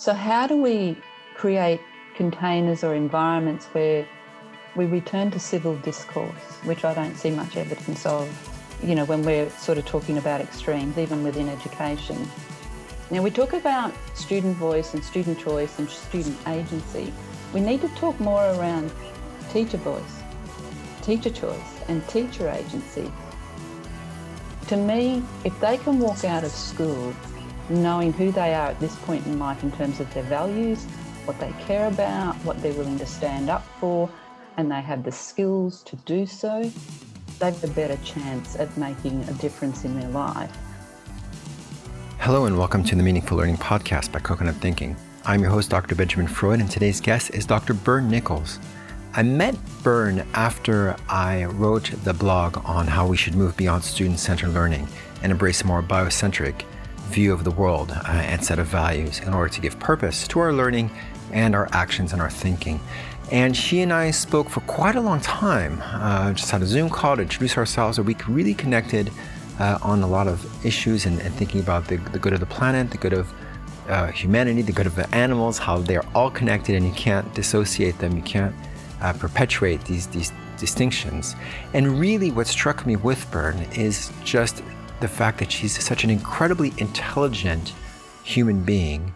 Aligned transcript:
So, 0.00 0.14
how 0.14 0.46
do 0.46 0.56
we 0.56 0.96
create 1.34 1.78
containers 2.14 2.82
or 2.82 2.94
environments 2.94 3.66
where 3.66 4.08
we 4.74 4.86
return 4.86 5.30
to 5.32 5.38
civil 5.38 5.76
discourse, 5.76 6.56
which 6.64 6.86
I 6.86 6.94
don't 6.94 7.14
see 7.16 7.30
much 7.30 7.58
evidence 7.58 8.06
of, 8.06 8.26
you 8.82 8.94
know, 8.94 9.04
when 9.04 9.22
we're 9.22 9.50
sort 9.50 9.76
of 9.76 9.84
talking 9.84 10.16
about 10.16 10.40
extremes, 10.40 10.96
even 10.96 11.22
within 11.22 11.50
education. 11.50 12.16
Now, 13.10 13.20
we 13.20 13.30
talk 13.30 13.52
about 13.52 13.92
student 14.14 14.56
voice 14.56 14.94
and 14.94 15.04
student 15.04 15.38
choice 15.38 15.78
and 15.78 15.86
student 15.90 16.38
agency. 16.48 17.12
We 17.52 17.60
need 17.60 17.82
to 17.82 17.88
talk 17.88 18.18
more 18.20 18.42
around 18.54 18.90
teacher 19.52 19.76
voice, 19.76 20.22
teacher 21.02 21.28
choice, 21.28 21.74
and 21.88 22.08
teacher 22.08 22.48
agency. 22.48 23.12
To 24.68 24.78
me, 24.78 25.22
if 25.44 25.60
they 25.60 25.76
can 25.76 25.98
walk 25.98 26.24
out 26.24 26.42
of 26.42 26.52
school 26.52 27.14
knowing 27.70 28.12
who 28.12 28.32
they 28.32 28.52
are 28.52 28.68
at 28.68 28.80
this 28.80 28.96
point 28.96 29.24
in 29.26 29.38
life 29.38 29.62
in 29.62 29.70
terms 29.72 30.00
of 30.00 30.12
their 30.12 30.24
values, 30.24 30.84
what 31.24 31.38
they 31.38 31.52
care 31.60 31.86
about, 31.86 32.34
what 32.44 32.60
they're 32.60 32.72
willing 32.72 32.98
to 32.98 33.06
stand 33.06 33.48
up 33.48 33.64
for, 33.78 34.10
and 34.56 34.70
they 34.70 34.80
have 34.80 35.04
the 35.04 35.12
skills 35.12 35.82
to 35.84 35.94
do 35.98 36.26
so, 36.26 36.68
they 37.38 37.46
have 37.46 37.62
a 37.62 37.68
better 37.68 37.96
chance 38.04 38.56
at 38.56 38.76
making 38.76 39.22
a 39.28 39.32
difference 39.34 39.84
in 39.84 39.98
their 39.98 40.08
life. 40.10 40.50
Hello, 42.18 42.46
and 42.46 42.58
welcome 42.58 42.82
to 42.82 42.96
the 42.96 43.02
Meaningful 43.02 43.38
Learning 43.38 43.56
Podcast 43.56 44.10
by 44.10 44.18
Coconut 44.18 44.56
Thinking. 44.56 44.96
I'm 45.24 45.40
your 45.40 45.50
host, 45.50 45.70
Dr. 45.70 45.94
Benjamin 45.94 46.26
Freud, 46.26 46.58
and 46.60 46.68
today's 46.68 47.00
guest 47.00 47.30
is 47.30 47.46
Dr. 47.46 47.72
Byrne 47.72 48.10
Nichols. 48.10 48.58
I 49.14 49.22
met 49.22 49.56
Byrne 49.84 50.26
after 50.34 50.96
I 51.08 51.44
wrote 51.44 51.92
the 52.02 52.14
blog 52.14 52.60
on 52.64 52.88
how 52.88 53.06
we 53.06 53.16
should 53.16 53.36
move 53.36 53.56
beyond 53.56 53.84
student 53.84 54.18
centered 54.18 54.48
learning 54.48 54.88
and 55.22 55.30
embrace 55.30 55.64
more 55.64 55.82
biocentric 55.82 56.64
view 57.10 57.32
of 57.32 57.44
the 57.44 57.50
world 57.50 57.90
uh, 57.92 58.08
and 58.08 58.44
set 58.44 58.58
of 58.58 58.66
values 58.66 59.20
in 59.20 59.34
order 59.34 59.52
to 59.52 59.60
give 59.60 59.78
purpose 59.78 60.26
to 60.28 60.38
our 60.40 60.52
learning 60.52 60.90
and 61.32 61.54
our 61.54 61.68
actions 61.72 62.12
and 62.12 62.22
our 62.22 62.30
thinking. 62.30 62.80
And 63.30 63.56
she 63.56 63.80
and 63.80 63.92
I 63.92 64.10
spoke 64.10 64.48
for 64.48 64.60
quite 64.62 64.96
a 64.96 65.00
long 65.00 65.20
time, 65.20 65.80
uh, 65.84 66.32
just 66.32 66.50
had 66.50 66.62
a 66.62 66.66
Zoom 66.66 66.90
call 66.90 67.16
to 67.16 67.22
introduce 67.22 67.56
ourselves, 67.56 67.98
and 67.98 68.06
we 68.06 68.16
really 68.28 68.54
connected 68.54 69.10
uh, 69.60 69.78
on 69.82 70.02
a 70.02 70.06
lot 70.06 70.26
of 70.26 70.66
issues 70.66 71.06
and, 71.06 71.20
and 71.20 71.32
thinking 71.34 71.60
about 71.60 71.86
the, 71.86 71.96
the, 71.96 72.18
good 72.18 72.32
of 72.32 72.40
the 72.40 72.46
planet, 72.46 72.90
the 72.90 72.96
good 72.96 73.12
of 73.12 73.32
uh, 73.88 74.06
humanity, 74.08 74.62
the 74.62 74.72
good 74.72 74.86
of 74.86 74.96
the 74.96 75.08
animals, 75.14 75.58
how 75.58 75.78
they're 75.78 76.06
all 76.14 76.30
connected 76.30 76.74
and 76.74 76.86
you 76.86 76.92
can't 76.92 77.32
dissociate 77.34 77.98
them, 77.98 78.16
you 78.16 78.22
can't 78.22 78.54
uh, 79.02 79.12
perpetuate 79.12 79.84
these, 79.84 80.06
these 80.08 80.32
distinctions. 80.58 81.36
And 81.74 82.00
really, 82.00 82.30
what 82.30 82.46
struck 82.46 82.86
me 82.86 82.96
with 82.96 83.30
Byrne 83.30 83.60
is 83.72 84.10
just 84.24 84.62
the 85.00 85.08
fact 85.08 85.38
that 85.38 85.52
she's 85.52 85.82
such 85.82 86.04
an 86.04 86.10
incredibly 86.10 86.72
intelligent 86.78 87.72
human 88.24 88.62
being, 88.64 89.14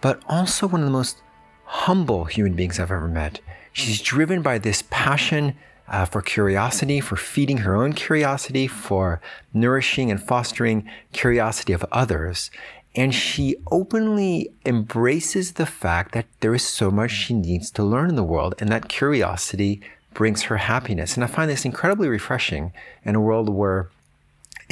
but 0.00 0.22
also 0.28 0.66
one 0.66 0.80
of 0.80 0.86
the 0.86 0.92
most 0.92 1.18
humble 1.64 2.24
human 2.24 2.54
beings 2.54 2.78
I've 2.78 2.90
ever 2.90 3.08
met. 3.08 3.40
She's 3.72 4.02
driven 4.02 4.42
by 4.42 4.58
this 4.58 4.82
passion 4.90 5.56
uh, 5.88 6.04
for 6.04 6.22
curiosity, 6.22 7.00
for 7.00 7.16
feeding 7.16 7.58
her 7.58 7.76
own 7.76 7.92
curiosity, 7.92 8.66
for 8.66 9.20
nourishing 9.52 10.10
and 10.10 10.22
fostering 10.22 10.88
curiosity 11.12 11.72
of 11.72 11.84
others. 11.90 12.50
And 12.94 13.14
she 13.14 13.56
openly 13.70 14.52
embraces 14.66 15.52
the 15.52 15.66
fact 15.66 16.12
that 16.12 16.26
there 16.40 16.54
is 16.54 16.62
so 16.62 16.90
much 16.90 17.10
she 17.10 17.34
needs 17.34 17.70
to 17.72 17.82
learn 17.82 18.10
in 18.10 18.16
the 18.16 18.22
world, 18.22 18.54
and 18.58 18.68
that 18.68 18.88
curiosity 18.88 19.80
brings 20.12 20.42
her 20.42 20.58
happiness. 20.58 21.14
And 21.14 21.24
I 21.24 21.26
find 21.26 21.50
this 21.50 21.64
incredibly 21.64 22.08
refreshing 22.08 22.72
in 23.04 23.14
a 23.14 23.20
world 23.20 23.48
where 23.48 23.88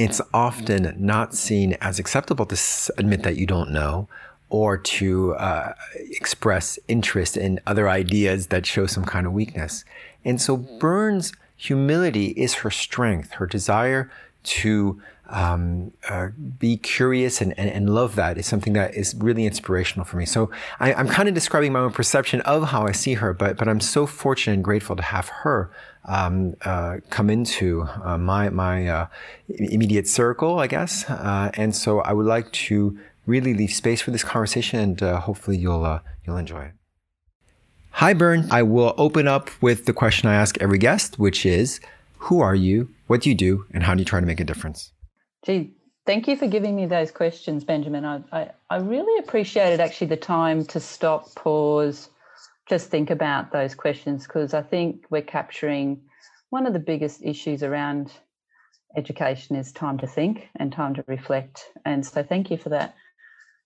it's 0.01 0.21
often 0.33 0.95
not 0.99 1.35
seen 1.35 1.77
as 1.83 1.99
acceptable 1.99 2.47
to 2.47 2.59
admit 2.97 3.23
that 3.23 3.37
you 3.37 3.45
don't 3.45 3.71
know 3.71 4.09
or 4.49 4.79
to 4.79 5.35
uh, 5.35 5.75
express 5.95 6.79
interest 6.89 7.37
in 7.37 7.61
other 7.67 7.87
ideas 7.87 8.47
that 8.47 8.65
show 8.65 8.87
some 8.87 9.05
kind 9.05 9.27
of 9.27 9.33
weakness. 9.35 9.85
And 10.25 10.41
so 10.41 10.57
Byrne's 10.57 11.35
humility 11.55 12.29
is 12.29 12.55
her 12.55 12.71
strength, 12.71 13.33
her 13.33 13.47
desire 13.47 14.11
to 14.43 15.01
um, 15.29 15.93
uh, 16.09 16.29
be 16.59 16.79
curious 16.79 17.43
and, 17.43 17.57
and, 17.59 17.71
and, 17.71 17.95
love 17.95 18.17
that 18.17 18.37
is 18.37 18.47
something 18.47 18.73
that 18.73 18.95
is 18.97 19.15
really 19.15 19.47
inspirational 19.47 20.05
for 20.05 20.17
me. 20.17 20.27
So 20.27 20.51
I, 20.81 20.93
am 20.93 21.07
kind 21.07 21.29
of 21.29 21.37
describing 21.37 21.73
my 21.73 21.79
own 21.79 21.93
perception 21.93 22.41
of 22.41 22.71
how 22.71 22.85
I 22.85 22.91
see 22.91 23.15
her, 23.15 23.33
but 23.33 23.57
but 23.57 23.69
I'm 23.69 23.79
so 23.79 24.07
fortunate 24.07 24.55
and 24.55 24.65
grateful 24.65 24.97
to 24.97 25.03
have 25.03 25.29
her 25.29 25.71
um, 26.05 26.57
uh, 26.65 26.99
come 27.11 27.31
into 27.31 27.83
uh, 28.05 28.19
my 28.19 28.51
my 28.51 28.89
uh, 28.89 29.07
immediate 29.49 30.09
circle, 30.09 30.59
I 30.59 30.67
guess. 30.67 31.09
Uh, 31.09 31.51
and 31.55 31.75
so 31.75 32.01
I 32.01 32.13
would 32.13 32.27
like 32.27 32.51
to 32.53 32.99
really 33.27 33.55
leave 33.55 33.73
space 33.73 34.01
for 34.01 34.11
this 34.11 34.25
conversation, 34.25 34.81
and 34.81 35.03
uh, 35.03 35.21
hopefully 35.21 35.57
you'll 35.57 36.01
you'll 36.27 36.37
enjoy 36.37 36.63
it. 36.63 36.73
Hi, 37.93 38.15
Byrne. 38.15 38.47
I 38.51 38.63
will 38.63 38.95
open 38.97 39.29
up 39.29 39.51
with 39.61 39.85
the 39.85 39.93
question 39.93 40.29
I 40.29 40.35
ask 40.35 40.57
every 40.59 40.79
guest, 40.79 41.19
which 41.19 41.45
is, 41.45 41.81
who 42.19 42.41
are 42.41 42.55
you? 42.55 42.89
What 43.09 43.23
do 43.23 43.29
you 43.29 43.35
do? 43.35 43.67
And 43.75 43.83
how 43.83 43.95
do 43.95 43.99
you 43.99 44.05
try 44.05 44.21
to 44.21 44.27
make 44.27 44.41
a 44.41 44.45
difference? 44.45 44.93
Gee, 45.45 45.73
thank 46.07 46.29
you 46.29 46.37
for 46.37 46.47
giving 46.47 46.77
me 46.77 46.87
those 46.87 47.11
questions, 47.11 47.65
Benjamin. 47.65 48.05
I, 48.05 48.23
I, 48.33 48.51
I 48.71 48.77
really 48.77 49.19
appreciated 49.19 49.81
actually 49.81 50.07
the 50.07 50.17
time 50.17 50.65
to 50.67 50.81
stop, 50.81 51.35
pause, 51.35 52.09
just 52.71 52.89
think 52.89 53.11
about 53.11 53.51
those 53.51 53.75
questions 53.75 54.27
because 54.27 54.55
I 54.55 54.63
think 54.63 55.05
we're 55.11 55.23
capturing 55.23 56.01
one 56.51 56.67
of 56.67 56.73
the 56.73 56.79
biggest 56.79 57.21
issues 57.23 57.65
around 57.65 58.13
education 58.97 59.57
is 59.57 59.73
time 59.73 59.99
to 59.99 60.07
think 60.07 60.49
and 60.57 60.73
time 60.73 60.95
to 60.95 61.05
reflect. 61.09 61.65
And 61.85 62.07
so 62.07 62.23
thank 62.23 62.49
you 62.49 62.57
for 62.57 62.69
that. 62.69 62.95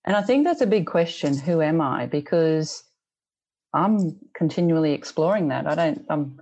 And 0.07 0.17
I 0.17 0.23
think 0.23 0.45
that's 0.45 0.63
a 0.63 0.67
big 0.67 0.87
question 0.87 1.37
who 1.37 1.61
am 1.61 1.83
I? 1.83 2.07
Because 2.07 2.83
I'm 3.75 4.19
continually 4.35 4.93
exploring 4.93 5.49
that. 5.49 5.67
I 5.67 5.75
don't, 5.75 6.07
I'm, 6.09 6.41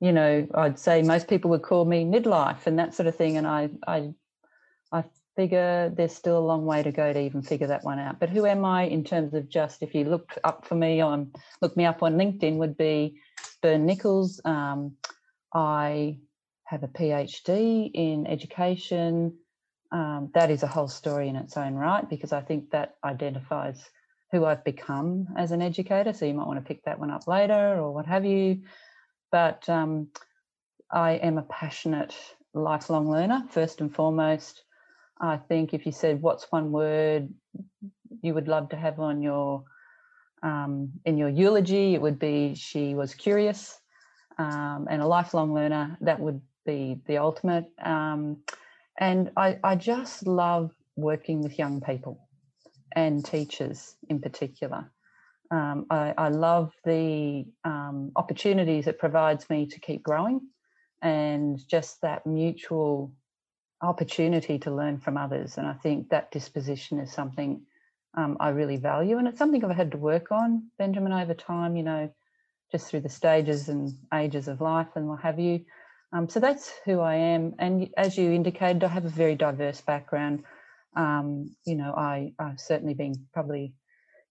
you 0.00 0.12
know, 0.12 0.46
I'd 0.54 0.78
say 0.78 1.00
most 1.00 1.26
people 1.26 1.50
would 1.52 1.62
call 1.62 1.86
me 1.86 2.04
midlife 2.04 2.66
and 2.66 2.78
that 2.78 2.94
sort 2.94 3.06
of 3.06 3.16
thing. 3.16 3.38
And 3.38 3.46
I, 3.46 3.70
I, 3.86 3.96
I 3.96 4.10
figure 5.36 5.92
there's 5.96 6.14
still 6.14 6.38
a 6.38 6.40
long 6.40 6.64
way 6.64 6.82
to 6.82 6.92
go 6.92 7.12
to 7.12 7.20
even 7.20 7.42
figure 7.42 7.66
that 7.66 7.84
one 7.84 7.98
out. 7.98 8.20
But 8.20 8.30
who 8.30 8.46
am 8.46 8.64
I 8.64 8.84
in 8.84 9.04
terms 9.04 9.34
of 9.34 9.48
just 9.48 9.82
if 9.82 9.94
you 9.94 10.04
look 10.04 10.36
up 10.44 10.66
for 10.66 10.74
me 10.74 11.00
on 11.00 11.32
look 11.60 11.76
me 11.76 11.84
up 11.84 12.02
on 12.02 12.16
LinkedIn 12.16 12.56
would 12.56 12.76
be 12.76 13.20
Byrne 13.62 13.86
Nichols. 13.86 14.40
Um, 14.44 14.96
I 15.52 16.18
have 16.64 16.82
a 16.82 16.88
PhD 16.88 17.90
in 17.92 18.26
education. 18.26 19.36
Um, 19.92 20.30
that 20.34 20.50
is 20.50 20.62
a 20.62 20.68
whole 20.68 20.88
story 20.88 21.28
in 21.28 21.36
its 21.36 21.56
own 21.56 21.74
right 21.74 22.08
because 22.08 22.32
I 22.32 22.40
think 22.40 22.70
that 22.70 22.96
identifies 23.04 23.88
who 24.32 24.44
I've 24.44 24.64
become 24.64 25.28
as 25.36 25.52
an 25.52 25.62
educator. 25.62 26.12
So 26.12 26.26
you 26.26 26.34
might 26.34 26.46
want 26.46 26.58
to 26.58 26.66
pick 26.66 26.84
that 26.84 26.98
one 26.98 27.10
up 27.10 27.28
later 27.28 27.78
or 27.78 27.92
what 27.92 28.06
have 28.06 28.24
you. 28.24 28.62
But 29.30 29.68
um, 29.68 30.08
I 30.90 31.12
am 31.12 31.38
a 31.38 31.42
passionate 31.42 32.14
lifelong 32.52 33.10
learner, 33.10 33.44
first 33.50 33.80
and 33.80 33.94
foremost. 33.94 34.64
I 35.20 35.36
think 35.36 35.74
if 35.74 35.86
you 35.86 35.92
said, 35.92 36.20
what's 36.20 36.50
one 36.50 36.72
word 36.72 37.32
you 38.22 38.34
would 38.34 38.48
love 38.48 38.68
to 38.70 38.76
have 38.76 39.00
on 39.00 39.22
your 39.22 39.64
um, 40.42 40.92
in 41.06 41.16
your 41.16 41.30
eulogy, 41.30 41.94
it 41.94 42.02
would 42.02 42.18
be 42.18 42.54
she 42.54 42.94
was 42.94 43.14
curious 43.14 43.78
um, 44.38 44.86
and 44.90 45.00
a 45.00 45.06
lifelong 45.06 45.54
learner. 45.54 45.96
That 46.02 46.20
would 46.20 46.40
be 46.66 47.00
the 47.06 47.18
ultimate. 47.18 47.66
Um, 47.82 48.42
and 48.98 49.30
I, 49.36 49.58
I 49.64 49.76
just 49.76 50.26
love 50.26 50.72
working 50.96 51.42
with 51.42 51.58
young 51.58 51.80
people 51.80 52.28
and 52.94 53.24
teachers 53.24 53.96
in 54.08 54.20
particular. 54.20 54.90
Um, 55.50 55.86
I, 55.90 56.14
I, 56.16 56.28
love 56.28 56.72
the 56.84 57.44
um, 57.64 58.12
opportunities 58.16 58.86
it 58.86 58.98
provides 58.98 59.48
me 59.50 59.66
to 59.66 59.80
keep 59.80 60.02
growing 60.02 60.40
and 61.02 61.60
just 61.68 62.00
that 62.00 62.26
mutual 62.26 63.12
opportunity 63.82 64.58
to 64.60 64.70
learn 64.74 64.98
from 64.98 65.16
others. 65.16 65.58
And 65.58 65.66
I 65.66 65.74
think 65.74 66.08
that 66.10 66.30
disposition 66.30 66.98
is 66.98 67.12
something 67.12 67.62
um, 68.16 68.36
I 68.40 68.50
really 68.50 68.76
value. 68.76 69.18
And 69.18 69.28
it's 69.28 69.38
something 69.38 69.64
I've 69.64 69.76
had 69.76 69.92
to 69.92 69.98
work 69.98 70.30
on, 70.30 70.70
Benjamin, 70.78 71.12
over 71.12 71.34
time, 71.34 71.76
you 71.76 71.82
know, 71.82 72.10
just 72.70 72.88
through 72.88 73.00
the 73.00 73.08
stages 73.08 73.68
and 73.68 73.92
ages 74.12 74.48
of 74.48 74.60
life 74.60 74.88
and 74.94 75.08
what 75.08 75.20
have 75.20 75.38
you. 75.38 75.64
Um, 76.12 76.28
so 76.28 76.40
that's 76.40 76.72
who 76.84 77.00
I 77.00 77.16
am. 77.16 77.54
And 77.58 77.90
as 77.96 78.16
you 78.16 78.30
indicated, 78.30 78.84
I 78.84 78.88
have 78.88 79.04
a 79.04 79.10
very 79.10 79.34
diverse 79.34 79.80
background. 79.80 80.44
Um, 80.96 81.56
you 81.66 81.74
know, 81.74 81.92
I, 81.92 82.32
I've 82.38 82.60
certainly 82.60 82.94
been 82.94 83.14
probably 83.32 83.74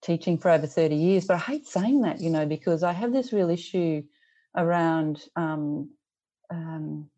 teaching 0.01 0.37
for 0.37 0.49
over 0.49 0.67
30 0.67 0.95
years, 0.95 1.25
but 1.25 1.35
I 1.35 1.39
hate 1.39 1.67
saying 1.67 2.01
that, 2.01 2.21
you 2.21 2.29
know, 2.29 2.45
because 2.45 2.83
I 2.83 2.93
have 2.93 3.11
this 3.11 3.33
real 3.33 3.49
issue 3.49 4.03
around 4.55 5.21
um, 5.35 5.89
um, 6.49 7.09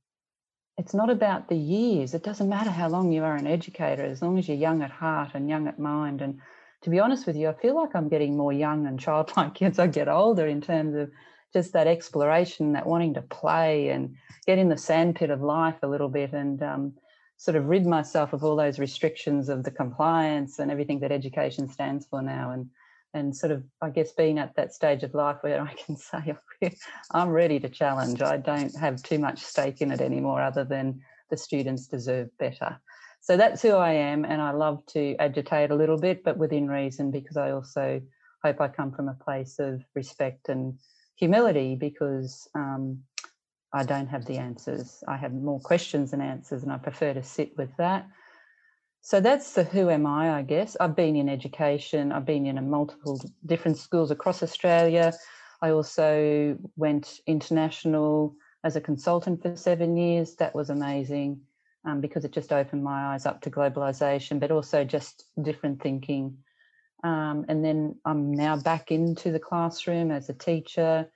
it's 0.78 0.94
not 0.94 1.10
about 1.10 1.48
the 1.48 1.56
years. 1.56 2.14
It 2.14 2.24
doesn't 2.24 2.50
matter 2.50 2.70
how 2.70 2.90
long 2.90 3.12
you 3.12 3.24
are 3.24 3.36
an 3.36 3.48
educator, 3.48 4.04
as 4.04 4.22
long 4.22 4.38
as 4.38 4.48
you're 4.48 4.58
young 4.58 4.82
at 4.82 4.92
heart 4.92 5.32
and 5.34 5.50
young 5.50 5.68
at 5.68 5.80
mind. 5.80 6.22
And 6.22 6.40
to 6.82 6.90
be 6.90 7.00
honest 7.00 7.26
with 7.26 7.38
you, 7.38 7.50
I 7.50 7.54
feel 7.54 7.76
like 7.76 7.96
I'm 7.96 8.10
getting 8.10 8.36
more 8.36 8.52
young 8.52 8.86
and 8.86 9.00
childlike 9.00 9.62
as 9.62 9.80
I 9.80 9.88
get 9.88 10.08
older 10.08 10.48
in 10.48 10.62
terms 10.62 10.96
of 10.96 11.10
just 11.54 11.72
that 11.74 11.88
exploration, 11.88 12.74
that 12.74 12.86
wanting 12.86 13.14
to 13.14 13.22
play 13.22 13.90
and 13.90 14.16
get 14.46 14.58
in 14.58 14.68
the 14.68 14.78
sandpit 14.78 15.30
of 15.30 15.42
life 15.42 15.76
a 15.82 15.88
little 15.88 16.10
bit 16.10 16.34
and 16.34 16.62
um, 16.62 16.94
sort 17.38 17.56
of 17.56 17.68
rid 17.68 17.86
myself 17.86 18.34
of 18.34 18.44
all 18.44 18.58
those 18.58 18.78
restrictions 18.78 19.48
of 19.48 19.64
the 19.64 19.72
compliance 19.72 20.60
and 20.60 20.70
everything 20.70 21.00
that 21.00 21.12
education 21.14 21.70
stands 21.70 22.06
for 22.06 22.22
now. 22.22 22.52
And 22.52 22.70
and 23.16 23.36
sort 23.36 23.52
of 23.52 23.64
I 23.82 23.90
guess 23.90 24.12
being 24.12 24.38
at 24.38 24.56
that 24.58 24.74
stage 24.74 25.02
of 25.02 25.16
life 25.16 25.38
where 25.42 25.62
I 25.62 25.74
can 25.74 25.98
say 26.10 26.36
I'm 27.12 27.30
ready 27.30 27.60
to 27.62 27.70
challenge. 27.70 28.22
I 28.22 28.38
don't 28.38 28.76
have 28.76 29.02
too 29.02 29.18
much 29.18 29.40
stake 29.40 29.82
in 29.82 29.92
it 29.92 30.02
anymore, 30.02 30.42
other 30.42 30.66
than 30.66 31.02
the 31.32 31.38
students 31.38 31.88
deserve 31.88 32.30
better. 32.38 32.80
So 33.22 33.38
that's 33.38 33.64
who 33.64 33.72
I 33.72 33.94
am, 33.94 34.24
and 34.24 34.40
I 34.40 34.52
love 34.52 34.86
to 34.88 35.16
agitate 35.16 35.72
a 35.72 35.76
little 35.76 35.98
bit, 35.98 36.24
but 36.24 36.38
within 36.38 36.68
reason, 36.68 37.10
because 37.10 37.38
I 37.38 37.52
also 37.52 38.00
hope 38.44 38.62
I 38.62 38.68
come 38.68 38.92
from 38.92 39.10
a 39.10 39.16
place 39.16 39.58
of 39.58 39.82
respect 39.96 40.48
and 40.50 40.78
humility, 41.16 41.76
because 41.76 42.48
um, 42.54 43.00
I 43.74 43.84
don't 43.84 44.06
have 44.08 44.26
the 44.26 44.38
answers. 44.38 45.04
I 45.08 45.18
have 45.18 45.34
more 45.34 45.60
questions 45.60 46.12
than 46.12 46.22
answers, 46.22 46.62
and 46.62 46.72
I 46.72 46.78
prefer 46.78 47.16
to 47.16 47.24
sit 47.24 47.58
with 47.58 47.76
that. 47.78 48.08
So 49.06 49.22
that's 49.22 49.54
the 49.54 49.64
who 49.64 49.92
am 49.92 50.08
I, 50.08 50.32
I 50.32 50.42
guess. 50.42 50.76
I've 50.80 50.96
been 50.96 51.16
in 51.16 51.30
education, 51.30 52.12
I've 52.12 52.26
been 52.26 52.48
in 52.48 52.58
a 52.58 52.62
multiple 52.64 53.22
different 53.46 53.78
schools 53.78 54.10
across 54.10 54.42
Australia. 54.42 55.14
I 55.62 55.70
also 55.70 56.58
went 56.76 57.20
international 57.28 58.36
as 58.64 58.76
a 58.76 58.82
consultant 58.82 59.44
for 59.44 59.56
seven 59.56 59.96
years. 59.96 60.34
That 60.38 60.56
was 60.56 60.72
amazing 60.72 61.42
um, 61.86 62.02
because 62.02 62.26
it 62.26 62.32
just 62.32 62.52
opened 62.52 62.84
my 62.84 63.14
eyes 63.14 63.28
up 63.28 63.42
to 63.42 63.52
globalization, 63.52 64.40
but 64.40 64.50
also 64.50 64.84
just 64.84 65.26
different 65.40 65.84
thinking. 65.84 66.40
Um, 67.04 67.46
and 67.48 67.64
then 67.64 67.98
I'm 68.06 68.34
now 68.34 68.58
back 68.58 68.90
into 68.90 69.32
the 69.32 69.40
classroom 69.40 70.10
as 70.10 70.30
a 70.30 70.34
teacher, 70.34 71.08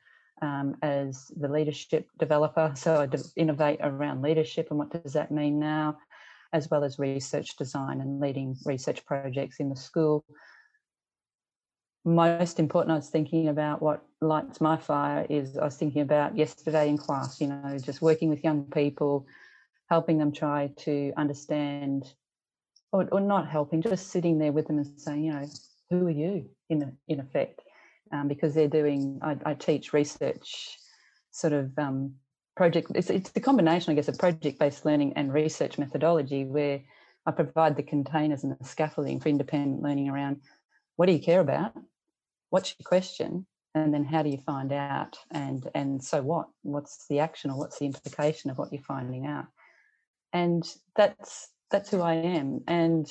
um, 0.44 0.76
as 0.84 1.32
the 1.36 1.48
leadership 1.48 2.08
developer. 2.20 2.72
So 2.76 3.02
I 3.02 3.08
innovate 3.36 3.80
around 3.82 4.22
leadership 4.22 4.68
and 4.70 4.78
what 4.78 4.92
does 4.92 5.14
that 5.14 5.32
mean 5.32 5.60
now, 5.60 5.98
as 6.54 6.70
well 6.70 6.84
as 6.84 7.00
research 7.00 7.56
design 7.58 8.02
and 8.02 8.20
leading 8.20 8.56
research 8.66 9.06
projects 9.06 9.60
in 9.60 9.70
the 9.70 9.76
school. 9.76 10.24
Most 12.06 12.60
important, 12.60 12.92
I 12.92 12.96
was 12.96 13.10
thinking 13.10 13.50
about 13.50 13.82
what 13.82 14.04
lights 14.22 14.62
my 14.62 14.78
fire 14.78 15.26
is 15.30 15.58
I 15.58 15.66
was 15.66 15.76
thinking 15.76 16.02
about 16.02 16.38
yesterday 16.38 16.90
in 16.90 16.98
class, 16.98 17.40
you 17.40 17.48
know, 17.48 17.78
just 17.80 18.02
working 18.02 18.30
with 18.30 18.44
young 18.44 18.64
people, 18.66 19.28
helping 19.90 20.18
them 20.18 20.32
try 20.32 20.72
to 20.78 21.14
understand, 21.18 22.14
or, 22.92 23.08
or 23.12 23.20
not 23.20 23.48
helping, 23.48 23.82
just 23.82 24.08
sitting 24.08 24.40
there 24.40 24.52
with 24.52 24.68
them 24.68 24.80
and 24.80 25.00
saying, 25.00 25.24
you 25.24 25.34
know, 25.34 25.46
who 25.90 26.08
are 26.08 26.12
you 26.12 26.50
in, 26.70 26.98
in 27.08 27.20
effect? 27.20 27.62
um, 28.12 28.28
because 28.28 28.54
they're 28.54 28.68
doing, 28.68 29.20
I, 29.22 29.38
I, 29.46 29.54
teach 29.54 29.94
research 29.94 30.78
sort 31.32 31.54
of 31.54 31.78
um, 31.78 32.14
project, 32.60 32.92
it's, 32.94 33.10
it's 33.10 33.32
a 33.38 33.40
combination, 33.40 33.94
I 33.94 33.96
guess, 33.96 34.10
of 34.10 34.18
project 34.18 34.60
based 34.60 34.84
learning 34.84 35.14
and 35.16 35.34
research 35.34 35.78
methodology 35.78 36.44
where 36.44 36.82
I 37.26 37.32
provide 37.32 37.78
the 37.78 37.84
containers 37.84 38.44
and 38.44 38.52
the 38.52 38.66
scaffolding 38.66 39.22
for 39.22 39.30
independent 39.30 39.82
learning 39.82 40.10
around 40.10 40.42
what 40.98 41.06
do 41.06 41.14
you 41.14 41.22
care 41.22 41.40
about? 41.40 41.72
What's 42.50 42.76
your 42.78 42.84
question? 42.84 43.46
And 43.76 43.94
then 43.94 44.04
how 44.04 44.24
do 44.24 44.30
you 44.30 44.40
find 44.40 44.74
out? 44.74 45.18
And 45.32 45.70
and 45.74 46.04
so 46.04 46.22
what? 46.22 46.48
What's 46.64 47.08
the 47.08 47.20
action 47.20 47.50
or 47.50 47.58
what's 47.58 47.80
the 47.80 47.86
implication 47.86 48.52
of 48.52 48.58
what 48.58 48.74
you're 48.74 48.82
finding 48.82 49.26
out? 49.26 49.46
And 50.34 50.62
that's 50.98 51.48
that's 51.72 51.90
who 51.92 52.02
I 52.02 52.16
am 52.16 52.60
and 52.68 53.10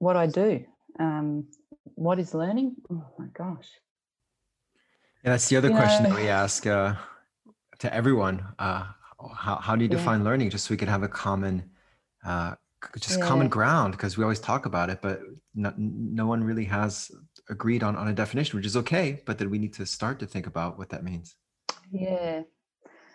what 0.00 0.16
I 0.16 0.26
do. 0.26 0.64
Um, 0.98 1.46
what 1.94 2.18
is 2.18 2.34
learning? 2.34 2.74
Oh 2.90 3.06
my 3.16 3.28
gosh. 3.32 3.68
Yeah, 5.22 5.30
that's 5.30 5.48
the 5.48 5.58
other 5.58 5.68
you 5.68 5.76
question 5.76 6.02
know, 6.02 6.10
that 6.10 6.20
we 6.20 6.26
ask 6.26 6.66
uh, 6.66 6.94
to 7.82 7.92
everyone. 7.92 8.44
Uh, 8.58 8.84
how, 9.36 9.56
how 9.56 9.76
do 9.76 9.82
you 9.82 9.88
define 9.88 10.20
yeah. 10.20 10.26
learning? 10.26 10.50
Just 10.50 10.66
so 10.66 10.72
we 10.72 10.78
can 10.78 10.88
have 10.88 11.02
a 11.02 11.08
common, 11.08 11.62
uh, 12.24 12.54
just 12.98 13.18
yeah. 13.18 13.26
common 13.26 13.48
ground, 13.48 13.92
because 13.92 14.16
we 14.16 14.22
always 14.22 14.40
talk 14.40 14.66
about 14.66 14.88
it, 14.88 15.00
but 15.02 15.20
no, 15.54 15.72
no 15.76 16.26
one 16.26 16.42
really 16.42 16.64
has 16.64 17.10
agreed 17.50 17.82
on, 17.82 17.96
on 17.96 18.08
a 18.08 18.12
definition, 18.12 18.56
which 18.56 18.66
is 18.66 18.76
okay. 18.76 19.20
But 19.26 19.38
then 19.38 19.50
we 19.50 19.58
need 19.58 19.74
to 19.74 19.84
start 19.84 20.18
to 20.20 20.26
think 20.26 20.46
about 20.46 20.78
what 20.78 20.88
that 20.90 21.02
means. 21.02 21.34
Yeah. 21.90 22.42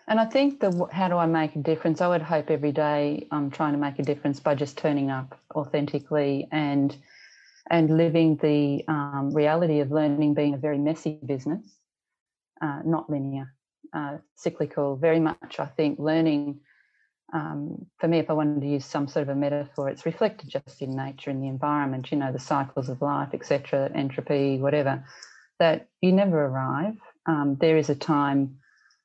And 0.06 0.20
I 0.20 0.26
think 0.26 0.60
the 0.60 0.88
how 0.92 1.08
do 1.08 1.16
I 1.16 1.26
make 1.26 1.56
a 1.56 1.58
difference? 1.58 2.00
I 2.00 2.08
would 2.08 2.22
hope 2.22 2.50
every 2.50 2.72
day 2.72 3.26
I'm 3.30 3.50
trying 3.50 3.72
to 3.72 3.78
make 3.78 3.98
a 3.98 4.02
difference 4.02 4.40
by 4.40 4.54
just 4.54 4.78
turning 4.78 5.10
up 5.10 5.38
authentically 5.54 6.48
and 6.52 6.96
and 7.70 7.96
living 7.96 8.36
the 8.36 8.84
um, 8.88 9.30
reality 9.34 9.80
of 9.80 9.90
learning 9.90 10.32
being 10.32 10.54
a 10.54 10.58
very 10.58 10.78
messy 10.78 11.18
business, 11.26 11.62
uh, 12.62 12.80
not 12.86 13.10
linear, 13.10 13.52
uh, 13.92 14.18
cyclical. 14.34 14.96
Very 14.96 15.20
much, 15.20 15.58
I 15.58 15.66
think, 15.66 15.98
learning. 15.98 16.60
Um, 17.32 17.86
for 17.98 18.08
me, 18.08 18.18
if 18.18 18.30
I 18.30 18.32
wanted 18.32 18.62
to 18.62 18.66
use 18.66 18.84
some 18.84 19.06
sort 19.06 19.24
of 19.24 19.28
a 19.28 19.34
metaphor, 19.34 19.88
it's 19.88 20.06
reflected 20.06 20.48
just 20.48 20.80
in 20.80 20.96
nature 20.96 21.30
in 21.30 21.40
the 21.40 21.48
environment. 21.48 22.10
You 22.10 22.18
know, 22.18 22.32
the 22.32 22.38
cycles 22.38 22.88
of 22.88 23.02
life, 23.02 23.30
etc., 23.32 23.90
entropy, 23.94 24.58
whatever. 24.58 25.04
That 25.58 25.88
you 26.00 26.12
never 26.12 26.46
arrive. 26.46 26.96
Um, 27.26 27.56
there 27.60 27.76
is 27.76 27.90
a 27.90 27.94
time 27.94 28.58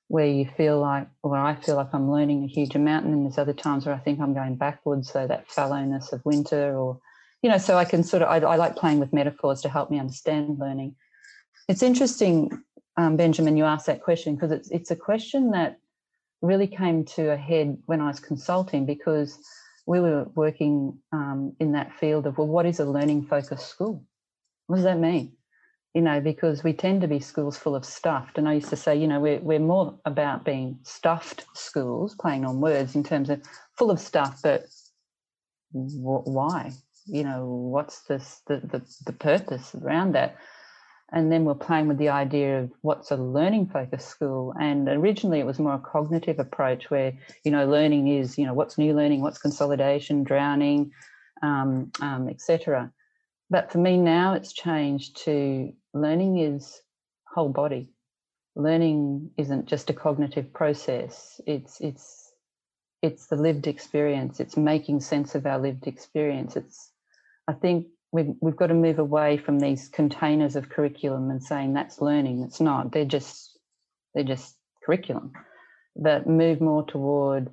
where 0.07 0.27
you 0.27 0.45
feel 0.45 0.79
like, 0.79 1.07
or 1.23 1.35
I 1.35 1.55
feel 1.55 1.75
like 1.75 1.93
I'm 1.93 2.11
learning 2.11 2.43
a 2.43 2.47
huge 2.47 2.75
amount, 2.75 3.05
and 3.05 3.13
then 3.13 3.23
there's 3.23 3.39
other 3.39 3.53
times 3.53 3.85
where 3.85 3.95
I 3.95 3.99
think 3.99 4.19
I'm 4.19 4.33
going 4.33 4.55
backwards. 4.55 5.11
So 5.11 5.25
that 5.27 5.49
fallowness 5.49 6.13
of 6.13 6.23
winter, 6.23 6.77
or 6.77 6.99
you 7.41 7.49
know, 7.49 7.57
so 7.57 7.77
I 7.77 7.85
can 7.85 8.03
sort 8.03 8.23
of, 8.23 8.29
I, 8.29 8.37
I 8.37 8.55
like 8.55 8.75
playing 8.75 8.99
with 8.99 9.11
metaphors 9.11 9.61
to 9.61 9.69
help 9.69 9.91
me 9.91 9.99
understand 9.99 10.59
learning. 10.59 10.95
It's 11.67 11.83
interesting, 11.83 12.63
um, 12.97 13.17
Benjamin, 13.17 13.57
you 13.57 13.65
asked 13.65 13.87
that 13.87 14.03
question 14.03 14.35
because 14.35 14.51
it's, 14.51 14.69
it's 14.71 14.91
a 14.91 14.95
question 14.95 15.51
that 15.51 15.79
really 16.41 16.67
came 16.67 17.05
to 17.05 17.31
a 17.31 17.37
head 17.37 17.77
when 17.85 18.01
I 18.01 18.07
was 18.07 18.19
consulting 18.19 18.85
because 18.85 19.37
we 19.85 19.99
were 19.99 20.25
working 20.35 20.97
um, 21.11 21.55
in 21.59 21.73
that 21.73 21.93
field 21.93 22.27
of, 22.27 22.37
well, 22.37 22.47
what 22.47 22.65
is 22.65 22.79
a 22.79 22.85
learning 22.85 23.25
focused 23.25 23.67
school? 23.67 24.03
What 24.67 24.77
does 24.77 24.85
that 24.85 24.99
mean? 24.99 25.33
You 25.93 26.01
know, 26.01 26.21
because 26.21 26.63
we 26.63 26.73
tend 26.73 27.01
to 27.01 27.07
be 27.07 27.19
schools 27.19 27.57
full 27.57 27.75
of 27.75 27.85
stuffed. 27.85 28.37
And 28.37 28.47
I 28.47 28.53
used 28.53 28.69
to 28.69 28.75
say, 28.75 28.95
you 28.95 29.07
know, 29.07 29.19
we're, 29.19 29.39
we're 29.39 29.59
more 29.59 29.99
about 30.05 30.43
being 30.43 30.79
stuffed 30.83 31.45
schools, 31.53 32.15
playing 32.19 32.45
on 32.45 32.61
words 32.61 32.95
in 32.95 33.03
terms 33.03 33.29
of 33.29 33.41
full 33.77 33.91
of 33.91 33.99
stuff, 33.99 34.39
but 34.41 34.65
why? 35.71 36.71
you 37.05 37.23
know 37.23 37.45
what's 37.45 38.01
this 38.01 38.41
the, 38.47 38.57
the, 38.57 38.81
the 39.05 39.13
purpose 39.13 39.75
around 39.75 40.13
that 40.13 40.37
and 41.13 41.31
then 41.31 41.45
we're 41.45 41.53
playing 41.53 41.87
with 41.87 41.97
the 41.97 42.09
idea 42.09 42.61
of 42.61 42.71
what's 42.81 43.11
a 43.11 43.15
learning 43.15 43.67
focused 43.67 44.09
school. 44.09 44.53
And 44.59 44.89
originally 44.89 45.39
it 45.39 45.45
was 45.45 45.59
more 45.59 45.75
a 45.75 45.79
cognitive 45.79 46.39
approach 46.39 46.89
where 46.89 47.13
you 47.43 47.51
know 47.51 47.65
learning 47.67 48.07
is 48.07 48.37
you 48.37 48.45
know 48.45 48.53
what's 48.53 48.77
new 48.77 48.93
learning 48.93 49.21
what's 49.21 49.37
consolidation 49.37 50.23
drowning 50.23 50.91
um, 51.41 51.91
um, 52.01 52.27
etc 52.27 52.91
but 53.53 53.71
for 53.71 53.77
me 53.77 53.97
now 53.97 54.33
it's 54.33 54.51
changed 54.51 55.15
to 55.25 55.71
learning 55.93 56.39
is 56.39 56.81
whole 57.33 57.49
body. 57.49 57.89
Learning 58.55 59.29
isn't 59.37 59.67
just 59.67 59.91
a 59.91 59.93
cognitive 59.93 60.51
process. 60.53 61.39
It's 61.45 61.79
it's 61.79 62.33
it's 63.03 63.27
the 63.27 63.35
lived 63.35 63.67
experience. 63.67 64.39
It's 64.39 64.57
making 64.57 65.01
sense 65.01 65.35
of 65.35 65.45
our 65.45 65.59
lived 65.59 65.85
experience. 65.85 66.55
It's 66.55 66.91
I 67.47 67.53
think 67.53 67.85
we've, 68.13 68.33
we've 68.39 68.55
got 68.55 68.67
to 68.67 68.73
move 68.73 68.99
away 68.99 69.37
from 69.37 69.59
these 69.59 69.89
containers 69.89 70.55
of 70.55 70.69
curriculum 70.69 71.29
and 71.31 71.43
saying 71.43 71.73
that's 71.73 71.99
learning. 71.99 72.43
It's 72.43 72.61
not. 72.61 72.91
They're 72.93 73.03
just 73.03 73.57
they're 74.13 74.23
just 74.23 74.55
curriculum. 74.85 75.33
But 75.95 76.27
move 76.27 76.61
more 76.61 76.85
toward 76.85 77.49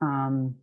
um, 0.00 0.56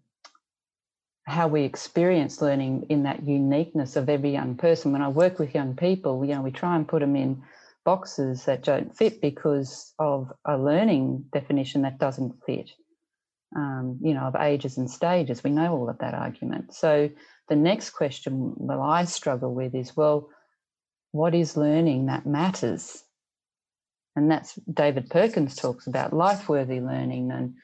how 1.25 1.47
we 1.47 1.63
experience 1.63 2.41
learning 2.41 2.85
in 2.89 3.03
that 3.03 3.27
uniqueness 3.27 3.95
of 3.95 4.09
every 4.09 4.31
young 4.31 4.55
person. 4.55 4.91
When 4.91 5.01
I 5.01 5.09
work 5.09 5.39
with 5.39 5.55
young 5.55 5.75
people, 5.75 6.23
you 6.23 6.35
know, 6.35 6.41
we 6.41 6.51
try 6.51 6.75
and 6.75 6.87
put 6.87 7.01
them 7.01 7.15
in 7.15 7.43
boxes 7.85 8.45
that 8.45 8.63
don't 8.63 8.95
fit 8.95 9.19
because 9.19 9.93
of 9.99 10.31
a 10.45 10.57
learning 10.57 11.25
definition 11.33 11.81
that 11.81 11.99
doesn't 11.99 12.35
fit. 12.45 12.69
Um, 13.55 13.99
you 14.01 14.15
know, 14.15 14.21
of 14.21 14.35
ages 14.35 14.77
and 14.77 14.89
stages. 14.89 15.43
We 15.43 15.51
know 15.51 15.73
all 15.73 15.89
of 15.89 15.99
that 15.99 16.15
argument. 16.15 16.73
So 16.73 17.11
the 17.49 17.55
next 17.55 17.91
question, 17.91 18.53
well, 18.55 18.81
I 18.81 19.05
struggle 19.05 19.53
with 19.53 19.75
is, 19.75 19.95
well, 19.95 20.29
what 21.11 21.35
is 21.35 21.57
learning 21.57 22.07
that 22.07 22.25
matters? 22.25 23.03
And 24.15 24.29
that's 24.29 24.55
David 24.71 25.09
Perkins 25.09 25.55
talks 25.55 25.87
about 25.87 26.13
life 26.13 26.47
worthy 26.47 26.79
learning 26.79 27.31
and, 27.31 27.55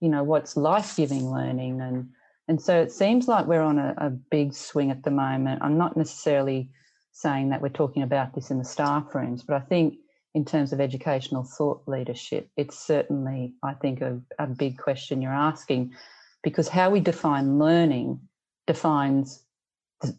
you 0.00 0.08
know, 0.08 0.22
what's 0.22 0.56
life 0.56 0.96
giving 0.96 1.30
learning. 1.30 1.80
And, 1.80 2.08
and 2.48 2.60
so 2.60 2.80
it 2.80 2.92
seems 2.92 3.28
like 3.28 3.46
we're 3.46 3.62
on 3.62 3.78
a, 3.78 3.94
a 3.98 4.10
big 4.10 4.54
swing 4.54 4.90
at 4.90 5.02
the 5.02 5.10
moment. 5.10 5.62
I'm 5.62 5.78
not 5.78 5.96
necessarily 5.96 6.70
saying 7.12 7.50
that 7.50 7.60
we're 7.60 7.68
talking 7.68 8.02
about 8.02 8.34
this 8.34 8.50
in 8.50 8.58
the 8.58 8.64
staff 8.64 9.14
rooms, 9.14 9.42
but 9.42 9.54
I 9.54 9.60
think 9.60 9.96
in 10.34 10.44
terms 10.44 10.72
of 10.72 10.80
educational 10.80 11.44
thought 11.44 11.82
leadership, 11.86 12.48
it's 12.56 12.78
certainly, 12.78 13.54
I 13.62 13.74
think, 13.74 14.00
a, 14.00 14.20
a 14.38 14.46
big 14.46 14.78
question 14.78 15.20
you're 15.20 15.32
asking 15.32 15.94
because 16.42 16.68
how 16.68 16.90
we 16.90 17.00
define 17.00 17.58
learning 17.58 18.20
defines 18.68 19.42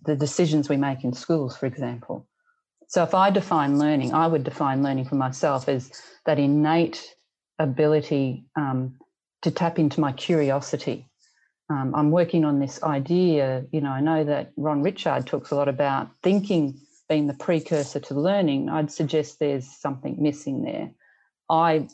the 0.03 0.17
decisions 0.17 0.67
we 0.67 0.75
make 0.75 1.05
in 1.05 1.13
schools, 1.13 1.55
for 1.55 1.65
example. 1.65 2.27
So 2.87 3.01
if 3.03 3.13
I 3.13 3.29
define 3.29 3.79
learning, 3.79 4.13
I 4.13 4.27
would 4.27 4.43
define 4.43 4.83
learning 4.83 5.05
for 5.05 5.15
myself 5.15 5.69
as 5.69 5.89
that 6.25 6.37
innate 6.37 7.15
ability 7.59 8.43
um, 8.57 8.95
to 9.43 9.51
tap 9.51 9.79
into 9.79 10.01
my 10.01 10.11
curiosity. 10.11 11.07
Um, 11.69 11.93
I'm 11.95 12.11
working 12.11 12.43
on 12.43 12.59
this 12.59 12.83
idea, 12.83 13.63
you 13.71 13.79
know, 13.79 13.91
I 13.91 14.01
know 14.01 14.25
that 14.25 14.51
Ron 14.57 14.81
Ritchhart 14.81 15.27
talks 15.27 15.51
a 15.51 15.55
lot 15.55 15.69
about 15.69 16.09
thinking 16.23 16.81
being 17.09 17.27
the 17.27 17.33
precursor 17.33 17.99
to 17.99 18.13
learning, 18.13 18.69
I'd 18.69 18.91
suggest 18.91 19.39
there's 19.39 19.67
something 19.67 20.15
missing 20.19 20.63
there. 20.63 20.91
I, 21.49 21.87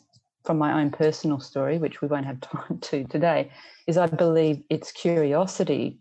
from 0.44 0.58
my 0.58 0.80
own 0.80 0.90
personal 0.90 1.40
story, 1.40 1.78
which 1.78 2.02
we 2.02 2.08
won't 2.08 2.26
have 2.26 2.40
time 2.52 2.78
to 2.78 3.04
today, 3.04 3.50
is 3.86 3.96
I 3.96 4.06
believe 4.06 4.62
it's 4.68 4.92
curiosity 4.92 5.98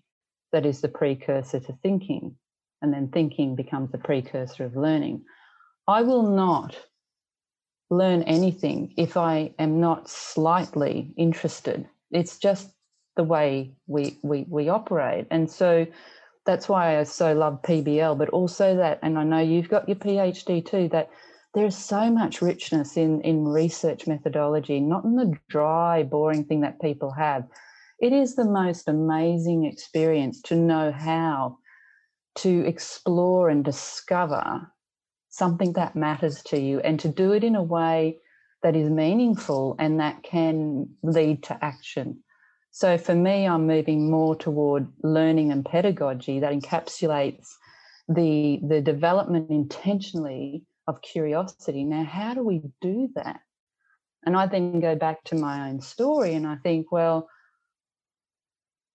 that 0.55 0.65
is 0.65 0.79
the 0.79 0.87
precursor 0.87 1.59
to 1.59 1.73
thinking, 1.83 2.33
and 2.81 2.93
then 2.93 3.09
thinking 3.09 3.57
becomes 3.57 3.91
the 3.91 3.97
precursor 3.97 4.63
of 4.63 4.77
learning. 4.77 5.21
I 5.85 6.01
will 6.01 6.23
not 6.23 6.77
learn 7.89 8.23
anything 8.23 8.93
if 8.95 9.17
I 9.17 9.53
am 9.59 9.81
not 9.81 10.09
slightly 10.09 11.13
interested. 11.17 11.89
It's 12.09 12.39
just 12.39 12.69
the 13.17 13.25
way 13.25 13.73
we 13.87 14.17
we 14.23 14.45
we 14.47 14.69
operate. 14.69 15.27
And 15.29 15.51
so 15.51 15.85
that's 16.45 16.69
why 16.69 16.99
I 16.99 17.03
so 17.03 17.33
love 17.33 17.61
PBL, 17.63 18.17
but 18.17 18.29
also 18.29 18.77
that, 18.77 18.99
and 19.03 19.19
I 19.19 19.25
know 19.25 19.39
you've 19.39 19.67
got 19.67 19.89
your 19.89 19.97
PhD 19.97 20.65
too, 20.65 20.87
that 20.93 21.09
there's 21.53 21.75
so 21.75 22.09
much 22.09 22.41
richness 22.41 22.95
in 22.95 23.19
in 23.21 23.45
research 23.45 24.07
methodology, 24.07 24.79
not 24.79 25.03
in 25.03 25.17
the 25.17 25.37
dry, 25.49 26.03
boring 26.03 26.45
thing 26.45 26.61
that 26.61 26.79
people 26.79 27.11
have. 27.11 27.43
It 27.99 28.11
is 28.11 28.35
the 28.35 28.45
most 28.45 28.87
amazing 28.89 29.65
experience 29.65 30.41
to 30.43 30.55
know 30.55 30.91
how 30.91 31.57
to 32.35 32.65
explore 32.65 33.49
and 33.49 33.63
discover 33.63 34.71
something 35.29 35.73
that 35.73 35.95
matters 35.95 36.43
to 36.43 36.59
you 36.59 36.79
and 36.81 36.99
to 36.99 37.07
do 37.07 37.31
it 37.31 37.43
in 37.43 37.55
a 37.55 37.63
way 37.63 38.17
that 38.63 38.75
is 38.75 38.89
meaningful 38.89 39.75
and 39.79 39.99
that 39.99 40.23
can 40.23 40.89
lead 41.03 41.43
to 41.43 41.57
action. 41.63 42.21
So 42.71 42.97
for 42.97 43.15
me, 43.15 43.47
I'm 43.47 43.67
moving 43.67 44.11
more 44.11 44.35
toward 44.35 44.87
learning 45.01 45.51
and 45.51 45.63
pedagogy 45.63 46.39
that 46.41 46.51
encapsulates 46.51 47.47
the, 48.09 48.59
the 48.67 48.81
development 48.81 49.49
intentionally 49.49 50.63
of 50.87 51.01
curiosity. 51.01 51.85
Now, 51.85 52.03
how 52.03 52.33
do 52.33 52.43
we 52.43 52.61
do 52.81 53.09
that? 53.15 53.39
And 54.25 54.35
I 54.35 54.47
then 54.47 54.81
go 54.81 54.95
back 54.95 55.23
to 55.25 55.35
my 55.35 55.69
own 55.69 55.79
story 55.79 56.33
and 56.33 56.45
I 56.45 56.57
think, 56.57 56.91
well, 56.91 57.29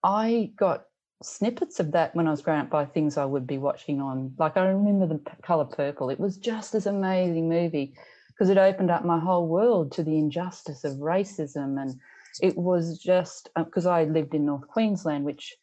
I 0.02 0.52
got 0.56 0.84
snippets 1.22 1.80
of 1.80 1.92
that 1.92 2.14
when 2.14 2.26
I 2.26 2.30
was 2.30 2.40
growing 2.42 2.60
up 2.60 2.70
by 2.70 2.86
things 2.86 3.16
I 3.16 3.24
would 3.24 3.46
be 3.46 3.58
watching 3.58 4.00
on. 4.00 4.34
Like 4.38 4.56
I 4.56 4.66
remember 4.66 5.06
the 5.06 5.20
color 5.42 5.66
purple. 5.66 6.10
It 6.10 6.18
was 6.20 6.36
just 6.36 6.74
as 6.74 6.86
amazing 6.86 7.48
movie 7.48 7.94
because 8.28 8.48
it 8.48 8.58
opened 8.58 8.90
up 8.90 9.04
my 9.04 9.18
whole 9.18 9.46
world 9.46 9.92
to 9.92 10.02
the 10.02 10.16
injustice 10.16 10.84
of 10.84 10.94
racism 10.94 11.80
and 11.80 12.00
it 12.40 12.56
was 12.56 12.98
just 12.98 13.50
because 13.56 13.86
uh, 13.86 13.90
I 13.90 14.04
lived 14.04 14.34
in 14.34 14.46
North 14.46 14.66
Queensland, 14.68 15.24
which 15.24 15.56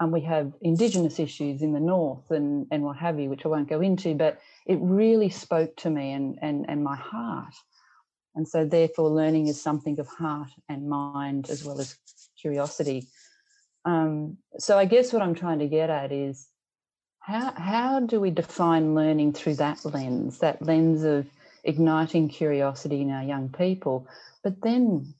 um, 0.00 0.10
we 0.10 0.20
have 0.22 0.52
Indigenous 0.62 1.18
issues 1.18 1.62
in 1.62 1.72
the 1.72 1.80
north 1.80 2.30
and, 2.30 2.66
and 2.70 2.82
what 2.82 2.96
have 2.96 3.18
you, 3.18 3.28
which 3.28 3.44
I 3.44 3.48
won't 3.48 3.68
go 3.68 3.80
into, 3.80 4.14
but 4.14 4.38
it 4.66 4.78
really 4.80 5.30
spoke 5.30 5.76
to 5.78 5.90
me 5.90 6.12
and, 6.12 6.38
and, 6.40 6.66
and 6.68 6.84
my 6.84 6.96
heart. 6.96 7.54
And 8.36 8.46
so, 8.46 8.64
therefore, 8.64 9.10
learning 9.10 9.48
is 9.48 9.60
something 9.60 9.98
of 9.98 10.06
heart 10.06 10.50
and 10.68 10.88
mind 10.88 11.50
as 11.50 11.64
well 11.64 11.80
as 11.80 11.96
curiosity. 12.40 13.08
Um, 13.84 14.38
so, 14.58 14.78
I 14.78 14.84
guess 14.84 15.12
what 15.12 15.22
I'm 15.22 15.34
trying 15.34 15.60
to 15.60 15.68
get 15.68 15.90
at 15.90 16.12
is 16.12 16.48
how, 17.20 17.52
how 17.52 18.00
do 18.00 18.20
we 18.20 18.30
define 18.30 18.94
learning 18.94 19.32
through 19.32 19.54
that 19.56 19.84
lens, 19.84 20.38
that 20.38 20.62
lens 20.62 21.04
of 21.04 21.26
igniting 21.64 22.28
curiosity 22.28 23.00
in 23.02 23.10
our 23.10 23.22
young 23.22 23.48
people? 23.50 24.06
But 24.42 24.60
then 24.62 25.14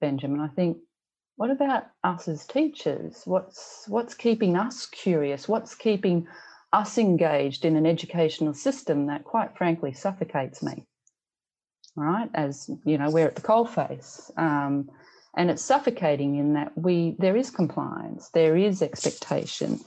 Benjamin. 0.00 0.40
I 0.40 0.48
think, 0.48 0.78
what 1.36 1.50
about 1.50 1.86
us 2.04 2.28
as 2.28 2.46
teachers? 2.46 3.22
What's 3.24 3.84
what's 3.88 4.14
keeping 4.14 4.56
us 4.56 4.86
curious? 4.86 5.48
What's 5.48 5.74
keeping 5.74 6.26
us 6.72 6.98
engaged 6.98 7.64
in 7.64 7.76
an 7.76 7.86
educational 7.86 8.54
system 8.54 9.06
that, 9.06 9.24
quite 9.24 9.56
frankly, 9.56 9.92
suffocates 9.92 10.62
me? 10.62 10.86
Right, 11.96 12.30
as 12.34 12.70
you 12.84 12.98
know, 12.98 13.10
we're 13.10 13.26
at 13.26 13.36
the 13.36 13.42
coalface, 13.42 14.30
um, 14.38 14.88
and 15.38 15.50
it's 15.50 15.62
suffocating 15.62 16.36
in 16.36 16.52
that 16.52 16.76
we 16.76 17.16
there 17.18 17.36
is 17.36 17.50
compliance, 17.50 18.28
there 18.34 18.56
is 18.56 18.82
expectation, 18.82 19.80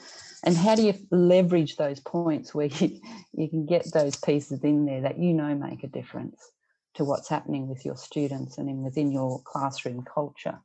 and 0.44 0.58
how 0.58 0.74
do 0.74 0.82
you 0.82 0.96
leverage 1.12 1.76
those 1.76 2.00
points 2.00 2.56
where 2.56 2.68
you, 2.68 3.00
you 3.34 3.48
can 3.48 3.68
get 3.68 3.86
those 3.94 4.16
pieces 4.16 4.64
in 4.64 4.86
there 4.86 5.02
that 5.02 5.20
you 5.20 5.34
know 5.34 5.54
make 5.54 5.84
a 5.84 5.88
difference? 5.88 6.52
to 6.94 7.06
what's 7.06 7.30
happening 7.30 7.68
with 7.68 7.86
your 7.86 7.96
students 7.96 8.58
and 8.58 8.70
in 8.70 8.84
within 8.84 9.12
your 9.12 9.42
classroom 9.44 10.04
culture. 10.04 10.60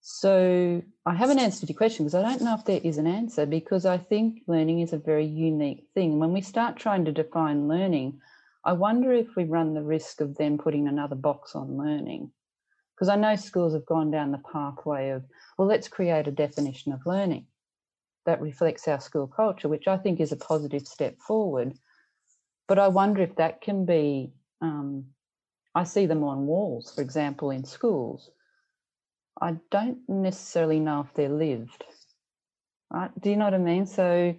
So 0.00 0.82
I 1.06 1.14
haven't 1.14 1.38
answered 1.38 1.68
your 1.68 1.76
question 1.76 2.04
because 2.04 2.14
I 2.14 2.22
don't 2.22 2.42
know 2.42 2.54
if 2.54 2.64
there 2.64 2.80
is 2.84 2.98
an 2.98 3.06
answer 3.06 3.46
because 3.46 3.86
I 3.86 3.96
think 3.96 4.42
learning 4.46 4.80
is 4.80 4.92
a 4.92 4.98
very 4.98 5.24
unique 5.24 5.86
thing. 5.94 6.18
When 6.18 6.32
we 6.32 6.42
start 6.42 6.76
trying 6.76 7.06
to 7.06 7.12
define 7.12 7.68
learning, 7.68 8.20
I 8.64 8.74
wonder 8.74 9.12
if 9.12 9.34
we 9.34 9.44
run 9.44 9.74
the 9.74 9.82
risk 9.82 10.20
of 10.20 10.36
then 10.36 10.58
putting 10.58 10.88
another 10.88 11.16
box 11.16 11.54
on 11.54 11.78
learning. 11.78 12.30
Because 12.94 13.08
I 13.08 13.16
know 13.16 13.36
schools 13.36 13.74
have 13.74 13.86
gone 13.86 14.10
down 14.10 14.30
the 14.30 14.42
pathway 14.52 15.10
of, 15.10 15.24
well, 15.58 15.68
let's 15.68 15.88
create 15.88 16.28
a 16.28 16.32
definition 16.32 16.92
of 16.92 17.06
learning 17.06 17.46
that 18.26 18.40
reflects 18.40 18.86
our 18.88 19.00
school 19.00 19.26
culture, 19.26 19.68
which 19.68 19.88
I 19.88 19.96
think 19.96 20.20
is 20.20 20.32
a 20.32 20.36
positive 20.36 20.86
step 20.86 21.18
forward. 21.18 21.74
But 22.68 22.78
I 22.78 22.88
wonder 22.88 23.22
if 23.22 23.34
that 23.36 23.60
can 23.60 23.84
be 23.84 24.32
um, 24.60 25.06
I 25.74 25.84
see 25.84 26.06
them 26.06 26.22
on 26.22 26.46
walls, 26.46 26.92
for 26.94 27.02
example, 27.02 27.50
in 27.50 27.64
schools. 27.64 28.30
I 29.40 29.56
don't 29.70 29.98
necessarily 30.08 30.78
know 30.78 31.00
if 31.00 31.12
they're 31.14 31.28
lived. 31.28 31.84
Right? 32.90 33.10
Do 33.20 33.30
you 33.30 33.36
know 33.36 33.46
what 33.46 33.54
I 33.54 33.58
mean? 33.58 33.86
So 33.86 34.36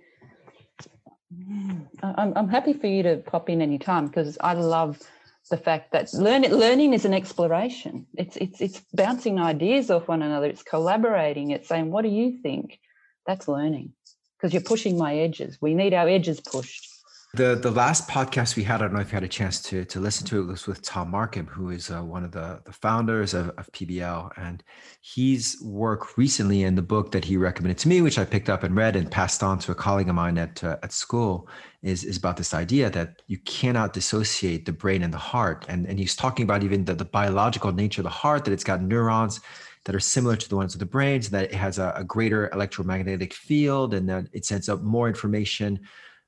I'm, 2.01 2.33
I'm 2.35 2.47
happy 2.47 2.71
for 2.71 2.87
you 2.87 3.03
to 3.03 3.17
pop 3.17 3.49
in 3.49 3.61
anytime 3.61 4.07
because 4.07 4.37
I 4.39 4.53
love 4.53 5.01
the 5.49 5.57
fact 5.57 5.91
that 5.91 6.13
learning 6.13 6.53
learning 6.53 6.93
is 6.93 7.05
an 7.05 7.13
exploration. 7.13 8.07
It's 8.15 8.37
it's 8.37 8.61
it's 8.61 8.81
bouncing 8.93 9.39
ideas 9.39 9.91
off 9.91 10.07
one 10.07 10.21
another. 10.21 10.47
It's 10.47 10.63
collaborating. 10.63 11.51
It's 11.51 11.67
saying, 11.67 11.91
"What 11.91 12.03
do 12.03 12.09
you 12.09 12.39
think?" 12.41 12.79
That's 13.27 13.47
learning 13.47 13.93
because 14.37 14.53
you're 14.53 14.63
pushing 14.63 14.97
my 14.97 15.17
edges. 15.17 15.57
We 15.61 15.75
need 15.75 15.93
our 15.93 16.07
edges 16.07 16.39
pushed. 16.39 16.94
The 17.35 17.55
the 17.55 17.71
last 17.71 18.07
podcast 18.07 18.55
we 18.55 18.63
had, 18.63 18.75
I 18.75 18.85
don't 18.85 18.93
know 18.93 19.01
if 19.01 19.11
you 19.11 19.15
had 19.15 19.23
a 19.23 19.27
chance 19.27 19.61
to 19.63 19.83
to 19.83 19.99
listen 19.99 20.25
to 20.27 20.39
it, 20.39 20.45
was 20.45 20.67
with 20.67 20.81
Thom 20.81 21.11
Markham, 21.11 21.47
who 21.47 21.69
is 21.69 21.91
uh, 21.91 22.01
one 22.01 22.23
of 22.23 22.31
the, 22.31 22.61
the 22.63 22.71
founders 22.71 23.33
of, 23.33 23.49
of 23.57 23.69
PBL. 23.73 24.31
And 24.37 24.63
his 25.01 25.57
work 25.61 26.17
recently 26.17 26.63
in 26.63 26.75
the 26.75 26.81
book 26.81 27.11
that 27.11 27.25
he 27.25 27.35
recommended 27.35 27.77
to 27.79 27.89
me, 27.89 28.01
which 28.01 28.17
I 28.17 28.23
picked 28.23 28.47
up 28.47 28.63
and 28.63 28.73
read 28.73 28.95
and 28.95 29.11
passed 29.11 29.43
on 29.43 29.59
to 29.59 29.73
a 29.73 29.75
colleague 29.75 30.07
of 30.07 30.15
mine 30.15 30.37
at 30.37 30.63
uh, 30.63 30.77
at 30.81 30.93
school, 30.93 31.49
is, 31.81 32.05
is 32.05 32.15
about 32.15 32.37
this 32.37 32.53
idea 32.53 32.89
that 32.91 33.21
you 33.27 33.37
cannot 33.39 33.91
dissociate 33.91 34.65
the 34.65 34.71
brain 34.71 35.03
and 35.03 35.13
the 35.13 35.17
heart. 35.17 35.65
And, 35.67 35.85
and 35.87 35.99
he's 35.99 36.15
talking 36.15 36.43
about 36.43 36.63
even 36.63 36.85
the, 36.85 36.93
the 36.93 37.03
biological 37.03 37.73
nature 37.73 37.99
of 37.99 38.05
the 38.05 38.11
heart, 38.11 38.45
that 38.45 38.53
it's 38.53 38.63
got 38.63 38.81
neurons 38.81 39.41
that 39.83 39.93
are 39.93 39.99
similar 39.99 40.37
to 40.37 40.47
the 40.47 40.55
ones 40.55 40.73
of 40.73 40.79
the 40.79 40.85
brain, 40.85 41.21
so 41.21 41.31
that 41.31 41.51
it 41.51 41.55
has 41.55 41.79
a, 41.79 41.91
a 41.97 42.03
greater 42.05 42.49
electromagnetic 42.53 43.33
field 43.33 43.93
and 43.93 44.07
that 44.07 44.27
it 44.31 44.45
sends 44.45 44.69
up 44.69 44.81
more 44.83 45.09
information 45.09 45.81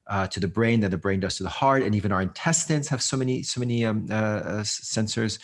uh, 0.09 0.27
to 0.27 0.39
the 0.39 0.47
brain 0.47 0.79
than 0.79 0.91
the 0.91 0.97
brain 0.97 1.19
does 1.19 1.37
to 1.37 1.43
the 1.43 1.49
heart, 1.49 1.83
and 1.83 1.95
even 1.95 2.11
our 2.11 2.21
intestines 2.21 2.87
have 2.87 3.01
so 3.01 3.17
many 3.17 3.43
so 3.43 3.59
many 3.59 3.85
um, 3.85 4.07
uh, 4.09 4.13
uh, 4.13 4.63
sensors. 4.63 5.39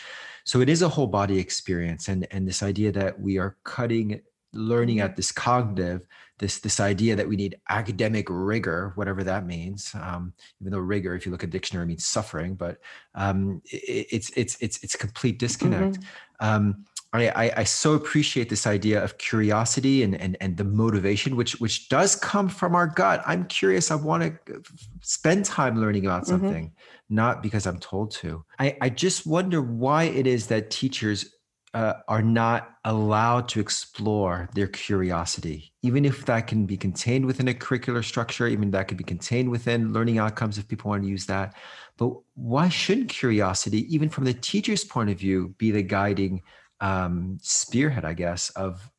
So 0.46 0.60
it 0.60 0.70
is 0.70 0.82
a 0.82 0.90
whole 0.90 1.08
body 1.08 1.40
experience, 1.40 2.08
and 2.08 2.28
and 2.32 2.48
this 2.48 2.64
idea 2.64 2.92
that 2.92 3.20
we 3.20 3.38
are 3.38 3.58
cutting 3.64 4.22
learning 4.54 5.00
at 5.00 5.16
this 5.16 5.32
cognitive 5.32 6.06
this 6.40 6.60
this 6.60 6.80
idea 6.80 7.16
that 7.16 7.28
we 7.28 7.36
need 7.36 7.56
academic 7.70 8.28
rigor 8.30 8.92
whatever 8.96 9.24
that 9.24 9.46
means 9.46 9.92
um, 9.96 10.34
even 10.62 10.72
though 10.72 10.80
rigor 10.80 11.16
if 11.16 11.26
you 11.26 11.32
look 11.32 11.44
at 11.44 11.50
dictionary 11.50 11.86
means 11.86 12.06
suffering 12.06 12.56
but 12.56 12.78
um, 13.16 13.62
it, 13.66 14.08
it's 14.12 14.30
it's 14.36 14.58
it's 14.62 14.84
it's 14.84 14.96
a 14.96 14.98
complete 14.98 15.40
disconnect 15.40 16.00
mm-hmm. 16.00 16.48
um, 16.48 16.86
I, 17.14 17.52
I, 17.58 17.64
so 17.64 17.94
appreciate 17.94 18.50
this 18.50 18.66
idea 18.66 19.04
of 19.04 19.20
curiosity 19.20 20.02
and, 20.02 20.16
and, 20.16 20.36
and 20.42 20.58
the 20.58 20.64
motivation, 20.64 21.36
which 21.36 21.60
which 21.60 21.88
does 21.88 22.16
come 22.16 22.50
from 22.50 22.74
our 22.74 22.88
gut. 22.88 23.22
I'm 23.28 23.46
curious. 23.46 23.92
I 23.92 23.96
want 23.96 24.24
to 24.24 24.64
spend 25.02 25.46
time 25.46 25.80
learning 25.80 26.08
about 26.08 26.24
mm-hmm. 26.24 26.32
something, 26.32 26.66
mm-hmm. 26.66 27.16
not 27.16 27.44
because 27.44 27.68
I'm 27.68 27.78
told 27.78 28.12
to. 28.12 28.44
I, 28.58 28.78
I 28.82 28.90
just 28.90 29.28
wonder 29.28 29.62
why 29.62 30.06
it 30.06 30.26
is 30.26 30.48
that 30.48 30.72
teachers 30.72 31.36
uh, 31.76 31.94
are 32.08 32.22
not 32.22 32.72
allowed 32.86 33.48
to 33.50 33.60
explore 33.60 34.50
their 34.54 34.68
curiosity, 34.68 35.74
even 35.82 36.06
if 36.06 36.26
that 36.26 36.48
can 36.48 36.66
be 36.66 36.78
contained 36.78 37.26
within 37.26 37.48
a 37.48 37.54
curricular 37.54 38.04
structure, 38.04 38.48
even 38.48 38.72
that 38.72 38.88
could 38.88 38.98
be 38.98 39.04
contained 39.04 39.50
within 39.50 39.94
learning 39.94 40.18
outcomes 40.18 40.58
if 40.58 40.68
people 40.68 40.90
want 40.90 41.04
to 41.04 41.10
use 41.10 41.26
that. 41.28 41.56
But 41.98 42.14
why 42.36 42.70
shouldn't 42.70 43.10
curiosity, 43.10 43.94
even 43.94 44.10
from 44.10 44.26
the 44.26 44.34
teacher's 44.34 44.84
point 44.84 45.10
of 45.12 45.20
view, 45.20 45.54
be 45.60 45.70
the 45.70 45.84
guiding? 45.84 46.42
Um, 46.82 47.38
spearhead, 47.42 48.06
I 48.06 48.14
guess, 48.14 48.50
of 48.52 48.90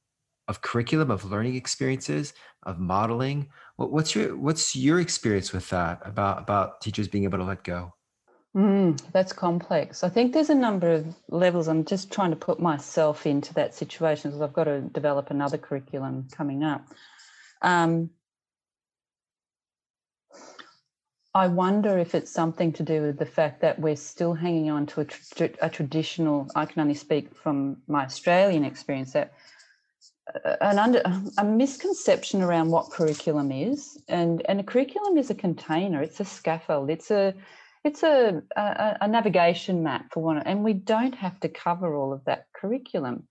of 0.47 0.61
curriculum, 0.61 1.11
of 1.11 1.25
learning 1.25 1.55
experiences, 1.55 2.35
of 2.65 2.79
modeling. 2.79 3.49
What, 3.77 3.91
what's 3.91 4.15
your 4.15 4.37
what's 4.37 4.77
your 4.77 5.01
experience 5.01 5.53
with 5.53 5.69
that 5.71 6.01
about 6.05 6.41
about 6.41 6.81
teachers 6.81 7.09
being 7.09 7.25
able 7.25 7.39
to 7.39 7.45
let 7.45 7.65
go? 7.65 7.95
Mm, 8.57 9.01
that's 9.11 9.33
complex. 9.33 10.05
I 10.05 10.09
think 10.09 10.33
there's 10.33 10.51
a 10.51 10.55
number 10.55 10.93
of 10.93 11.07
levels. 11.29 11.67
I'm 11.67 11.85
just 11.85 12.13
trying 12.13 12.31
to 12.31 12.37
put 12.37 12.61
myself 12.61 13.27
into 13.27 13.53
that 13.55 13.75
situation 13.75 14.31
because 14.31 14.43
I've 14.43 14.53
got 14.53 14.65
to 14.65 14.81
develop 14.81 15.31
another 15.31 15.59
curriculum 15.59 16.29
coming 16.31 16.63
up. 16.63 16.87
Um, 17.63 18.11
I 21.35 21.49
wonder 21.49 21.99
if 21.99 22.15
it's 22.15 22.31
something 22.31 22.73
to 22.75 22.85
do 22.85 23.03
with 23.03 23.19
the 23.19 23.27
fact 23.27 23.61
that 23.63 23.79
we're 23.81 23.97
still 23.97 24.35
hanging 24.35 24.71
on 24.71 24.87
to 24.87 25.01
a, 25.01 25.05
tra- 25.05 25.51
a 25.61 25.69
traditional, 25.69 26.49
I 26.55 26.65
can 26.65 26.81
only 26.81 26.95
speak 26.95 27.35
from 27.35 27.79
my 27.89 28.05
Australian 28.05 28.65
experience, 28.65 29.13
that 29.15 29.33
uh, 30.45 30.57
an 30.61 30.79
under 30.79 31.03
a 31.39 31.45
misconception 31.45 32.41
around 32.41 32.71
what 32.71 32.91
curriculum 32.91 33.53
is 33.53 34.01
and 34.09 34.43
and 34.49 34.59
a 34.59 34.63
curriculum 34.63 35.19
is 35.19 35.29
a 35.29 35.35
container 35.35 36.03
it's 36.03 36.19
a 36.19 36.25
scaffold 36.25 36.89
it's 36.89 37.11
a 37.11 37.35
it's 37.85 38.03
a, 38.03 38.43
a, 38.57 38.97
a 39.03 39.09
navigation 39.09 39.83
map 39.83 40.07
for 40.11 40.23
one 40.23 40.39
and 40.39 40.65
we 40.65 40.73
don't 40.73 41.15
have 41.15 41.39
to 41.41 41.49
cover 41.51 41.95
all 41.95 42.15
of 42.15 42.25
that 42.25 42.47
curriculum. 42.55 43.29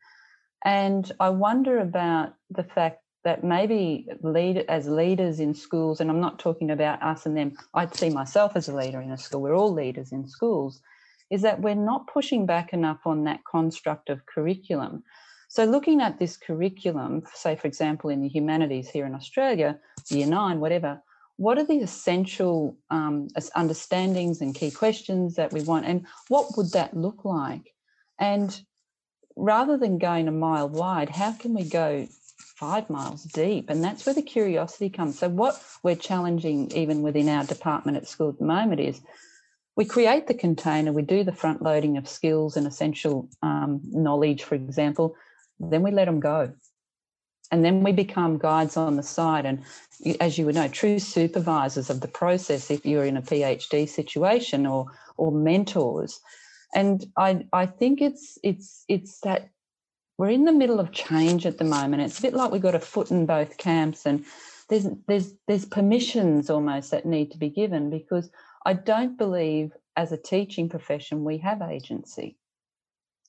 And 0.64 1.12
i 1.20 1.30
wonder 1.30 1.80
about 1.80 2.36
the 2.52 2.64
fact 2.64 3.03
that 3.24 3.44
maybe 3.44 4.08
lead 4.22 4.58
as 4.68 4.88
leaders 4.88 5.40
in 5.40 5.54
schools, 5.54 6.02
and 6.02 6.10
I'm 6.10 6.20
not 6.20 6.40
talking 6.40 6.72
about 6.72 7.02
us 7.02 7.26
and 7.26 7.38
them, 7.38 7.54
I'd 7.74 7.96
see 7.96 8.10
myself 8.10 8.54
as 8.56 8.68
a 8.68 8.76
leader 8.76 9.02
in 9.02 9.12
a 9.12 9.18
school, 9.18 9.42
we're 9.42 9.56
all 9.56 9.74
leaders 9.74 10.12
in 10.12 10.28
schools, 10.28 10.82
is 11.32 11.42
that 11.42 11.62
we're 11.62 11.76
not 11.76 12.08
pushing 12.08 12.46
back 12.46 12.74
enough 12.74 13.00
on 13.06 13.24
that 13.24 13.44
construct 13.46 14.10
of 14.10 14.26
curriculum. 14.26 15.04
So 15.48 15.64
looking 15.66 16.02
at 16.02 16.20
this 16.20 16.36
curriculum, 16.36 17.24
say 17.34 17.56
for 17.56 17.68
example 17.68 18.10
in 18.10 18.22
the 18.22 18.28
humanities 18.28 18.90
here 18.90 19.06
in 19.06 19.16
Australia, 19.16 19.80
year 20.10 20.28
nine, 20.28 20.60
whatever, 20.60 21.02
what 21.38 21.58
are 21.58 21.66
the 21.66 21.80
essential 21.80 22.78
um, 22.92 23.28
understandings 23.56 24.42
and 24.42 24.54
key 24.54 24.70
questions 24.70 25.36
that 25.36 25.54
we 25.54 25.62
want, 25.62 25.86
and 25.86 26.06
what 26.28 26.58
would 26.58 26.72
that 26.72 26.96
look 26.96 27.24
like? 27.24 27.74
And 28.20 28.60
rather 29.36 29.78
than 29.78 29.98
going 29.98 30.28
a 30.28 30.32
mile 30.32 30.70
wide, 30.70 31.10
how 31.10 31.32
can 31.32 31.54
we 31.54 31.64
go 31.64 32.08
five 32.64 32.90
miles 32.90 33.24
deep. 33.24 33.70
And 33.70 33.84
that's 33.84 34.06
where 34.06 34.16
the 34.16 34.22
curiosity 34.22 34.90
comes. 34.90 35.20
So, 35.20 35.28
what 35.28 35.62
we're 35.84 35.98
challenging, 35.98 36.72
even 36.72 37.02
within 37.02 37.28
our 37.28 37.44
department 37.44 37.98
at 37.98 38.08
school 38.08 38.30
at 38.30 38.40
the 38.40 38.46
moment, 38.46 38.80
is 38.80 39.02
we 39.76 39.84
create 39.84 40.28
the 40.28 40.34
container, 40.34 40.94
we 40.94 41.02
do 41.02 41.26
the 41.26 41.34
front 41.34 41.62
loading 41.62 41.98
of 41.98 42.08
skills 42.08 42.56
and 42.56 42.66
essential 42.66 43.28
um, 43.42 43.82
knowledge, 43.84 44.44
for 44.44 44.56
example, 44.56 45.16
then 45.60 45.84
we 45.84 45.92
let 45.92 46.06
them 46.06 46.22
go. 46.22 46.54
And 47.52 47.66
then 47.66 47.84
we 47.84 47.92
become 47.92 48.38
guides 48.38 48.78
on 48.78 48.96
the 48.96 49.04
side. 49.04 49.46
And 49.46 49.64
as 50.22 50.38
you 50.38 50.46
would 50.46 50.56
know, 50.56 50.70
true 50.70 51.00
supervisors 51.00 51.90
of 51.90 52.00
the 52.00 52.08
process 52.08 52.72
if 52.72 52.86
you're 52.86 53.06
in 53.06 53.18
a 53.18 53.22
PhD 53.22 53.90
situation 53.90 54.66
or 54.66 54.88
or 55.18 55.32
mentors. 55.32 56.20
And 56.74 57.06
I, 57.18 57.46
I 57.52 57.66
think 57.66 58.02
it's 58.02 58.40
it's 58.42 58.86
it's 58.88 59.20
that 59.20 59.50
we're 60.18 60.30
in 60.30 60.46
the 60.46 60.52
middle 60.52 60.80
of 60.80 60.92
change 60.92 61.46
at 61.46 61.58
the 61.58 61.64
moment. 61.64 62.04
It's 62.04 62.20
a 62.20 62.22
bit 62.22 62.34
like 62.34 62.52
we've 62.52 62.62
got 62.62 62.76
a 62.76 62.80
foot 62.80 63.12
in 63.12 63.26
both 63.26 63.58
camps, 63.58 64.06
and 64.06 64.26
there's 64.70 64.88
there's 65.08 65.34
there's 65.48 65.66
permissions 65.66 66.50
almost 66.50 66.92
that 66.92 67.06
need 67.06 67.32
to 67.32 67.38
be 67.38 67.50
given 67.50 67.90
because 67.90 68.30
I 68.66 68.74
don't 68.74 69.18
believe 69.18 69.72
as 69.96 70.12
a 70.12 70.18
teaching 70.18 70.70
profession 70.70 71.24
we 71.24 71.38
have 71.40 71.62
agency. 71.62 72.38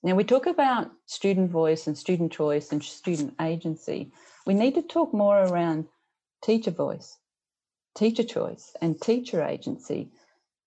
Now 0.03 0.15
we 0.15 0.25
talk 0.25 0.47
about 0.47 0.91
student 1.07 1.51
voice 1.51 1.87
and 1.87 1.97
student 1.97 2.33
choice 2.33 2.73
and 2.73 2.83
student 2.83 3.35
agency. 3.41 4.13
We 4.47 4.55
need 4.55 4.75
to 4.75 4.83
talk 4.83 5.15
more 5.15 5.43
around 5.43 5.87
teacher 6.43 6.71
voice, 6.71 7.17
teacher 7.97 8.25
choice, 8.25 8.77
and 8.83 9.01
teacher 9.01 9.43
agency 9.43 10.11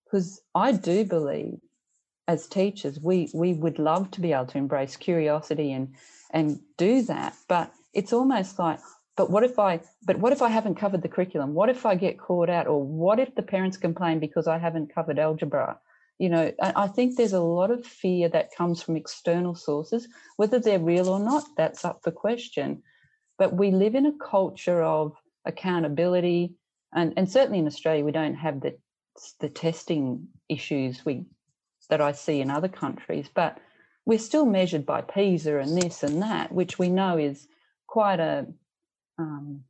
because 0.04 0.40
I 0.54 0.72
do 0.72 1.04
believe 1.04 1.60
as 2.28 2.46
teachers, 2.46 3.00
we 3.00 3.30
we 3.32 3.54
would 3.54 3.78
love 3.78 4.10
to 4.12 4.20
be 4.20 4.32
able 4.32 4.46
to 4.46 4.58
embrace 4.58 4.96
curiosity 4.96 5.72
and 5.72 5.94
and 6.30 6.60
do 6.76 7.02
that, 7.02 7.34
but 7.48 7.72
it's 7.94 8.12
almost 8.12 8.58
like, 8.58 8.78
but 9.16 9.30
what 9.30 9.42
if 9.42 9.58
I 9.58 9.80
but 10.04 10.18
what 10.18 10.34
if 10.34 10.42
I 10.42 10.50
haven't 10.50 10.74
covered 10.76 11.02
the 11.02 11.08
curriculum? 11.08 11.54
What 11.54 11.70
if 11.70 11.86
I 11.86 11.94
get 11.94 12.18
caught 12.18 12.50
out? 12.50 12.66
Or 12.66 12.84
what 12.84 13.18
if 13.18 13.34
the 13.34 13.42
parents 13.42 13.78
complain 13.78 14.20
because 14.20 14.46
I 14.46 14.58
haven't 14.58 14.94
covered 14.94 15.18
algebra? 15.18 15.78
You 16.18 16.28
know, 16.28 16.52
I 16.60 16.88
think 16.88 17.16
there's 17.16 17.32
a 17.32 17.40
lot 17.40 17.70
of 17.70 17.86
fear 17.86 18.28
that 18.30 18.54
comes 18.54 18.82
from 18.82 18.96
external 18.96 19.54
sources, 19.54 20.08
whether 20.36 20.58
they're 20.58 20.80
real 20.80 21.08
or 21.08 21.20
not, 21.20 21.44
that's 21.56 21.84
up 21.84 22.00
for 22.02 22.10
question. 22.10 22.82
But 23.38 23.54
we 23.54 23.70
live 23.70 23.94
in 23.94 24.04
a 24.04 24.18
culture 24.18 24.82
of 24.82 25.14
accountability, 25.44 26.54
and, 26.92 27.14
and 27.16 27.30
certainly 27.30 27.60
in 27.60 27.68
Australia, 27.68 28.04
we 28.04 28.12
don't 28.12 28.34
have 28.34 28.60
the 28.60 28.76
the 29.40 29.48
testing 29.48 30.28
issues 30.48 31.04
we 31.04 31.24
that 31.88 32.00
I 32.00 32.12
see 32.12 32.40
in 32.40 32.50
other 32.50 32.68
countries, 32.68 33.28
but 33.32 33.58
we're 34.04 34.18
still 34.18 34.46
measured 34.46 34.86
by 34.86 35.02
PISA 35.02 35.58
and 35.58 35.80
this 35.80 36.02
and 36.02 36.22
that, 36.22 36.52
which 36.52 36.78
we 36.78 36.88
know 36.88 37.18
is 37.18 37.46
quite 37.86 38.20
a 38.20 38.46
um, 39.18 39.64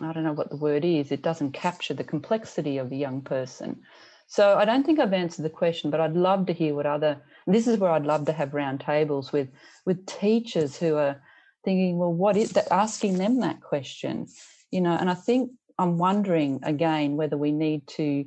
I 0.00 0.12
don't 0.12 0.24
know 0.24 0.32
what 0.32 0.50
the 0.50 0.56
word 0.56 0.84
is, 0.84 1.10
it 1.10 1.22
doesn't 1.22 1.52
capture 1.52 1.94
the 1.94 2.04
complexity 2.04 2.78
of 2.78 2.92
a 2.92 2.96
young 2.96 3.20
person. 3.20 3.82
So 4.28 4.56
I 4.56 4.64
don't 4.64 4.84
think 4.84 5.00
I've 5.00 5.12
answered 5.12 5.42
the 5.44 5.50
question, 5.50 5.90
but 5.90 6.00
I'd 6.00 6.14
love 6.14 6.46
to 6.46 6.52
hear 6.52 6.74
what 6.74 6.86
other 6.86 7.20
this 7.46 7.66
is 7.66 7.78
where 7.78 7.90
I'd 7.90 8.04
love 8.04 8.26
to 8.26 8.32
have 8.32 8.54
round 8.54 8.80
tables 8.80 9.32
with 9.32 9.48
with 9.86 10.06
teachers 10.06 10.78
who 10.78 10.96
are 10.96 11.20
thinking, 11.64 11.98
well, 11.98 12.12
what 12.12 12.36
is 12.36 12.52
that 12.52 12.70
asking 12.70 13.18
them 13.18 13.40
that 13.40 13.62
question? 13.62 14.26
You 14.70 14.82
know, 14.82 14.92
and 14.92 15.10
I 15.10 15.14
think 15.14 15.50
I'm 15.78 15.96
wondering 15.98 16.60
again 16.62 17.16
whether 17.16 17.38
we 17.38 17.52
need 17.52 17.86
to 17.88 18.26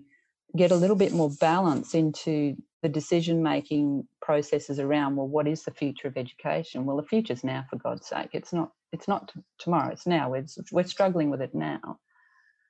get 0.56 0.72
a 0.72 0.76
little 0.76 0.96
bit 0.96 1.14
more 1.14 1.30
balance 1.30 1.94
into 1.94 2.58
the 2.82 2.90
decision 2.90 3.44
making 3.44 4.08
processes 4.22 4.80
around 4.80 5.16
well 5.16 5.28
what 5.28 5.48
is 5.48 5.64
the 5.64 5.72
future 5.72 6.08
of 6.08 6.18
education? 6.18 6.86
Well 6.86 6.98
the 6.98 7.04
future's 7.04 7.44
now 7.44 7.66
for 7.70 7.78
god's 7.78 8.08
sake. 8.08 8.30
It's 8.34 8.54
not 8.54 8.72
it's 8.92 9.08
not 9.08 9.32
t- 9.34 9.42
tomorrow 9.60 9.92
it's 9.92 10.08
now. 10.08 10.30
We're, 10.30 10.46
we're 10.72 10.84
struggling 10.84 11.30
with 11.30 11.42
it 11.42 11.56
now. 11.56 12.00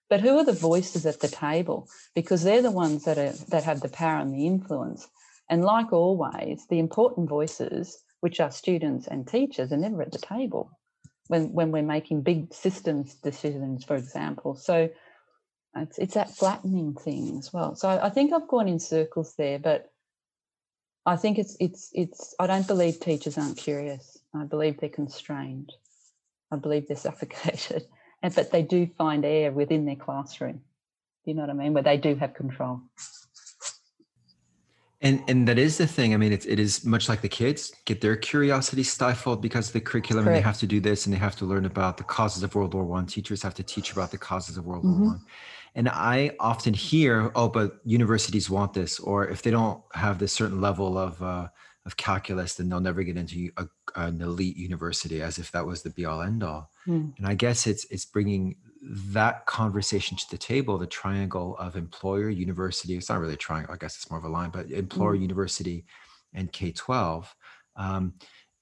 But 0.10 0.20
who 0.20 0.38
are 0.38 0.44
the 0.44 0.52
voices 0.52 1.06
at 1.06 1.22
the 1.22 1.30
table? 1.30 1.88
Because 2.14 2.44
they're 2.44 2.62
the 2.62 2.72
ones 2.72 3.06
that 3.06 3.18
are 3.18 3.34
that 3.50 3.64
have 3.64 3.80
the 3.80 3.90
power 3.90 4.20
and 4.20 4.34
the 4.34 4.46
influence. 4.46 5.08
And 5.50 5.64
like 5.64 5.94
always 5.94 6.66
the 6.70 6.80
important 6.80 7.30
voices 7.30 8.04
which 8.20 8.40
are 8.40 8.52
students 8.52 9.08
and 9.08 9.28
teachers 9.28 9.72
are 9.72 9.78
never 9.78 10.02
at 10.02 10.12
the 10.12 10.20
table 10.20 10.78
when 11.28 11.54
when 11.54 11.72
we're 11.72 11.82
making 11.82 12.24
big 12.24 12.54
systems 12.54 13.16
decisions 13.16 13.86
for 13.86 13.96
example. 13.96 14.56
So 14.56 14.90
it's, 15.78 15.98
it's 15.98 16.16
that 16.16 16.32
flattening 16.32 16.94
thing 16.94 17.38
as 17.40 17.54
well. 17.54 17.76
So 17.76 17.88
I 17.88 18.10
think 18.10 18.34
i've 18.34 18.50
gone 18.50 18.68
in 18.68 18.80
circles 18.80 19.36
there 19.38 19.60
but 19.60 19.91
I 21.06 21.16
think 21.16 21.40
it's 21.40 21.58
it's 21.60 21.90
it's 21.94 22.36
I 22.40 22.48
don't 22.48 22.68
believe 22.68 23.00
teachers 23.00 23.38
aren't 23.38 23.58
curious. 23.58 24.20
I 24.36 24.44
believe 24.44 24.80
they're 24.80 24.90
constrained. 24.90 25.72
I 26.52 26.58
believe 26.58 26.88
they're 26.88 26.98
suffocated. 27.10 27.88
And 28.22 28.34
but 28.36 28.52
they 28.52 28.62
do 28.62 28.88
find 28.98 29.26
air 29.26 29.52
within 29.52 29.86
their 29.86 29.96
classroom. 29.96 30.62
You 31.26 31.34
know 31.34 31.42
what 31.42 31.50
I 31.50 31.54
mean? 31.54 31.74
Where 31.74 31.84
they 31.84 31.98
do 31.98 32.16
have 32.16 32.34
control. 32.34 32.82
And 35.04 35.24
and 35.28 35.48
that 35.48 35.58
is 35.58 35.80
the 35.80 35.88
thing. 35.88 36.14
I 36.14 36.18
mean, 36.18 36.32
it's 36.32 36.46
it 36.46 36.60
is 36.60 36.86
much 36.86 37.10
like 37.10 37.22
the 37.22 37.30
kids 37.30 37.74
get 37.86 38.02
their 38.02 38.16
curiosity 38.16 38.84
stifled 38.84 39.42
because 39.42 39.68
of 39.68 39.74
the 39.74 39.82
curriculum, 39.82 40.26
Correct. 40.26 40.36
and 40.36 40.44
they 40.44 40.48
have 40.48 40.60
to 40.60 40.68
do 40.68 40.80
this, 40.80 41.08
and 41.08 41.16
they 41.16 41.18
have 41.18 41.36
to 41.38 41.46
learn 41.46 41.66
about 41.66 41.98
the 41.98 42.04
causes 42.04 42.44
of 42.44 42.54
World 42.54 42.76
War 42.76 42.84
One. 42.84 43.08
Teachers 43.08 43.42
have 43.42 43.56
to 43.56 43.64
teach 43.64 43.92
about 43.94 44.12
the 44.12 44.20
causes 44.20 44.58
of 44.58 44.68
World 44.68 44.84
mm-hmm. 44.84 45.02
War 45.02 45.10
One. 45.14 45.22
And 45.74 45.88
I 45.88 46.36
often 46.40 46.74
hear, 46.74 47.32
oh, 47.34 47.48
but 47.48 47.80
universities 47.86 48.50
want 48.50 48.74
this, 48.74 49.00
or 49.00 49.28
if 49.30 49.42
they 49.42 49.52
don't 49.52 49.82
have 49.94 50.20
this 50.20 50.34
certain 50.34 50.60
level 50.60 50.98
of 50.98 51.22
uh, 51.22 51.48
of 51.86 51.98
calculus, 51.98 52.56
then 52.56 52.70
they'll 52.70 52.80
never 52.80 53.04
get 53.04 53.18
into 53.18 53.50
a, 53.58 53.66
an 53.96 54.22
elite 54.22 54.58
university, 54.58 55.22
as 55.22 55.40
if 55.40 55.52
that 55.52 55.66
was 55.66 55.82
the 55.82 55.90
be 55.90 56.06
all 56.06 56.22
end 56.22 56.44
all. 56.44 56.70
Mm. 56.86 57.18
And 57.18 57.26
I 57.26 57.36
guess 57.36 57.68
it's 57.68 57.86
it's 57.86 58.06
bringing 58.06 58.56
that 58.84 59.46
conversation 59.46 60.18
to 60.18 60.30
the 60.30 60.38
table, 60.38 60.78
the 60.78 60.88
triangle 60.88 61.56
of 61.58 61.76
employer, 61.76 62.30
university. 62.30 62.98
It's 62.98 63.10
not 63.10 63.20
really 63.20 63.36
a 63.36 63.38
triangle, 63.38 63.74
I 63.74 63.78
guess 63.78 63.96
it's 63.96 64.10
more 64.10 64.20
of 64.20 64.26
a 64.26 64.30
line, 64.30 64.50
but 64.50 64.70
employer, 64.72 65.16
mm. 65.16 65.22
university, 65.22 65.86
and 66.34 66.52
K 66.52 66.72
twelve. 66.72 67.34
Um, 67.78 68.14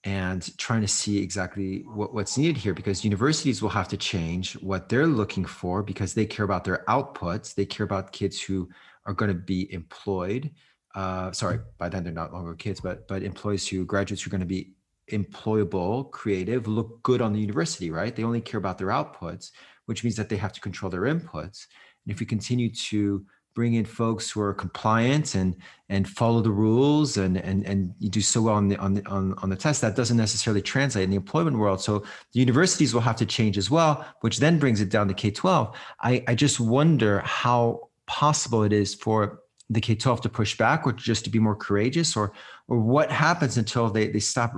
and 0.03 0.57
trying 0.57 0.81
to 0.81 0.87
see 0.87 1.17
exactly 1.17 1.83
what, 1.85 2.13
what's 2.13 2.37
needed 2.37 2.55
here 2.55 2.73
because 2.73 3.03
universities 3.03 3.61
will 3.61 3.69
have 3.69 3.87
to 3.89 3.97
change 3.97 4.53
what 4.61 4.87
they're 4.87 5.07
looking 5.07 5.43
for 5.43 5.83
because 5.83 6.13
they 6.13 6.25
care 6.25 6.45
about 6.45 6.63
their 6.63 6.85
outputs. 6.87 7.53
They 7.53 7.65
care 7.65 7.83
about 7.83 8.11
kids 8.11 8.41
who 8.41 8.69
are 9.05 9.13
going 9.13 9.29
to 9.29 9.37
be 9.37 9.71
employed 9.73 10.51
uh, 10.95 11.31
sorry 11.31 11.59
by 11.77 11.87
then 11.87 12.03
they're 12.03 12.13
not 12.13 12.33
longer 12.33 12.55
kids 12.55 12.81
but 12.81 13.07
but 13.07 13.23
employees 13.23 13.67
who 13.67 13.85
graduates 13.85 14.23
who 14.23 14.29
are 14.29 14.31
going 14.31 14.39
to 14.41 14.45
be 14.45 14.73
employable 15.11 16.09
creative 16.11 16.67
look 16.67 17.01
good 17.03 17.21
on 17.21 17.33
the 17.33 17.39
university 17.39 17.91
right? 17.91 18.15
They 18.15 18.23
only 18.23 18.41
care 18.41 18.57
about 18.57 18.77
their 18.77 18.87
outputs 18.87 19.51
which 19.85 20.03
means 20.03 20.15
that 20.15 20.29
they 20.29 20.37
have 20.37 20.53
to 20.53 20.61
control 20.61 20.89
their 20.91 21.01
inputs. 21.01 21.65
And 22.05 22.13
if 22.13 22.19
we 22.19 22.25
continue 22.25 22.71
to 22.71 23.25
bring 23.55 23.73
in 23.73 23.85
folks 23.85 24.29
who 24.29 24.41
are 24.41 24.53
compliant 24.53 25.35
and 25.35 25.55
and 25.89 26.07
follow 26.07 26.41
the 26.41 26.51
rules 26.51 27.17
and 27.17 27.37
and 27.37 27.65
and 27.65 27.93
you 27.99 28.09
do 28.09 28.21
so 28.21 28.41
well 28.41 28.55
on 28.55 28.67
the 28.67 28.77
on 28.77 28.93
the 28.93 29.05
on, 29.07 29.33
on 29.39 29.49
the 29.49 29.55
test 29.55 29.81
that 29.81 29.95
doesn't 29.95 30.17
necessarily 30.17 30.61
translate 30.61 31.03
in 31.03 31.09
the 31.09 31.15
employment 31.15 31.57
world. 31.57 31.81
So 31.81 32.03
the 32.33 32.39
universities 32.39 32.93
will 32.93 33.01
have 33.01 33.15
to 33.17 33.25
change 33.25 33.57
as 33.57 33.69
well 33.69 34.05
which 34.21 34.39
then 34.39 34.59
brings 34.59 34.81
it 34.81 34.89
down 34.89 35.07
to 35.07 35.13
k-12 35.13 35.73
i 36.01 36.23
i 36.27 36.35
just 36.35 36.59
wonder 36.59 37.19
how 37.19 37.89
possible 38.05 38.63
it 38.63 38.73
is 38.73 38.95
for 38.95 39.41
the 39.69 39.81
k-12 39.81 40.21
to 40.21 40.29
push 40.29 40.57
back 40.57 40.85
or 40.85 40.93
just 40.93 41.23
to 41.23 41.29
be 41.29 41.39
more 41.39 41.55
courageous 41.55 42.15
or 42.15 42.33
or 42.67 42.79
what 42.79 43.11
happens 43.11 43.57
until 43.57 43.89
they 43.89 44.07
they 44.07 44.19
stop 44.19 44.53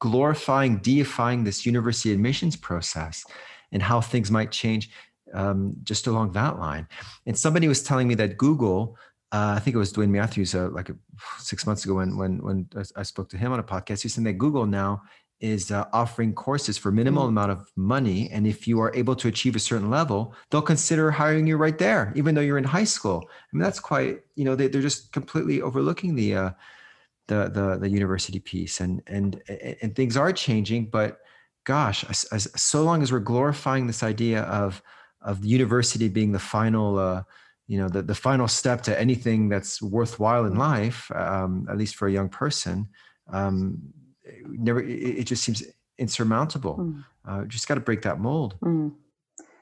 glorifying 0.00 0.78
deifying 0.78 1.44
this 1.44 1.64
university 1.64 2.12
admissions 2.12 2.56
process 2.56 3.24
and 3.72 3.82
how 3.82 4.00
things 4.00 4.30
might 4.30 4.50
change 4.50 4.90
um, 5.32 5.74
just 5.82 6.06
along 6.06 6.32
that 6.32 6.58
line. 6.58 6.86
And 7.26 7.38
somebody 7.38 7.68
was 7.68 7.82
telling 7.82 8.08
me 8.08 8.14
that 8.16 8.36
Google, 8.36 8.96
uh, 9.32 9.54
I 9.56 9.60
think 9.60 9.74
it 9.74 9.78
was 9.78 9.92
Dwayne 9.92 10.10
Matthews, 10.10 10.54
uh, 10.54 10.68
like 10.70 10.90
six 11.38 11.66
months 11.66 11.84
ago 11.84 11.94
when 11.94 12.16
when 12.16 12.38
when 12.38 12.68
I 12.96 13.02
spoke 13.02 13.28
to 13.30 13.38
him 13.38 13.52
on 13.52 13.58
a 13.58 13.64
podcast. 13.64 14.02
He 14.02 14.08
said 14.08 14.24
that 14.24 14.34
Google 14.34 14.66
now 14.66 15.02
is 15.40 15.70
uh, 15.70 15.84
offering 15.92 16.32
courses 16.32 16.78
for 16.78 16.92
minimal 16.92 17.24
mm-hmm. 17.24 17.36
amount 17.36 17.50
of 17.50 17.70
money, 17.76 18.30
and 18.30 18.46
if 18.46 18.68
you 18.68 18.80
are 18.80 18.94
able 18.94 19.16
to 19.16 19.28
achieve 19.28 19.56
a 19.56 19.58
certain 19.58 19.90
level, 19.90 20.34
they'll 20.50 20.62
consider 20.62 21.10
hiring 21.10 21.46
you 21.46 21.56
right 21.56 21.78
there, 21.78 22.12
even 22.14 22.34
though 22.34 22.40
you're 22.40 22.58
in 22.58 22.64
high 22.64 22.84
school. 22.84 23.24
I 23.28 23.48
mean, 23.52 23.62
that's 23.62 23.80
quite 23.80 24.20
you 24.36 24.44
know 24.44 24.54
they, 24.54 24.68
they're 24.68 24.82
just 24.82 25.12
completely 25.12 25.60
overlooking 25.62 26.14
the 26.14 26.34
uh, 26.36 26.50
the 27.26 27.48
the 27.48 27.78
the 27.80 27.88
university 27.88 28.38
piece, 28.38 28.80
and 28.80 29.02
and 29.06 29.42
and 29.82 29.96
things 29.96 30.16
are 30.16 30.32
changing, 30.32 30.90
but 30.90 31.18
gosh, 31.64 32.04
as, 32.04 32.24
as, 32.24 32.48
so 32.60 32.82
long 32.82 33.02
as 33.02 33.10
we're 33.10 33.20
glorifying 33.20 33.86
this 33.86 34.02
idea 34.02 34.42
of 34.42 34.82
of 35.24 35.42
the 35.42 35.48
university 35.48 36.08
being 36.08 36.32
the 36.32 36.38
final, 36.38 36.98
uh, 36.98 37.22
you 37.66 37.78
know, 37.78 37.88
the, 37.88 38.02
the 38.02 38.14
final 38.14 38.46
step 38.46 38.82
to 38.82 39.00
anything 39.00 39.48
that's 39.48 39.82
worthwhile 39.82 40.44
in 40.44 40.56
life, 40.56 41.10
um, 41.14 41.66
at 41.70 41.76
least 41.78 41.96
for 41.96 42.06
a 42.06 42.12
young 42.12 42.28
person, 42.28 42.86
um, 43.32 43.78
it 44.24 44.46
never 44.46 44.80
it, 44.80 45.18
it, 45.18 45.24
just 45.24 45.42
seems 45.42 45.62
insurmountable. 45.98 46.76
Mm. 46.78 47.04
Uh, 47.26 47.44
just 47.44 47.66
got 47.66 47.74
to 47.74 47.80
break 47.80 48.02
that 48.02 48.20
mold. 48.20 48.56
Mm. 48.62 48.92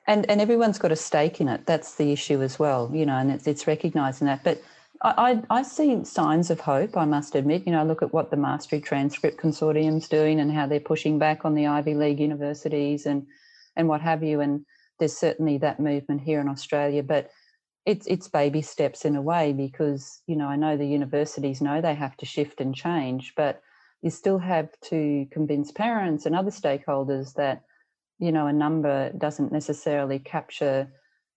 And 0.07 0.29
and 0.29 0.41
everyone's 0.41 0.79
got 0.79 0.91
a 0.91 0.97
stake 0.97 1.41
in 1.41 1.49
it. 1.49 1.65
That's 1.65 1.95
the 1.95 2.11
issue 2.13 2.43
as 2.43 2.59
well, 2.59 2.91
you 2.93 3.07
know, 3.07 3.17
and 3.17 3.31
it's 3.31 3.47
it's 3.47 3.69
recognizing 3.69 4.27
that. 4.27 4.43
But 4.43 4.61
I, 5.05 5.43
I, 5.51 5.63
see 5.63 6.05
signs 6.05 6.51
of 6.51 6.61
hope, 6.61 6.97
I 6.97 7.05
must 7.05 7.35
admit. 7.35 7.67
You 7.67 7.73
know, 7.73 7.81
I 7.81 7.85
look 7.85 8.03
at 8.03 8.13
what 8.13 8.31
the 8.31 8.37
Mastery 8.37 8.81
Transcript 8.81 9.41
Consortium's 9.41 10.09
doing 10.09 10.39
and 10.39 10.53
how 10.53 10.67
they're 10.67 10.79
pushing 10.79 11.19
back 11.19 11.45
on 11.45 11.55
the 11.55 11.67
Ivy 11.67 11.95
League 11.95 12.21
universities 12.21 13.07
and 13.07 13.27
and 13.75 13.89
what 13.89 14.01
have 14.01 14.23
you. 14.23 14.41
And 14.41 14.65
there's 14.99 15.17
certainly 15.17 15.59
that 15.59 15.81
movement 15.81 16.21
here 16.21 16.41
in 16.41 16.49
Australia, 16.49 17.03
but 17.03 17.31
it's 17.85 18.07
it's 18.07 18.29
baby 18.29 18.63
steps 18.63 19.05
in 19.05 19.17
a 19.17 19.23
way 19.23 19.53
because 19.53 20.21
you 20.27 20.37
know 20.37 20.47
I 20.47 20.57
know 20.57 20.77
the 20.77 20.87
universities 20.87 21.61
know 21.61 21.81
they 21.81 21.95
have 21.95 22.17
to 22.19 22.27
shift 22.27 22.61
and 22.61 22.75
change, 22.75 23.33
but 23.37 23.61
you 24.03 24.11
still 24.11 24.39
have 24.39 24.69
to 24.91 25.27
convince 25.31 25.73
parents 25.73 26.27
and 26.27 26.35
other 26.35 26.51
stakeholders 26.51 27.35
that 27.35 27.63
you 28.19 28.33
know 28.33 28.47
a 28.47 28.53
number 28.53 29.13
doesn't 29.19 29.53
necessarily 29.53 30.19
capture 30.19 30.93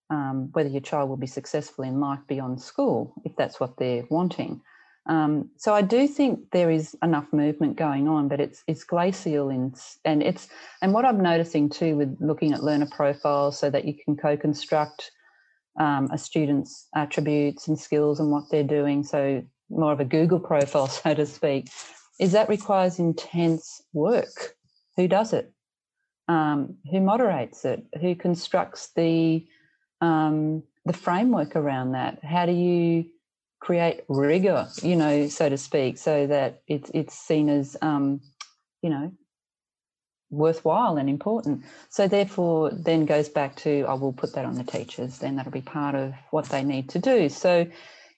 um, 0.10 0.50
whether 0.54 0.70
your 0.70 0.82
child 0.82 1.10
will 1.10 1.18
be 1.18 1.28
successful 1.28 1.84
in 1.84 2.00
life 2.00 2.20
beyond 2.28 2.62
school 2.62 3.14
if 3.24 3.36
that's 3.36 3.60
what 3.60 3.78
they're 3.78 4.06
wanting. 4.10 4.62
Um, 5.08 5.52
so 5.58 5.74
I 5.74 5.82
do 5.82 6.08
think 6.08 6.52
there 6.52 6.72
is 6.72 6.96
enough 7.04 7.32
movement 7.32 7.76
going 7.76 8.08
on, 8.08 8.28
but 8.28 8.40
it's 8.40 8.64
it's 8.68 8.84
glacial 8.84 9.50
in, 9.50 9.74
and 10.04 10.24
it's 10.24 10.48
and 10.82 10.94
what 10.94 11.06
I'm 11.06 11.22
noticing 11.22 11.70
too 11.70 11.96
with 11.96 12.18
looking 12.20 12.54
at 12.54 12.64
learner 12.64 12.88
profiles 12.90 13.60
so 13.60 13.70
that 13.70 13.86
you 13.86 13.94
can 13.94 14.18
co-construct 14.18 15.12
um, 15.80 16.10
a 16.12 16.18
student's 16.18 16.88
attributes 16.96 17.68
and 17.68 17.80
skills 17.80 18.20
and 18.20 18.32
what 18.32 18.46
they're 18.50 18.64
doing. 18.64 19.04
So 19.04 19.44
more 19.70 19.92
of 19.92 20.00
a 20.00 20.06
Google 20.06 20.40
profile, 20.40 20.88
so 21.04 21.14
to 21.14 21.26
speak, 21.26 21.70
is 22.20 22.32
that 22.32 22.50
requires 22.50 22.98
intense 22.98 23.82
work. 23.94 24.56
Who 24.96 25.08
does 25.08 25.34
it? 25.34 25.52
Um, 26.28 26.78
who 26.90 27.02
moderates 27.02 27.66
it? 27.66 27.86
Who 28.02 28.16
constructs 28.16 28.90
the 28.96 29.46
um, 30.02 30.64
the 30.86 30.94
framework 30.94 31.56
around 31.56 31.92
that? 31.92 32.24
How 32.24 32.48
do 32.48 32.52
you 32.52 33.06
create 33.66 34.02
rigor, 34.08 34.68
you 34.84 34.96
know, 34.96 35.28
so 35.28 35.50
to 35.50 35.58
speak, 35.58 35.98
so 35.98 36.28
that 36.28 36.62
it's 36.68 36.92
it's 36.94 37.18
seen 37.18 37.50
as 37.50 37.76
um, 37.82 38.22
you 38.84 38.92
know 38.92 39.12
worthwhile 40.30 40.98
and 40.98 41.10
important. 41.10 41.64
So 41.90 42.08
therefore, 42.08 42.72
then 42.72 43.06
goes 43.06 43.28
back 43.30 43.56
to 43.58 43.86
I 43.88 43.94
will 43.94 44.14
put 44.14 44.34
that 44.34 44.46
on 44.46 44.56
the 44.56 44.64
teachers. 44.64 45.18
Then 45.18 45.36
that'll 45.36 45.52
be 45.52 45.62
part 45.62 45.96
of 45.96 46.14
what 46.30 46.46
they 46.46 46.64
need 46.64 46.90
to 46.90 47.00
do. 47.00 47.30
So, 47.30 47.66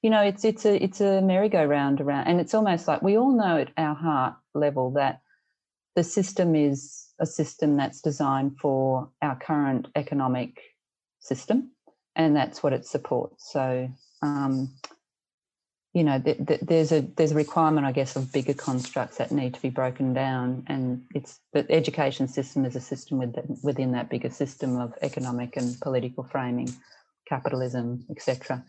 you 0.02 0.10
know, 0.10 0.22
it's 0.22 0.44
it's 0.44 0.66
a 0.66 0.84
it's 0.84 1.00
a 1.00 1.22
merry-go-round 1.22 2.02
around, 2.02 2.28
and 2.28 2.42
it's 2.42 2.54
almost 2.54 2.88
like 2.88 3.02
we 3.02 3.18
all 3.18 3.32
know 3.32 3.58
at 3.58 3.72
our 3.78 3.96
heart 3.96 4.36
level 4.54 4.92
that 4.92 5.22
the 5.96 6.04
system 6.04 6.56
is 6.56 7.08
a 7.20 7.26
system 7.26 7.78
that's 7.78 8.02
designed 8.02 8.60
for 8.60 9.10
our 9.22 9.38
current 9.38 9.88
economic 9.96 10.60
system, 11.20 11.72
and 12.16 12.36
that's 12.36 12.62
what 12.62 12.74
it 12.74 12.86
supports. 12.86 13.52
So, 13.52 13.90
um, 14.22 14.70
you 15.98 16.04
know, 16.04 16.20
th- 16.20 16.46
th- 16.46 16.60
there's 16.62 16.92
a 16.92 17.02
there's 17.02 17.32
a 17.32 17.36
requirement, 17.36 17.88
I 17.88 17.92
guess, 17.92 18.16
of 18.16 18.32
bigger 18.32 18.54
constructs 18.54 19.18
that 19.18 19.32
need 19.32 19.56
to 19.56 19.62
be 19.64 19.72
broken 19.72 20.14
down, 20.14 20.64
and 20.68 21.02
it's 21.16 21.40
the 21.54 21.66
education 21.72 22.28
system 22.28 22.66
is 22.66 22.76
a 22.76 22.80
system 22.80 23.18
within, 23.64 23.94
that 23.94 24.08
bigger 24.08 24.30
system 24.30 24.80
of 24.80 24.94
economic 25.02 25.58
and 25.58 25.76
political 25.82 26.24
framing, 26.24 26.70
capitalism, 27.28 28.06
etc. 28.12 28.64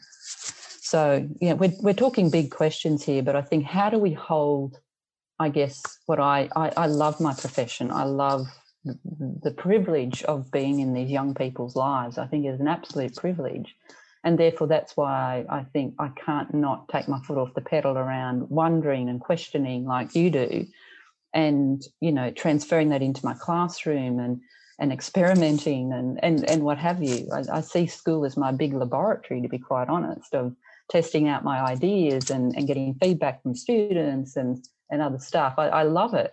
So, 0.80 1.28
yeah, 1.38 1.52
we're 1.52 1.74
we're 1.82 1.92
talking 1.92 2.30
big 2.30 2.50
questions 2.50 3.04
here, 3.04 3.22
but 3.22 3.36
I 3.36 3.42
think 3.42 3.66
how 3.66 3.90
do 3.90 3.98
we 3.98 4.14
hold? 4.14 4.78
I 5.38 5.50
guess 5.50 5.82
what 6.06 6.18
I 6.18 6.48
I, 6.56 6.72
I 6.78 6.86
love 6.86 7.20
my 7.20 7.34
profession. 7.34 7.90
I 7.90 8.04
love 8.04 8.46
the 9.42 9.50
privilege 9.50 10.22
of 10.22 10.50
being 10.50 10.80
in 10.80 10.94
these 10.94 11.10
young 11.10 11.34
people's 11.34 11.76
lives. 11.76 12.16
I 12.16 12.26
think 12.26 12.46
is 12.46 12.58
an 12.58 12.68
absolute 12.68 13.14
privilege. 13.16 13.76
And 14.24 14.38
therefore, 14.38 14.66
that's 14.66 14.96
why 14.96 15.44
I 15.48 15.64
think 15.72 15.94
I 15.98 16.08
can't 16.08 16.52
not 16.52 16.88
take 16.88 17.08
my 17.08 17.20
foot 17.20 17.38
off 17.38 17.54
the 17.54 17.60
pedal 17.60 17.96
around 17.96 18.50
wondering 18.50 19.08
and 19.08 19.20
questioning 19.20 19.84
like 19.84 20.14
you 20.14 20.30
do, 20.30 20.66
and 21.32 21.82
you 22.00 22.12
know, 22.12 22.30
transferring 22.30 22.88
that 22.90 23.02
into 23.02 23.24
my 23.24 23.34
classroom 23.34 24.18
and 24.18 24.40
and 24.80 24.92
experimenting 24.92 25.92
and 25.92 26.22
and 26.22 26.48
and 26.48 26.62
what 26.62 26.78
have 26.78 27.02
you. 27.02 27.28
I, 27.32 27.58
I 27.58 27.60
see 27.60 27.86
school 27.86 28.24
as 28.24 28.36
my 28.36 28.52
big 28.52 28.74
laboratory, 28.74 29.40
to 29.42 29.48
be 29.48 29.58
quite 29.58 29.88
honest, 29.88 30.34
of 30.34 30.54
testing 30.90 31.28
out 31.28 31.44
my 31.44 31.60
ideas 31.60 32.30
and, 32.30 32.56
and 32.56 32.66
getting 32.66 32.94
feedback 32.94 33.42
from 33.42 33.54
students 33.54 34.36
and 34.36 34.64
and 34.90 35.02
other 35.02 35.18
stuff. 35.18 35.54
I, 35.58 35.68
I 35.68 35.82
love 35.84 36.14
it. 36.14 36.32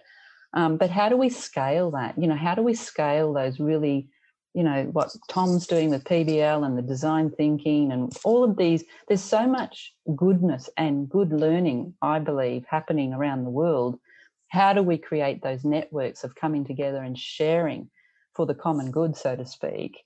Um, 0.54 0.78
but 0.78 0.90
how 0.90 1.10
do 1.10 1.18
we 1.18 1.30
scale 1.30 1.92
that? 1.92 2.18
You 2.18 2.28
know, 2.28 2.36
how 2.36 2.56
do 2.56 2.62
we 2.62 2.74
scale 2.74 3.34
those 3.34 3.60
really, 3.60 4.08
you 4.56 4.64
know, 4.64 4.86
what 4.94 5.14
Thom's 5.28 5.68
doing 5.68 5.90
with 5.90 6.06
PBL 6.06 6.66
and 6.66 6.78
the 6.78 6.82
design 6.82 7.30
thinking 7.30 7.92
and 7.92 8.16
all 8.24 8.44
of 8.44 8.56
these? 8.56 8.86
There's 9.08 9.22
so 9.22 9.46
much 9.46 9.94
goodness 10.16 10.70
and 10.78 11.10
good 11.10 11.34
learning, 11.34 11.94
I 12.02 12.20
believe, 12.20 12.66
happening 12.66 13.14
around 13.14 13.44
the 13.44 13.50
world. 13.50 14.00
How 14.48 14.72
do 14.72 14.82
we 14.82 14.98
create 14.98 15.44
those 15.44 15.66
networks 15.66 16.24
of 16.24 16.36
coming 16.36 16.64
together 16.64 17.04
and 17.04 17.20
sharing 17.20 17.90
for 18.34 18.46
the 18.46 18.56
common 18.56 18.92
good, 18.92 19.18
so 19.18 19.36
to 19.36 19.46
speak, 19.46 19.98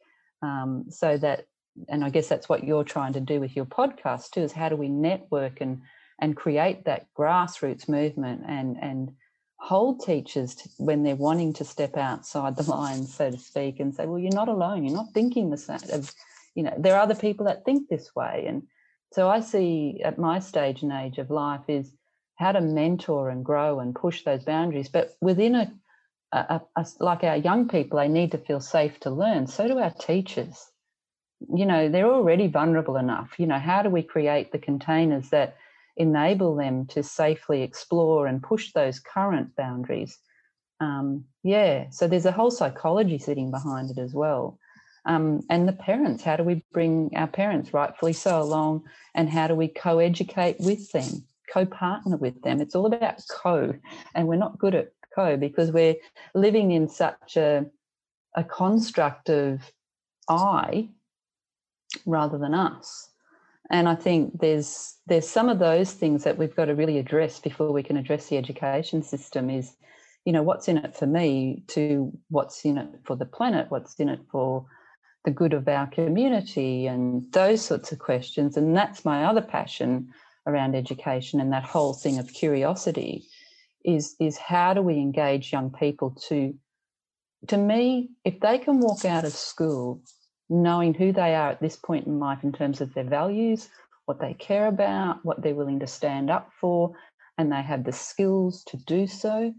um, 0.41 0.85
so 0.89 1.15
that 1.17 1.45
and 1.87 2.03
I 2.03 2.09
guess 2.09 2.27
that's 2.27 2.49
what 2.49 2.63
you're 2.63 2.83
trying 2.83 3.13
to 3.13 3.19
do 3.19 3.39
with 3.39 3.55
your 3.55 3.65
podcast 3.65 4.31
too, 4.31 4.41
is 4.41 4.51
how 4.51 4.69
do 4.69 4.75
we 4.75 4.89
network 4.89 5.61
and 5.61 5.81
and 6.19 6.35
create 6.35 6.85
that 6.85 7.05
grassroots 7.17 7.87
movement 7.87 8.41
and 8.47 8.77
and 8.81 9.11
hold 9.59 10.01
teachers 10.01 10.55
to, 10.55 10.69
when 10.77 11.03
they're 11.03 11.15
wanting 11.15 11.53
to 11.53 11.65
step 11.65 11.97
outside 11.97 12.55
the 12.55 12.63
lines, 12.69 13.13
so 13.13 13.29
to 13.29 13.37
speak, 13.37 13.79
and 13.79 13.93
say, 13.93 14.05
well, 14.05 14.19
you're 14.19 14.33
not 14.33 14.49
alone. 14.49 14.83
You're 14.83 14.95
not 14.95 15.13
thinking 15.13 15.49
the 15.49 15.57
same. 15.57 15.79
Of, 15.91 16.13
you 16.55 16.63
know, 16.63 16.73
there 16.77 16.95
are 16.95 17.01
other 17.01 17.15
people 17.15 17.45
that 17.45 17.65
think 17.65 17.87
this 17.87 18.15
way. 18.15 18.45
And 18.47 18.63
so 19.11 19.29
I 19.29 19.41
see 19.41 20.01
at 20.03 20.17
my 20.17 20.39
stage 20.39 20.81
and 20.81 20.91
age 20.91 21.17
of 21.17 21.29
life 21.29 21.61
is 21.67 21.91
how 22.35 22.53
to 22.53 22.61
mentor 22.61 23.29
and 23.29 23.43
grow 23.43 23.79
and 23.79 23.93
push 23.93 24.23
those 24.23 24.43
boundaries. 24.43 24.87
But 24.87 25.15
within 25.19 25.55
a, 25.55 25.71
a, 26.31 26.61
a 26.75 26.85
like 26.99 27.23
our 27.23 27.35
young 27.35 27.67
people, 27.67 27.99
they 27.99 28.07
need 28.07 28.31
to 28.31 28.37
feel 28.37 28.61
safe 28.61 28.99
to 29.01 29.11
learn. 29.11 29.47
So 29.47 29.67
do 29.67 29.77
our 29.77 29.91
teachers. 29.91 30.65
You 31.53 31.65
know, 31.65 31.89
they're 31.89 32.11
already 32.11 32.47
vulnerable 32.47 32.97
enough. 32.97 33.35
You 33.37 33.47
know, 33.47 33.59
how 33.59 33.81
do 33.81 33.89
we 33.89 34.03
create 34.03 34.51
the 34.51 34.59
containers 34.59 35.29
that– 35.29 35.57
enable 35.99 36.55
them 36.55 36.85
to 36.87 37.03
safely 37.03 37.61
explore 37.61 38.25
and 38.25 38.41
push 38.41 38.71
those 38.71 38.99
current 38.99 39.55
boundaries. 39.55 40.17
Um, 40.79 41.25
yeah, 41.43 41.89
so 41.91 42.07
there's 42.07 42.25
a 42.25 42.31
whole 42.31 42.51
psychology 42.51 43.19
sitting 43.19 43.51
behind 43.51 43.91
it 43.91 43.97
as 43.97 44.13
well. 44.13 44.57
Um, 45.05 45.41
and 45.49 45.67
the 45.67 45.73
parents, 45.73 46.23
how 46.23 46.37
do 46.37 46.43
we 46.43 46.63
bring 46.71 47.11
our 47.15 47.27
parents 47.27 47.73
rightfully 47.73 48.13
so 48.13 48.41
along 48.41 48.83
and 49.13 49.29
how 49.29 49.47
do 49.47 49.55
we 49.55 49.67
co 49.67 49.99
educate 49.99 50.57
with 50.59 50.91
them, 50.91 51.25
co 51.51 51.65
partner 51.65 52.15
with 52.15 52.41
them? 52.43 52.61
It's 52.61 52.75
all 52.75 52.85
about 52.85 53.21
co, 53.29 53.73
and 54.15 54.27
we're 54.27 54.35
not 54.35 54.57
good 54.57 54.75
at 54.75 54.91
co 55.13 55.35
because 55.35 55.71
we're 55.71 55.95
living 56.33 56.71
in 56.71 56.87
such 56.87 57.35
a, 57.35 57.65
a 58.35 58.43
construct 58.43 59.29
of 59.29 59.61
I 60.29 60.89
rather 62.05 62.37
than 62.37 62.53
us 62.53 63.08
and 63.69 63.87
I 63.87 63.95
think 63.95 64.39
there's 64.39 64.97
there's 65.07 65.27
some 65.27 65.49
of 65.49 65.59
those 65.59 65.93
things 65.93 66.23
that 66.23 66.37
we've 66.37 66.55
got 66.55 66.65
to 66.65 66.75
really 66.75 66.97
address 66.97 67.39
before 67.39 67.71
we 67.71 67.83
can 67.83 67.97
address 67.97 68.27
the 68.27 68.37
education 68.37 69.03
system 69.03 69.49
is, 69.49 69.75
you 70.25 70.33
know, 70.33 70.43
what's 70.43 70.67
in 70.67 70.77
it 70.77 70.95
for 70.95 71.05
me 71.05 71.63
to 71.67 72.11
what's 72.29 72.65
in 72.65 72.77
it 72.77 72.89
for 73.03 73.15
the 73.15 73.25
planet, 73.25 73.67
what's 73.69 73.95
in 73.95 74.09
it 74.09 74.21
for 74.31 74.65
the 75.25 75.31
good 75.31 75.53
of 75.53 75.67
our 75.67 75.87
community 75.87 76.87
and 76.87 77.31
those 77.31 77.61
sorts 77.61 77.91
of 77.91 77.99
questions. 77.99 78.57
And 78.57 78.75
that's 78.75 79.05
my 79.05 79.25
other 79.25 79.41
passion 79.41 80.09
around 80.47 80.75
education 80.75 81.39
and 81.39 81.51
that 81.51 81.63
whole 81.63 81.93
thing 81.93 82.17
of 82.17 82.33
curiosity 82.33 83.25
is 83.85 84.15
is 84.19 84.37
how 84.37 84.73
do 84.73 84.81
we 84.81 84.95
engage 84.95 85.53
young 85.53 85.71
people 85.71 86.15
to 86.27 86.53
to 87.47 87.57
me, 87.57 88.09
if 88.25 88.39
they 88.41 88.57
can 88.57 88.79
walk 88.79 89.05
out 89.05 89.23
of 89.23 89.31
school 89.31 90.01
knowing 90.49 90.93
who 90.93 91.11
they 91.11 91.35
are 91.35 91.49
at 91.49 91.61
this 91.61 91.75
point 91.75 92.07
in 92.07 92.19
life 92.19 92.43
in 92.43 92.51
terms 92.51 92.81
of 92.81 92.93
their 92.93 93.03
values, 93.03 93.69
what 94.05 94.19
they 94.19 94.33
care 94.33 94.67
about, 94.67 95.23
what 95.23 95.41
they're 95.41 95.55
willing 95.55 95.79
to 95.79 95.87
stand 95.87 96.29
up 96.29 96.49
for, 96.59 96.95
and 97.37 97.51
they 97.51 97.61
have 97.61 97.83
the 97.83 97.91
skills 97.91 98.63
to 98.65 98.77
do 98.77 99.07
so, 99.07 99.53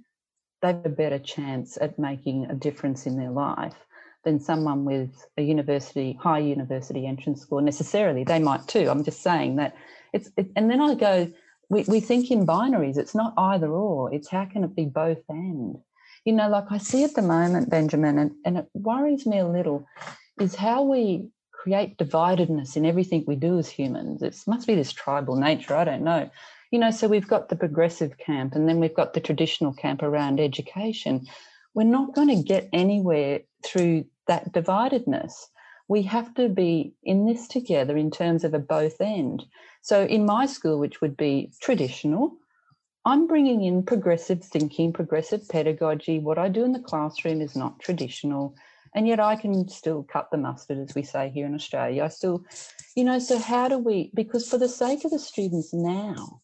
they 0.62 0.68
have 0.68 0.85
a 0.85 0.90
better 0.90 1.18
chance 1.18 1.79
at 1.81 1.98
making 1.98 2.46
a 2.46 2.55
difference 2.55 3.07
in 3.07 3.16
their 3.16 3.31
life 3.31 3.76
than 4.24 4.38
someone 4.38 4.85
with 4.85 5.26
a 5.38 5.42
university, 5.42 6.18
high 6.20 6.40
university 6.40 7.07
entrance 7.07 7.40
score 7.40 7.62
necessarily. 7.62 8.24
They 8.24 8.38
might 8.38 8.68
too. 8.68 8.90
I'm 8.90 9.05
just 9.05 9.22
saying 9.22 9.57
that 9.57 9.74
it's, 10.12 10.31
it, 10.37 10.50
and 10.57 10.70
then 10.70 10.81
I 10.81 10.94
go, 10.94 11.33
we, 11.70 11.85
we 11.85 12.00
think 12.00 12.31
in 12.31 12.46
binaries, 12.46 12.98
it's 12.98 13.14
not 13.14 13.33
either 13.38 13.68
or, 13.68 14.12
it's 14.12 14.29
how 14.29 14.44
can 14.44 14.64
it 14.64 14.74
be 14.74 14.85
both 14.85 15.22
and? 15.29 15.79
You 16.26 16.35
know, 16.35 16.50
like 16.50 16.66
I 16.70 16.76
see 16.76 17.03
at 17.05 17.14
the 17.14 17.22
moment, 17.22 17.70
Benjamin, 17.70 18.18
and, 18.18 18.33
and 18.44 18.59
it 18.59 18.66
worries 18.74 19.24
me 19.24 19.38
a 19.38 19.46
little, 19.46 19.87
is 20.40 20.55
how 20.55 20.83
we 20.83 21.29
create 21.53 21.98
dividedness 21.98 22.76
in 22.76 22.87
everything 22.87 23.24
we 23.26 23.37
do 23.37 23.59
as 23.59 23.68
humans. 23.68 24.22
It 24.22 24.37
must 24.46 24.66
be 24.66 24.74
this 24.74 24.92
tribal 24.92 25.37
nature, 25.37 25.76
I 25.76 25.85
don't 25.85 26.03
know. 26.03 26.31
You 26.70 26.79
know, 26.79 26.90
so 26.90 27.09
we've 27.09 27.29
got 27.29 27.48
the 27.48 27.57
progressive 27.57 28.16
camp 28.16 28.55
and 28.55 28.68
then 28.68 28.81
we've 28.81 28.94
got 28.94 29.12
the 29.12 29.20
traditional 29.20 29.72
camp 29.74 30.03
around 30.03 30.40
education. 30.40 31.26
We're 31.74 31.85
not 31.85 32.14
going 32.14 32.29
to 32.29 32.42
get 32.42 32.68
anywhere 32.72 33.40
through 33.64 34.07
that 34.26 34.53
dividedness. 34.53 35.33
We 35.88 36.03
have 36.03 36.33
to 36.35 36.48
be 36.48 36.94
in 37.03 37.26
this 37.26 37.48
together 37.48 37.96
in 37.96 38.11
terms 38.11 38.44
of 38.44 38.55
a 38.55 38.59
both 38.59 39.00
end. 39.00 39.44
So 39.83 40.05
in 40.05 40.24
my 40.24 40.46
school, 40.46 40.79
which 40.79 41.00
would 41.00 41.16
be 41.16 41.53
traditional, 41.61 42.37
I'm 43.05 43.26
bringing 43.26 43.64
in 43.64 43.83
progressive 43.83 44.42
thinking, 44.44 44.92
progressive 44.92 45.48
pedagogy. 45.48 46.18
What 46.18 46.38
I 46.38 46.48
do 46.48 46.64
in 46.64 46.72
the 46.72 46.81
classroom 46.81 47.40
is 47.40 47.57
not 47.57 47.81
traditional. 47.81 48.55
And 48.94 49.07
yet 49.07 49.20
I 49.20 49.37
can 49.37 49.68
still 49.68 50.03
cut 50.03 50.31
the 50.31 50.38
mustard, 50.38 50.79
as 50.79 50.94
we 50.94 51.03
say 51.03 51.31
here 51.31 51.46
in 51.46 51.55
Australia. 51.55 52.05
I 52.05 52.09
still, 52.09 52.44
you 52.96 53.05
know, 53.05 53.18
so 53.18 53.38
how 53.38 53.68
do 53.68 53.79
we, 53.79 54.11
because 54.14 54.48
for 54.48 54.59
the 54.59 54.68
sake 54.68 55.05
of 55.05 55.12
the 55.12 55.18
students 55.18 55.72
now, 55.72 56.40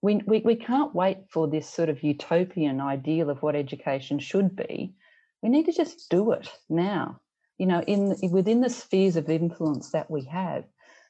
we, 0.00 0.16
we, 0.26 0.40
we 0.40 0.56
can't 0.56 0.94
wait 0.94 1.18
for 1.30 1.46
this 1.46 1.68
sort 1.68 1.88
of 1.88 2.02
utopian 2.02 2.80
ideal 2.80 3.30
of 3.30 3.40
what 3.42 3.54
education 3.54 4.18
should 4.18 4.56
be. 4.56 4.94
We 5.40 5.48
need 5.48 5.66
to 5.66 5.72
just 5.72 6.10
do 6.10 6.32
it 6.32 6.48
now, 6.68 7.20
you 7.58 7.66
know, 7.66 7.80
in 7.82 8.16
within 8.32 8.60
the 8.60 8.70
spheres 8.70 9.16
of 9.16 9.30
influence 9.30 9.90
that 9.92 10.10
we 10.10 10.24
have. 10.24 10.64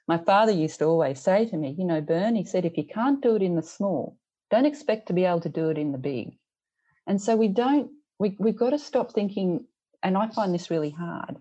My 0.06 0.18
father 0.18 0.52
used 0.52 0.80
to 0.80 0.84
always 0.84 1.20
say 1.20 1.46
to 1.46 1.56
me, 1.56 1.74
you 1.78 1.84
know, 1.84 2.02
Bern, 2.02 2.34
he 2.34 2.44
said, 2.44 2.66
if 2.66 2.76
you 2.76 2.84
can't 2.84 3.22
do 3.22 3.36
it 3.36 3.42
in 3.42 3.56
the 3.56 3.62
small, 3.62 4.18
don't 4.50 4.66
expect 4.66 5.06
to 5.08 5.14
be 5.14 5.24
able 5.24 5.40
to 5.40 5.48
do 5.48 5.70
it 5.70 5.78
in 5.78 5.92
the 5.92 5.98
big. 5.98 6.36
And 7.06 7.20
so 7.20 7.36
we 7.36 7.48
don't, 7.48 7.90
we, 8.18 8.36
we've 8.38 8.56
got 8.56 8.70
to 8.70 8.78
stop 8.78 9.12
thinking, 9.12 9.64
and 10.02 10.16
I 10.16 10.28
find 10.28 10.54
this 10.54 10.70
really 10.70 10.90
hard, 10.90 11.36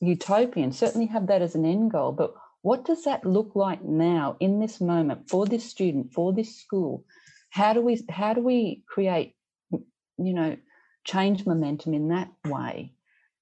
utopian, 0.00 0.72
certainly 0.72 1.06
have 1.06 1.26
that 1.28 1.42
as 1.42 1.54
an 1.54 1.64
end 1.64 1.90
goal, 1.90 2.12
but 2.12 2.34
what 2.62 2.84
does 2.84 3.04
that 3.04 3.26
look 3.26 3.54
like 3.54 3.82
now 3.82 4.36
in 4.40 4.58
this 4.58 4.80
moment 4.80 5.28
for 5.28 5.46
this 5.46 5.64
student, 5.64 6.12
for 6.12 6.32
this 6.32 6.56
school? 6.56 7.04
How 7.50 7.72
do 7.72 7.80
we 7.80 8.02
how 8.08 8.34
do 8.34 8.40
we 8.42 8.82
create, 8.88 9.34
you 9.70 10.34
know, 10.34 10.56
change 11.04 11.46
momentum 11.46 11.94
in 11.94 12.08
that 12.08 12.30
way? 12.46 12.94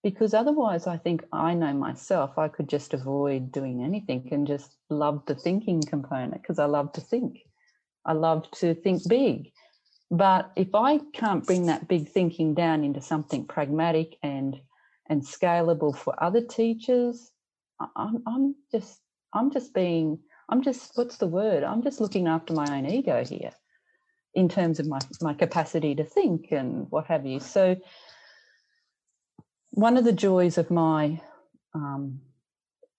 because 0.02 0.34
otherwise 0.34 0.86
i 0.86 0.96
think 0.96 1.24
i 1.32 1.54
know 1.54 1.72
myself 1.72 2.36
i 2.38 2.48
could 2.48 2.68
just 2.68 2.94
avoid 2.94 3.52
doing 3.52 3.82
anything 3.82 4.28
and 4.32 4.46
just 4.46 4.76
love 4.90 5.24
the 5.26 5.34
thinking 5.34 5.80
component 5.82 6.40
because 6.42 6.58
i 6.58 6.64
love 6.64 6.92
to 6.92 7.00
think 7.00 7.40
i 8.04 8.12
love 8.12 8.50
to 8.50 8.74
think 8.74 9.06
big 9.08 9.52
but 10.12 10.52
if 10.56 10.74
i 10.74 10.98
can't 11.14 11.46
bring 11.46 11.66
that 11.66 11.88
big 11.88 12.08
thinking 12.08 12.54
down 12.54 12.84
into 12.84 13.02
something 13.02 13.46
pragmatic 13.46 14.16
and 14.22 14.60
and 15.08 15.22
scalable 15.22 15.96
for 15.96 16.14
other 16.22 16.42
teachers 16.42 17.32
i'm, 17.96 18.22
I'm 18.26 18.54
just 18.72 19.00
i'm 19.34 19.50
just 19.52 19.74
being 19.74 20.20
i'm 20.50 20.62
just 20.62 20.92
what's 20.96 21.16
the 21.16 21.26
word? 21.26 21.64
I'm 21.64 21.82
just 21.82 22.00
looking 22.00 22.28
after 22.28 22.54
my 22.54 22.66
own 22.78 22.86
ego 22.86 23.24
here 23.24 23.52
in 24.34 24.48
terms 24.48 24.80
of 24.80 24.86
my 24.86 25.00
my 25.20 25.34
capacity 25.34 25.94
to 25.96 26.04
think 26.04 26.52
and 26.52 26.86
what 26.90 27.06
have 27.06 27.26
you. 27.26 27.40
So 27.40 27.76
one 29.70 29.96
of 29.96 30.04
the 30.04 30.12
joys 30.12 30.58
of 30.58 30.70
my 30.70 31.20
um, 31.74 32.20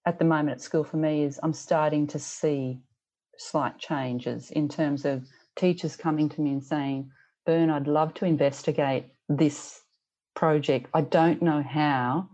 at 0.06 0.20
the 0.20 0.26
moment 0.26 0.58
at 0.58 0.62
school 0.62 0.84
for 0.84 0.98
me 0.98 1.24
is 1.24 1.40
I'm 1.44 1.54
starting 1.54 2.08
to 2.08 2.20
see 2.20 2.80
slight 3.38 3.78
changes 3.80 4.52
in 4.52 4.70
terms 4.70 5.06
of 5.06 5.26
teachers 5.56 5.96
coming 5.96 6.30
to 6.30 6.42
me 6.42 6.52
and 6.52 6.64
saying, 6.64 7.12
Bern, 7.46 7.70
I'd 7.70 7.88
love 7.88 8.14
to 8.16 8.26
investigate 8.26 9.06
this 9.30 9.82
project. 10.36 10.90
I 10.94 11.02
don't 11.02 11.42
know 11.42 11.62
how. 11.62 12.30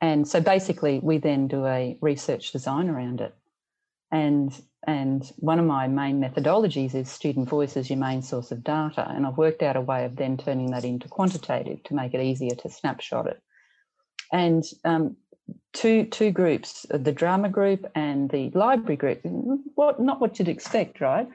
And 0.00 0.26
so 0.26 0.40
basically, 0.40 0.98
we 1.02 1.18
then 1.18 1.48
do 1.48 1.66
a 1.66 1.98
research 2.00 2.52
design 2.52 2.88
around 2.88 3.20
it. 3.20 3.34
And 4.10 4.52
and 4.86 5.30
one 5.36 5.58
of 5.58 5.66
my 5.66 5.88
main 5.88 6.20
methodologies 6.20 6.94
is 6.94 7.10
student 7.10 7.48
voice 7.48 7.76
as 7.76 7.90
your 7.90 7.98
main 7.98 8.22
source 8.22 8.50
of 8.50 8.64
data. 8.64 9.06
And 9.10 9.26
I've 9.26 9.36
worked 9.36 9.62
out 9.62 9.76
a 9.76 9.80
way 9.80 10.06
of 10.06 10.16
then 10.16 10.38
turning 10.38 10.70
that 10.70 10.86
into 10.86 11.06
quantitative 11.06 11.82
to 11.84 11.94
make 11.94 12.14
it 12.14 12.22
easier 12.22 12.54
to 12.54 12.70
snapshot 12.70 13.26
it. 13.26 13.42
And 14.32 14.64
um, 14.84 15.16
two 15.72 16.06
two 16.06 16.30
groups, 16.30 16.86
the 16.88 17.12
drama 17.12 17.48
group 17.48 17.86
and 17.94 18.30
the 18.30 18.50
library 18.50 18.96
group, 18.96 19.20
what 19.74 20.00
not 20.00 20.20
what 20.20 20.38
you'd 20.38 20.48
expect, 20.48 21.00
right? 21.00 21.28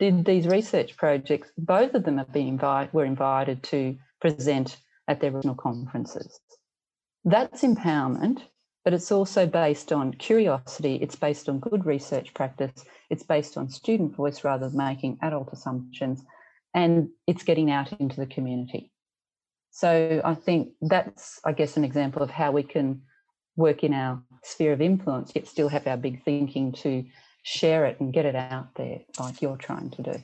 Did 0.00 0.24
these 0.24 0.46
research 0.48 0.96
projects, 0.96 1.50
both 1.56 1.94
of 1.94 2.04
them 2.04 2.18
have 2.18 2.32
been 2.32 2.48
invited, 2.48 2.92
were 2.92 3.04
invited 3.04 3.62
to 3.64 3.96
present 4.20 4.78
at 5.06 5.20
their 5.20 5.30
regional 5.30 5.54
conferences. 5.54 6.40
That's 7.24 7.62
empowerment 7.62 8.40
but 8.84 8.94
it's 8.94 9.12
also 9.12 9.46
based 9.46 9.92
on 9.92 10.12
curiosity, 10.14 10.96
it's 10.96 11.16
based 11.16 11.48
on 11.48 11.60
good 11.60 11.84
research 11.84 12.32
practice, 12.34 12.84
it's 13.10 13.22
based 13.22 13.56
on 13.56 13.68
student 13.68 14.14
voice 14.14 14.42
rather 14.42 14.68
than 14.68 14.78
making 14.78 15.18
adult 15.22 15.50
assumptions, 15.52 16.24
and 16.74 17.08
it's 17.26 17.42
getting 17.42 17.70
out 17.70 17.92
into 18.00 18.16
the 18.16 18.26
community. 18.26 18.90
So 19.70 20.20
I 20.24 20.34
think 20.34 20.70
that's, 20.80 21.40
I 21.44 21.52
guess, 21.52 21.76
an 21.76 21.84
example 21.84 22.22
of 22.22 22.30
how 22.30 22.52
we 22.52 22.62
can 22.62 23.02
work 23.56 23.84
in 23.84 23.92
our 23.92 24.22
sphere 24.42 24.72
of 24.72 24.80
influence, 24.80 25.32
yet 25.34 25.46
still 25.46 25.68
have 25.68 25.86
our 25.86 25.96
big 25.96 26.24
thinking 26.24 26.72
to 26.72 27.04
share 27.42 27.86
it 27.86 28.00
and 28.00 28.12
get 28.12 28.26
it 28.26 28.36
out 28.36 28.74
there 28.76 29.00
like 29.18 29.40
you're 29.42 29.56
trying 29.56 29.90
to 29.90 30.02
do. 30.02 30.14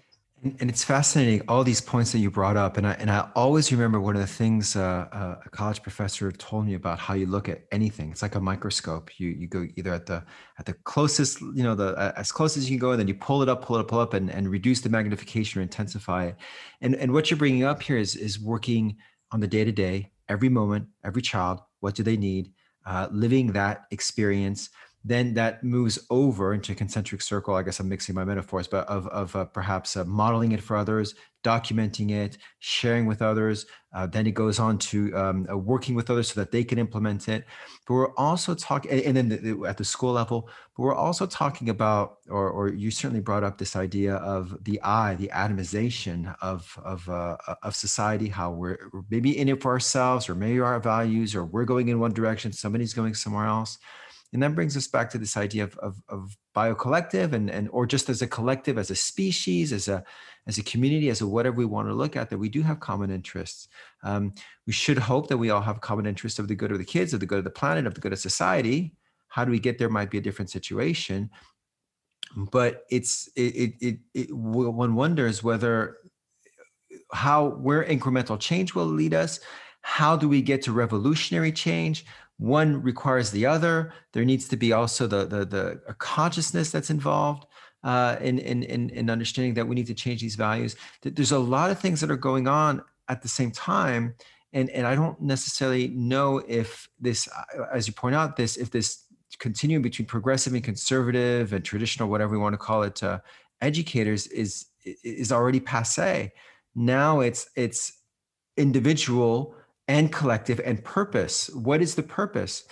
And, 0.42 0.68
it's 0.68 0.84
fascinating 0.84 1.42
all 1.48 1.64
these 1.64 1.80
points 1.80 2.12
that 2.12 2.18
you 2.18 2.30
brought 2.30 2.58
up, 2.58 2.76
and 2.76 2.86
I 2.86 2.92
and 2.92 3.10
I 3.10 3.28
always 3.34 3.72
remember 3.72 3.98
one 3.98 4.16
of 4.16 4.20
the 4.20 4.26
things 4.28 4.76
uh, 4.76 5.08
uh, 5.10 5.40
a 5.44 5.48
college 5.48 5.82
professor 5.82 6.30
told 6.30 6.66
me 6.66 6.74
about 6.74 6.98
how 6.98 7.14
you 7.14 7.26
look 7.26 7.48
at 7.48 7.62
anything. 7.72 8.10
It's 8.10 8.20
like 8.20 8.34
a 8.34 8.40
microscope. 8.40 9.18
You 9.18 9.28
you 9.28 9.48
go 9.48 9.66
either 9.76 9.94
at 9.94 10.04
the 10.04 10.22
at 10.58 10.66
the 10.66 10.74
closest, 10.74 11.40
you 11.40 11.62
know, 11.62 11.74
the 11.74 12.12
as 12.16 12.32
close 12.32 12.58
as 12.58 12.70
you 12.70 12.76
can 12.76 12.80
go, 12.80 12.90
and 12.90 13.00
then 13.00 13.08
you 13.08 13.14
pull 13.14 13.42
it 13.42 13.48
up, 13.48 13.64
pull 13.64 13.76
it 13.76 13.80
up, 13.80 13.88
pull 13.88 13.98
up, 13.98 14.12
and, 14.12 14.30
and 14.30 14.48
reduce 14.48 14.82
the 14.82 14.90
magnification 14.90 15.58
or 15.58 15.62
intensify 15.62 16.26
it. 16.26 16.36
And 16.82 16.94
and 16.96 17.12
what 17.12 17.30
you're 17.30 17.38
bringing 17.38 17.64
up 17.64 17.82
here 17.82 17.96
is 17.96 18.14
is 18.14 18.38
working 18.38 18.96
on 19.32 19.40
the 19.40 19.48
day 19.48 19.64
to 19.64 19.72
day, 19.72 20.12
every 20.28 20.50
moment, 20.50 20.86
every 21.02 21.22
child. 21.22 21.60
What 21.80 21.94
do 21.94 22.02
they 22.02 22.18
need? 22.18 22.52
Uh, 22.84 23.08
living 23.10 23.52
that 23.52 23.86
experience 23.90 24.68
then 25.06 25.34
that 25.34 25.62
moves 25.62 26.00
over 26.10 26.52
into 26.52 26.72
a 26.72 26.74
concentric 26.74 27.22
circle. 27.22 27.54
I 27.54 27.62
guess 27.62 27.78
I'm 27.78 27.88
mixing 27.88 28.16
my 28.16 28.24
metaphors, 28.24 28.66
but 28.66 28.88
of, 28.88 29.06
of 29.08 29.36
uh, 29.36 29.44
perhaps 29.44 29.96
uh, 29.96 30.04
modeling 30.04 30.50
it 30.50 30.60
for 30.60 30.76
others, 30.76 31.14
documenting 31.44 32.10
it, 32.10 32.38
sharing 32.58 33.06
with 33.06 33.22
others. 33.22 33.66
Uh, 33.94 34.08
then 34.08 34.26
it 34.26 34.32
goes 34.32 34.58
on 34.58 34.78
to 34.78 35.16
um, 35.16 35.46
uh, 35.48 35.56
working 35.56 35.94
with 35.94 36.10
others 36.10 36.32
so 36.32 36.40
that 36.40 36.50
they 36.50 36.64
can 36.64 36.76
implement 36.76 37.28
it. 37.28 37.44
But 37.86 37.94
we're 37.94 38.14
also 38.14 38.56
talking, 38.56 38.90
and 38.90 39.16
then 39.16 39.28
the, 39.28 39.36
the, 39.36 39.66
at 39.66 39.76
the 39.76 39.84
school 39.84 40.12
level, 40.12 40.50
but 40.76 40.82
we're 40.82 40.94
also 40.94 41.24
talking 41.24 41.68
about, 41.68 42.16
or, 42.28 42.50
or 42.50 42.68
you 42.68 42.90
certainly 42.90 43.20
brought 43.20 43.44
up 43.44 43.58
this 43.58 43.76
idea 43.76 44.16
of 44.16 44.58
the 44.64 44.80
I, 44.82 45.14
the 45.14 45.30
atomization 45.32 46.34
of 46.42 46.76
of 46.84 47.08
uh, 47.08 47.36
of 47.62 47.76
society, 47.76 48.26
how 48.26 48.50
we're 48.50 48.90
maybe 49.08 49.38
in 49.38 49.48
it 49.48 49.62
for 49.62 49.70
ourselves, 49.70 50.28
or 50.28 50.34
maybe 50.34 50.58
our 50.58 50.80
values, 50.80 51.36
or 51.36 51.44
we're 51.44 51.64
going 51.64 51.90
in 51.90 52.00
one 52.00 52.12
direction, 52.12 52.52
somebody's 52.52 52.92
going 52.92 53.14
somewhere 53.14 53.46
else 53.46 53.78
and 54.36 54.42
that 54.42 54.54
brings 54.54 54.76
us 54.76 54.86
back 54.86 55.08
to 55.08 55.16
this 55.16 55.34
idea 55.34 55.64
of, 55.64 55.78
of, 55.78 56.02
of 56.10 56.36
biocollective 56.54 57.32
and, 57.32 57.48
and 57.48 57.70
or 57.70 57.86
just 57.86 58.10
as 58.10 58.20
a 58.20 58.26
collective 58.26 58.76
as 58.76 58.90
a 58.90 58.94
species 58.94 59.72
as 59.72 59.88
a 59.88 60.04
as 60.46 60.58
a 60.58 60.62
community 60.62 61.08
as 61.08 61.22
a 61.22 61.26
whatever 61.26 61.56
we 61.56 61.64
want 61.64 61.88
to 61.88 61.94
look 61.94 62.16
at 62.16 62.28
that 62.28 62.36
we 62.36 62.50
do 62.50 62.60
have 62.60 62.78
common 62.78 63.10
interests. 63.10 63.68
Um, 64.02 64.34
we 64.66 64.74
should 64.74 64.98
hope 64.98 65.28
that 65.28 65.38
we 65.38 65.48
all 65.48 65.62
have 65.62 65.80
common 65.80 66.04
interests 66.04 66.38
of 66.38 66.48
the 66.48 66.54
good 66.54 66.70
of 66.70 66.76
the 66.76 66.84
kids 66.84 67.14
of 67.14 67.20
the 67.20 67.24
good 67.24 67.38
of 67.38 67.44
the 67.44 67.50
planet 67.50 67.86
of 67.86 67.94
the 67.94 68.00
good 68.02 68.12
of 68.12 68.18
society. 68.18 68.94
How 69.28 69.42
do 69.42 69.50
we 69.50 69.58
get 69.58 69.78
there 69.78 69.88
might 69.88 70.10
be 70.10 70.18
a 70.18 70.20
different 70.20 70.50
situation. 70.50 71.30
But 72.36 72.84
it's 72.90 73.30
it 73.36 73.40
it, 73.40 73.74
it, 73.80 73.98
it 74.12 74.36
one 74.36 74.94
wonders 74.94 75.42
whether 75.42 75.96
how 77.10 77.52
where 77.52 77.82
incremental 77.84 78.38
change 78.38 78.74
will 78.74 78.84
lead 78.84 79.14
us. 79.14 79.40
How 79.80 80.14
do 80.14 80.28
we 80.28 80.42
get 80.42 80.60
to 80.64 80.72
revolutionary 80.72 81.52
change 81.52 82.04
one 82.38 82.82
requires 82.82 83.30
the 83.30 83.46
other. 83.46 83.92
There 84.12 84.24
needs 84.24 84.48
to 84.48 84.56
be 84.56 84.72
also 84.72 85.06
the 85.06 85.26
the, 85.26 85.44
the 85.44 85.94
consciousness 85.98 86.70
that's 86.70 86.90
involved 86.90 87.46
uh, 87.82 88.16
in, 88.20 88.38
in 88.38 88.62
in 88.64 88.90
in 88.90 89.10
understanding 89.10 89.54
that 89.54 89.66
we 89.66 89.74
need 89.74 89.86
to 89.86 89.94
change 89.94 90.20
these 90.20 90.36
values. 90.36 90.76
That 91.02 91.16
there's 91.16 91.32
a 91.32 91.38
lot 91.38 91.70
of 91.70 91.78
things 91.78 92.00
that 92.00 92.10
are 92.10 92.16
going 92.16 92.48
on 92.48 92.82
at 93.08 93.22
the 93.22 93.28
same 93.28 93.50
time, 93.52 94.14
and 94.52 94.68
and 94.70 94.86
I 94.86 94.94
don't 94.94 95.20
necessarily 95.20 95.88
know 95.88 96.42
if 96.46 96.88
this, 97.00 97.28
uh, 97.28 97.64
as 97.72 97.86
you 97.86 97.94
point 97.94 98.14
out, 98.14 98.36
this 98.36 98.56
if 98.56 98.70
this 98.70 99.04
continuum 99.38 99.82
between 99.82 100.06
progressive 100.06 100.54
and 100.54 100.64
conservative 100.64 101.52
and 101.52 101.64
traditional, 101.64 102.08
whatever 102.08 102.32
we 102.32 102.38
want 102.38 102.54
to 102.54 102.58
call 102.58 102.82
it, 102.82 103.02
uh, 103.02 103.20
educators 103.60 104.26
is 104.26 104.66
is 104.84 105.32
already 105.32 105.60
passe. 105.60 106.32
Now 106.74 107.20
it's 107.20 107.48
it's 107.56 107.92
individual 108.56 109.55
and 109.88 110.12
collective 110.12 110.60
and 110.64 110.82
purpose. 110.84 111.48
What 111.50 111.80
is 111.80 111.94
the 111.94 112.02
purpose? 112.02 112.64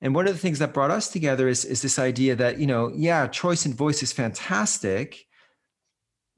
And 0.00 0.14
one 0.14 0.26
of 0.26 0.34
the 0.34 0.38
things 0.38 0.58
that 0.58 0.74
brought 0.74 0.90
us 0.90 1.08
together 1.08 1.48
is, 1.48 1.64
is 1.64 1.82
this 1.82 1.98
idea 1.98 2.36
that, 2.36 2.58
you 2.58 2.66
know, 2.66 2.92
yeah, 2.94 3.26
choice 3.26 3.64
and 3.64 3.74
voice 3.74 4.02
is 4.02 4.12
fantastic. 4.12 5.26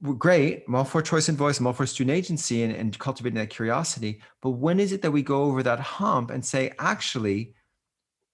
We're 0.01 0.15
great. 0.15 0.65
I'm 0.69 0.75
all 0.75 0.85
for 0.85 1.03
choice 1.03 1.29
and 1.29 1.37
voice. 1.37 1.59
I'm 1.59 1.67
all 1.67 1.73
for 1.73 1.87
student 1.87 2.17
agency 2.17 2.63
and, 2.63 2.75
and 2.75 2.99
cultivating 2.99 3.39
that 3.39 3.51
curiosity. 3.51 4.21
But 4.43 4.51
when 4.51 4.79
is 4.79 4.93
it 4.93 5.03
that 5.03 5.11
we 5.11 5.23
go 5.23 5.45
over 5.45 5.63
that 5.63 5.81
hump 5.81 6.31
and 6.31 6.45
say, 6.45 6.73
actually, 6.79 7.55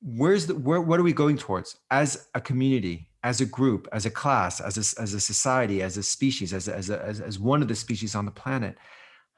where's 0.03 0.47
the 0.47 0.55
where 0.55 0.81
what 0.81 0.99
are 0.99 1.05
we 1.05 1.13
going 1.13 1.39
towards 1.39 1.79
as 1.91 2.29
a 2.35 2.41
community 2.41 3.09
as 3.23 3.41
a 3.41 3.47
group 3.47 3.87
as 3.93 4.05
a 4.05 4.11
class 4.11 4.61
as 4.61 4.77
a, 4.77 5.01
as 5.01 5.15
a 5.15 5.21
society 5.21 5.81
as 5.81 5.97
a 5.97 6.03
species 6.03 6.53
as 6.53 6.69
as, 6.69 6.91
a, 6.91 7.01
as, 7.05 7.21
as 7.21 7.39
one 7.39 7.63
of 7.63 7.69
the 7.69 7.75
species 7.75 8.17
on 8.17 8.25
the 8.25 8.31
planet 8.31 8.77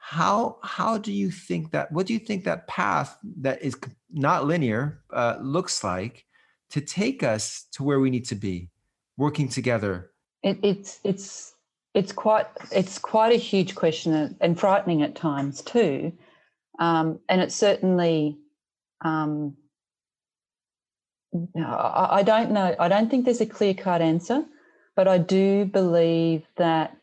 how 0.07 0.59
how 0.61 0.99
do 0.99 1.11
you 1.11 1.31
think 1.31 1.71
that 1.71 1.91
what 1.91 2.05
do 2.05 2.13
you 2.13 2.19
think 2.19 2.43
that 2.43 2.67
path 2.67 3.17
that 3.41 3.59
is 3.63 3.75
not 4.13 4.45
linear 4.45 5.01
uh, 5.11 5.35
looks 5.41 5.83
like 5.83 6.25
to 6.69 6.79
take 6.79 7.23
us 7.23 7.65
to 7.71 7.83
where 7.83 7.99
we 7.99 8.11
need 8.11 8.23
to 8.23 8.35
be 8.35 8.69
working 9.17 9.49
together 9.49 10.11
it, 10.43 10.59
it's 10.61 10.99
it's 11.03 11.55
it's 11.95 12.11
quite 12.11 12.45
it's 12.71 12.99
quite 12.99 13.33
a 13.33 13.37
huge 13.37 13.73
question 13.73 14.37
and 14.41 14.59
frightening 14.59 15.01
at 15.01 15.15
times 15.15 15.63
too 15.63 16.13
um, 16.77 17.19
and 17.27 17.41
it's 17.41 17.55
certainly 17.55 18.37
um, 19.03 19.57
I 21.57 22.23
don't 22.23 22.51
know. 22.51 22.75
I 22.79 22.87
don't 22.87 23.09
think 23.09 23.25
there's 23.25 23.41
a 23.41 23.45
clear 23.45 23.73
cut 23.73 24.01
answer, 24.01 24.45
but 24.95 25.07
I 25.07 25.17
do 25.17 25.65
believe 25.65 26.43
that 26.55 26.95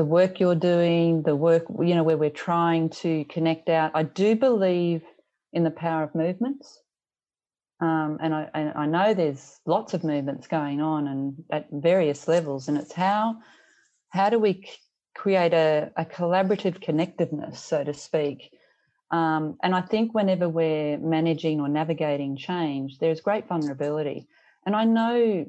the 0.00 0.04
work 0.06 0.40
you're 0.40 0.54
doing, 0.54 1.20
the 1.24 1.36
work, 1.36 1.66
you 1.78 1.94
know, 1.94 2.02
where 2.02 2.16
we're 2.16 2.30
trying 2.30 2.88
to 2.88 3.22
connect 3.24 3.68
out, 3.68 3.90
I 3.92 4.02
do 4.02 4.34
believe 4.34 5.02
in 5.52 5.62
the 5.62 5.70
power 5.70 6.02
of 6.02 6.14
movements. 6.14 6.80
Um, 7.82 8.16
and, 8.22 8.34
I, 8.34 8.48
and 8.54 8.72
I 8.74 8.86
know 8.86 9.12
there's 9.12 9.60
lots 9.66 9.92
of 9.92 10.02
movements 10.02 10.46
going 10.46 10.80
on 10.80 11.06
and 11.06 11.44
at 11.52 11.66
various 11.70 12.26
levels, 12.26 12.66
and 12.66 12.78
it's 12.78 12.94
how 12.94 13.36
how 14.08 14.30
do 14.30 14.38
we 14.38 14.66
create 15.14 15.52
a, 15.52 15.92
a 15.98 16.06
collaborative 16.06 16.80
connectedness, 16.80 17.62
so 17.62 17.84
to 17.84 17.92
speak, 17.92 18.52
um, 19.10 19.58
and 19.62 19.74
I 19.74 19.82
think 19.82 20.14
whenever 20.14 20.48
we're 20.48 20.96
managing 20.96 21.60
or 21.60 21.68
navigating 21.68 22.38
change, 22.38 22.96
there's 23.00 23.20
great 23.20 23.46
vulnerability. 23.48 24.28
And 24.64 24.74
I 24.74 24.84
know 24.86 25.44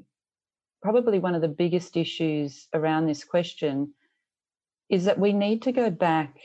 probably 0.82 1.20
one 1.20 1.36
of 1.36 1.42
the 1.42 1.48
biggest 1.64 1.96
issues 1.96 2.68
around 2.74 3.06
this 3.06 3.24
question 3.24 3.94
is 4.92 5.06
that 5.06 5.18
we 5.18 5.34
need 5.34 5.64
to 5.64 5.72
go 5.72 5.90
back 5.90 6.38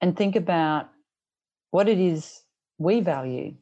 and 0.00 0.16
think 0.16 0.36
about 0.36 0.88
what 1.72 1.88
it 1.88 1.98
is 1.98 2.42
we 2.78 3.00
value 3.00 3.54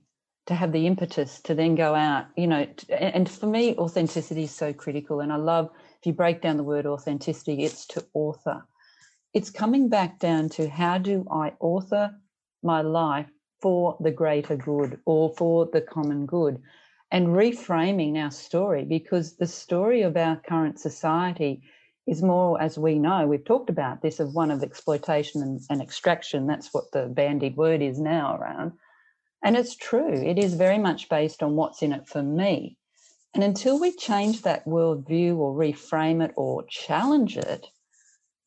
to 0.46 0.54
have 0.54 0.72
the 0.72 0.86
impetus 0.86 1.40
to 1.40 1.54
then 1.54 1.74
go 1.74 1.94
out 1.94 2.26
you 2.36 2.46
know 2.46 2.66
and 2.90 3.30
for 3.30 3.46
me 3.46 3.74
authenticity 3.76 4.44
is 4.44 4.50
so 4.50 4.72
critical 4.74 5.20
and 5.20 5.32
i 5.32 5.36
love 5.36 5.70
if 6.04 6.08
you 6.08 6.12
break 6.12 6.42
down 6.42 6.58
the 6.58 6.62
word 6.62 6.84
authenticity 6.84 7.64
it's 7.64 7.86
to 7.86 8.04
author. 8.12 8.62
It's 9.32 9.50
coming 9.50 9.88
back 9.88 10.18
down 10.20 10.50
to 10.50 10.68
how 10.68 10.98
do 10.98 11.26
I 11.32 11.54
author 11.60 12.14
my 12.62 12.82
life 12.82 13.26
for 13.62 13.96
the 14.00 14.10
greater 14.10 14.54
good 14.54 15.00
or 15.06 15.34
for 15.34 15.66
the 15.72 15.80
common 15.80 16.26
good 16.26 16.60
and 17.10 17.28
reframing 17.28 18.22
our 18.22 18.30
story 18.30 18.84
because 18.84 19.36
the 19.36 19.46
story 19.46 20.02
of 20.02 20.16
our 20.16 20.36
current 20.36 20.78
society 20.78 21.62
is 22.06 22.22
more, 22.22 22.60
as 22.60 22.78
we 22.78 22.98
know, 22.98 23.26
we've 23.26 23.44
talked 23.44 23.70
about 23.70 24.02
this, 24.02 24.20
of 24.20 24.34
one 24.34 24.50
of 24.50 24.62
exploitation 24.62 25.42
and, 25.42 25.60
and 25.70 25.80
extraction. 25.80 26.46
That's 26.46 26.72
what 26.72 26.90
the 26.92 27.06
bandied 27.06 27.56
word 27.56 27.82
is 27.82 27.98
now 27.98 28.36
around. 28.36 28.72
And 29.42 29.56
it's 29.56 29.76
true, 29.76 30.12
it 30.12 30.38
is 30.38 30.54
very 30.54 30.78
much 30.78 31.08
based 31.08 31.42
on 31.42 31.56
what's 31.56 31.82
in 31.82 31.92
it 31.92 32.08
for 32.08 32.22
me. 32.22 32.76
And 33.34 33.42
until 33.42 33.80
we 33.80 33.94
change 33.96 34.42
that 34.42 34.64
worldview 34.64 35.36
or 35.36 35.54
reframe 35.54 36.24
it 36.24 36.32
or 36.36 36.64
challenge 36.68 37.36
it, 37.36 37.66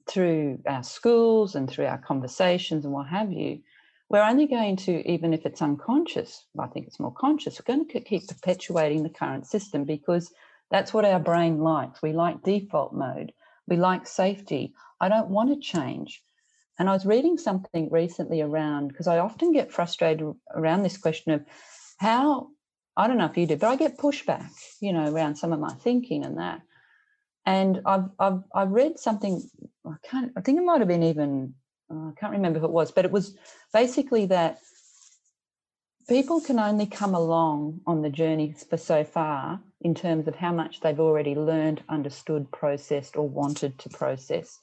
through 0.08 0.60
our 0.66 0.84
schools 0.84 1.56
and 1.56 1.70
through 1.70 1.86
our 1.86 1.98
conversations 1.98 2.86
and 2.86 2.94
what 2.94 3.08
have 3.08 3.32
you, 3.32 3.60
we're 4.10 4.24
only 4.24 4.48
going 4.48 4.78
to, 4.78 5.10
even 5.10 5.34
if 5.34 5.46
it's 5.46 5.62
unconscious, 5.62 6.46
I 6.58 6.68
think 6.68 6.88
it's 6.88 7.00
more 7.00 7.14
conscious, 7.14 7.60
we're 7.60 7.76
going 7.76 7.88
to 7.90 8.00
keep 8.00 8.28
perpetuating 8.28 9.04
the 9.04 9.10
current 9.10 9.46
system 9.46 9.84
because 9.84 10.32
that's 10.72 10.94
what 10.94 11.06
our 11.06 11.20
brain 11.20 11.60
likes. 11.60 12.02
We 12.02 12.14
like 12.14 12.42
default 12.44 12.94
mode, 12.94 13.34
we 13.68 13.78
like 13.78 14.08
safety. 14.08 14.74
I 15.00 15.10
don't 15.10 15.30
want 15.30 15.50
to 15.50 15.60
change. 15.60 16.24
And 16.80 16.90
I 16.90 16.94
was 16.94 17.06
reading 17.06 17.38
something 17.38 17.90
recently 17.92 18.42
around 18.42 18.90
because 18.90 19.08
I 19.08 19.20
often 19.20 19.52
get 19.52 19.72
frustrated 19.72 20.32
around 20.54 20.84
this 20.84 20.98
question 20.98 21.32
of 21.32 21.44
how, 21.98 22.50
I 22.96 23.08
don't 23.08 23.18
know 23.18 23.26
if 23.26 23.38
you 23.38 23.48
do, 23.48 23.58
but 23.58 23.68
I 23.68 23.76
get 23.76 23.98
pushback, 23.98 24.50
you 24.80 24.94
know, 24.94 25.12
around 25.12 25.36
some 25.36 25.54
of 25.54 25.60
my 25.60 25.74
thinking 25.74 26.24
and 26.24 26.38
that. 26.38 26.62
And 27.46 27.82
I've, 27.86 28.10
I've, 28.20 28.44
I've 28.54 28.72
read 28.72 29.00
something, 29.00 29.42
I 29.86 29.96
can't, 30.04 30.32
I 30.38 30.42
think 30.42 30.60
it 30.60 30.66
might 30.66 30.80
have 30.80 30.88
been 30.88 31.04
even, 31.04 31.54
uh, 31.92 32.10
I 32.10 32.12
can't 32.20 32.34
remember 32.34 32.60
who 32.60 32.66
it 32.66 32.72
was, 32.72 32.92
but 32.92 33.06
it 33.06 33.12
was 33.12 33.38
basically 33.74 34.26
that 34.28 34.60
people 36.08 36.42
can 36.42 36.60
only 36.60 36.86
come 36.86 37.14
along 37.14 37.82
on 37.86 38.02
the 38.02 38.10
journey 38.10 38.54
for 38.70 38.78
so 38.78 39.04
far 39.04 39.60
in 39.82 39.94
terms 39.94 40.28
of 40.28 40.36
how 40.36 40.52
much 40.52 40.80
they've 40.80 41.00
already 41.00 41.36
learned, 41.36 41.84
understood, 41.90 42.52
processed, 42.52 43.16
or 43.16 43.28
wanted 43.28 43.78
to 43.80 43.90
process. 43.90 44.60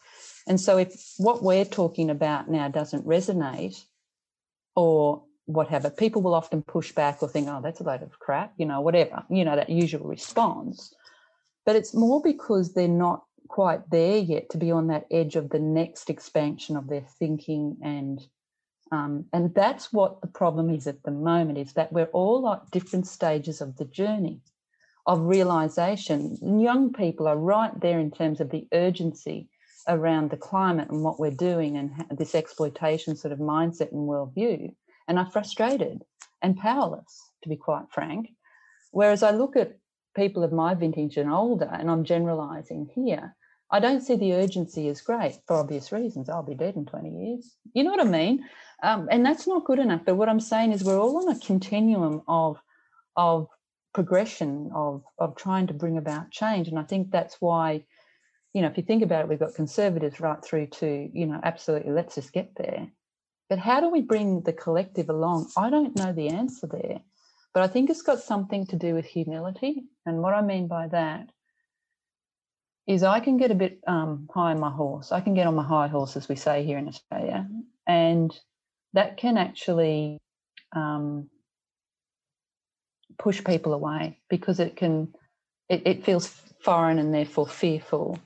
And 0.46 0.61
so, 0.61 0.76
if 0.78 1.14
what 1.18 1.42
we're 1.42 1.64
talking 1.64 2.11
about 2.11 2.50
now 2.50 2.68
doesn't 2.68 3.07
resonate 3.07 3.85
or 4.74 5.22
whatever, 5.46 5.90
people 5.90 6.22
will 6.22 6.35
often 6.35 6.62
push 6.62 6.92
back 6.92 7.22
or 7.22 7.28
think, 7.28 7.48
oh, 7.48 7.61
that's 7.62 7.80
a 7.80 7.85
load 7.85 8.02
of 8.02 8.18
crap, 8.18 8.52
you 8.57 8.66
know, 8.66 8.80
whatever, 8.80 9.24
you 9.30 9.44
know, 9.44 9.57
that 9.57 9.70
usual 9.70 10.07
response 10.07 10.94
but 11.64 11.76
it's 11.76 11.94
more 11.94 12.20
because 12.22 12.72
they're 12.72 12.88
not 12.88 13.24
quite 13.48 13.88
there 13.90 14.18
yet 14.18 14.50
to 14.50 14.59
be 14.59 14.70
on 14.70 14.88
that 14.88 15.07
edge 15.11 15.37
of 15.37 15.50
the 15.50 15.59
next 15.59 16.11
expansion 16.11 16.76
of 16.76 16.88
their 16.88 17.04
thinking 17.18 17.76
and 17.83 18.20
um, 18.94 19.24
and 19.33 19.54
that's 19.54 19.92
what 19.92 20.20
the 20.20 20.26
problem 20.28 20.70
is 20.70 20.87
at 20.87 21.02
the 21.02 21.11
moment 21.11 21.59
is 21.59 21.72
that 21.74 21.92
we're 21.92 22.14
all 22.20 22.48
at 22.52 22.70
different 22.70 23.07
stages 23.07 23.61
of 23.61 23.76
the 23.76 23.85
journey 23.87 24.40
of 25.07 25.20
realization 25.20 26.38
young 26.61 26.92
people 26.92 27.26
are 27.26 27.37
right 27.37 27.78
there 27.80 27.98
in 27.98 28.11
terms 28.11 28.40
of 28.40 28.50
the 28.50 28.66
urgency 28.72 29.48
around 29.88 30.30
the 30.30 30.37
climate 30.37 30.88
and 30.90 31.02
what 31.02 31.20
we're 31.20 31.30
doing 31.30 31.76
and 31.76 31.90
this 32.18 32.35
exploitation 32.35 33.14
sort 33.14 33.33
of 33.33 33.38
mindset 33.38 33.92
and 33.92 34.09
worldview 34.09 34.72
and 35.09 35.18
are 35.18 35.30
frustrated 35.30 36.02
and 36.40 36.57
powerless 36.57 37.30
to 37.42 37.48
be 37.48 37.57
quite 37.57 37.85
frank 37.90 38.30
whereas 38.92 39.22
i 39.22 39.30
look 39.30 39.57
at 39.57 39.76
people 40.14 40.44
of 40.44 40.52
my 40.52 40.74
vintage 40.74 41.16
and 41.16 41.30
older, 41.30 41.70
and 41.72 41.90
I'm 41.90 42.04
generalizing 42.04 42.90
here, 42.94 43.37
I 43.70 43.80
don't 43.80 44.02
see 44.02 44.16
the 44.16 44.35
urgency 44.35 44.88
as 44.88 45.00
great 45.00 45.38
for 45.46 45.57
obvious 45.57 45.90
reasons. 45.90 46.28
I'll 46.28 46.42
be 46.42 46.54
dead 46.54 46.76
in 46.76 46.87
20 46.87 47.11
years. 47.11 47.54
You 47.72 47.83
know 47.83 47.90
what 47.90 48.07
I 48.07 48.11
mean? 48.11 48.44
Um, 48.85 49.09
and 49.11 49.25
that's 49.25 49.47
not 49.47 49.64
good 49.64 49.79
enough. 49.79 50.03
But 50.05 50.16
what 50.16 50.29
I'm 50.29 50.40
saying 50.40 50.73
is 50.73 50.85
we're 50.85 51.01
all 51.01 51.16
on 51.16 51.35
a 51.35 51.40
continuum 51.40 52.23
of, 52.29 52.61
of 53.16 53.49
progression, 53.94 54.70
of, 54.75 55.03
of 55.18 55.37
trying 55.37 55.66
to 55.68 55.75
bring 55.75 55.97
about 55.97 56.31
change. 56.31 56.68
And 56.68 56.79
I 56.79 56.83
think 56.83 57.11
that's 57.11 57.37
why, 57.40 57.85
you 58.53 58.61
know, 58.61 58.68
if 58.68 58.77
you 58.77 58.83
think 58.83 59.03
about 59.03 59.23
it, 59.23 59.29
we've 59.29 59.38
got 59.38 59.55
conservatives 59.55 60.20
right 60.20 60.44
through 60.44 60.66
to, 60.66 61.09
you 61.12 61.27
know, 61.27 61.40
absolutely, 61.42 61.92
let's 61.92 62.16
just 62.16 62.33
get 62.33 62.53
there. 62.57 62.88
But 63.49 63.59
how 63.59 63.81
do 63.81 63.90
we 63.90 64.03
bring 64.03 64.42
the 64.42 64.53
collective 64.53 65.09
along? 65.09 65.50
I 65.56 65.71
don't 65.71 65.96
know 65.96 66.13
the 66.13 66.29
answer 66.29 66.67
there. 66.67 67.00
But 67.54 67.63
I 67.63 67.69
think 67.69 67.88
it's 67.88 68.02
got 68.02 68.21
something 68.21 68.67
to 68.67 68.77
do 68.77 68.94
with 68.94 69.06
humility. 69.06 69.85
And 70.04 70.21
what 70.21 70.35
I 70.35 70.42
mean 70.42 70.67
by 70.67 70.88
that 70.88 71.31
is 72.87 73.02
I 73.02 73.21
can 73.21 73.38
get 73.38 73.50
a 73.50 73.54
bit 73.54 73.81
um, 73.87 74.29
high 74.35 74.50
on 74.50 74.61
my 74.61 74.71
horse. 74.71 75.13
I 75.13 75.21
can 75.21 75.35
get 75.35 75.46
on 75.46 75.54
my 75.54 75.63
high 75.63 75.88
horse, 75.88 76.17
as 76.17 76.29
we 76.29 76.37
say 76.37 76.65
here 76.65 76.79
in 76.79 76.88
Australia. 76.88 77.48
And 77.87 78.38
that 78.95 79.17
can 79.17 79.37
actually 79.37 80.19
um, 80.75 81.29
push 83.19 83.45
people 83.45 83.75
away 83.75 84.19
because 84.31 84.61
it 84.61 84.77
can, 84.77 85.13
it, 85.69 85.83
it 85.85 86.05
feels 86.05 86.29
foreign 86.63 86.99
and 86.99 87.13
therefore 87.13 87.47
fearful. 87.47 88.19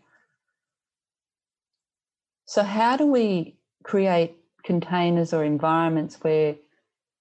So, 2.44 2.62
how 2.62 2.96
do 2.96 3.06
we 3.06 3.56
create 3.82 4.36
containers 4.64 5.32
or 5.32 5.44
environments 5.44 6.16
where 6.22 6.54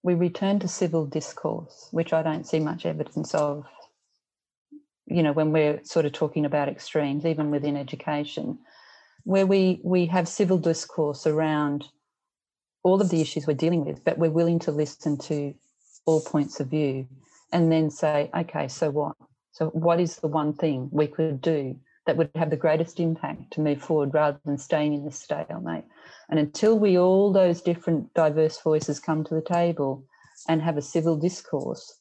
we 0.04 0.14
return 0.14 0.60
to 0.60 0.68
civil 0.68 1.06
discourse, 1.06 1.88
which 1.92 2.14
I 2.14 2.22
don't 2.22 2.46
see 2.46 2.60
much 2.60 2.86
evidence 2.86 3.34
of, 3.34 3.66
you 5.06 5.24
know, 5.24 5.34
when 5.34 5.52
we're 5.52 5.82
sort 5.84 6.06
of 6.06 6.14
talking 6.14 6.46
about 6.46 6.70
extremes, 6.70 7.26
even 7.26 7.52
within 7.52 7.78
education, 7.78 8.60
where 9.24 9.46
we, 9.46 9.82
we 9.84 10.06
have 10.06 10.28
civil 10.28 10.58
discourse 10.58 11.26
around 11.26 11.88
all 12.88 13.02
of 13.02 13.10
the 13.10 13.20
issues 13.20 13.46
we're 13.46 13.54
dealing 13.54 13.84
with, 13.84 14.02
but 14.06 14.18
we're 14.18 14.32
willing 14.32 14.60
to 14.60 14.72
listen 14.72 15.18
to 15.18 15.54
all 16.06 16.22
points 16.22 16.62
of 16.62 16.70
view 16.70 17.06
and 17.52 17.70
then 17.70 17.90
say, 17.92 18.30
okay, 18.34 18.70
so 18.70 18.90
what? 18.90 19.14
So, 19.52 19.68
what 19.72 20.00
is 20.00 20.16
the 20.18 20.30
one 20.30 20.54
thing 20.54 20.88
we 20.92 21.08
could 21.08 21.42
do 21.42 21.76
that 22.06 22.16
would 22.16 22.30
have 22.36 22.50
the 22.50 22.56
greatest 22.56 23.02
impact 23.02 23.52
to 23.52 23.60
move 23.60 23.82
forward 23.82 24.14
rather 24.14 24.40
than 24.46 24.58
staying 24.58 24.94
in 24.94 25.04
this 25.04 25.20
stalemate? 25.20 25.84
And 26.30 26.40
until 26.40 26.80
we 26.80 26.98
all 26.98 27.34
those 27.34 27.62
different 27.62 28.14
diverse 28.14 28.62
voices 28.62 29.02
come 29.02 29.26
to 29.26 29.36
the 29.36 29.42
table 29.42 30.06
and 30.48 30.62
have 30.62 30.78
a 30.78 30.82
civil 30.82 31.18
discourse, 31.18 32.00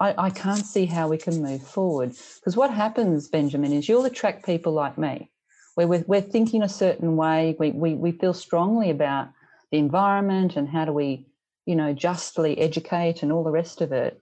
I, 0.00 0.14
I 0.18 0.30
can't 0.30 0.66
see 0.66 0.86
how 0.86 1.06
we 1.06 1.18
can 1.18 1.40
move 1.40 1.62
forward. 1.62 2.16
Because 2.36 2.56
what 2.56 2.72
happens, 2.72 3.28
Benjamin, 3.28 3.72
is 3.72 3.88
you'll 3.88 4.04
attract 4.06 4.44
people 4.44 4.72
like 4.72 4.98
me, 4.98 5.30
where 5.76 5.86
we're, 5.86 6.04
we're 6.08 6.20
thinking 6.20 6.62
a 6.64 6.68
certain 6.68 7.16
way, 7.16 7.54
we, 7.60 7.70
we, 7.70 7.94
we 7.94 8.10
feel 8.10 8.34
strongly 8.34 8.90
about 8.90 9.28
the 9.70 9.78
environment 9.78 10.56
and 10.56 10.68
how 10.68 10.84
do 10.84 10.92
we, 10.92 11.26
you 11.64 11.76
know, 11.76 11.92
justly 11.92 12.58
educate 12.58 13.22
and 13.22 13.32
all 13.32 13.44
the 13.44 13.50
rest 13.50 13.80
of 13.80 13.92
it. 13.92 14.20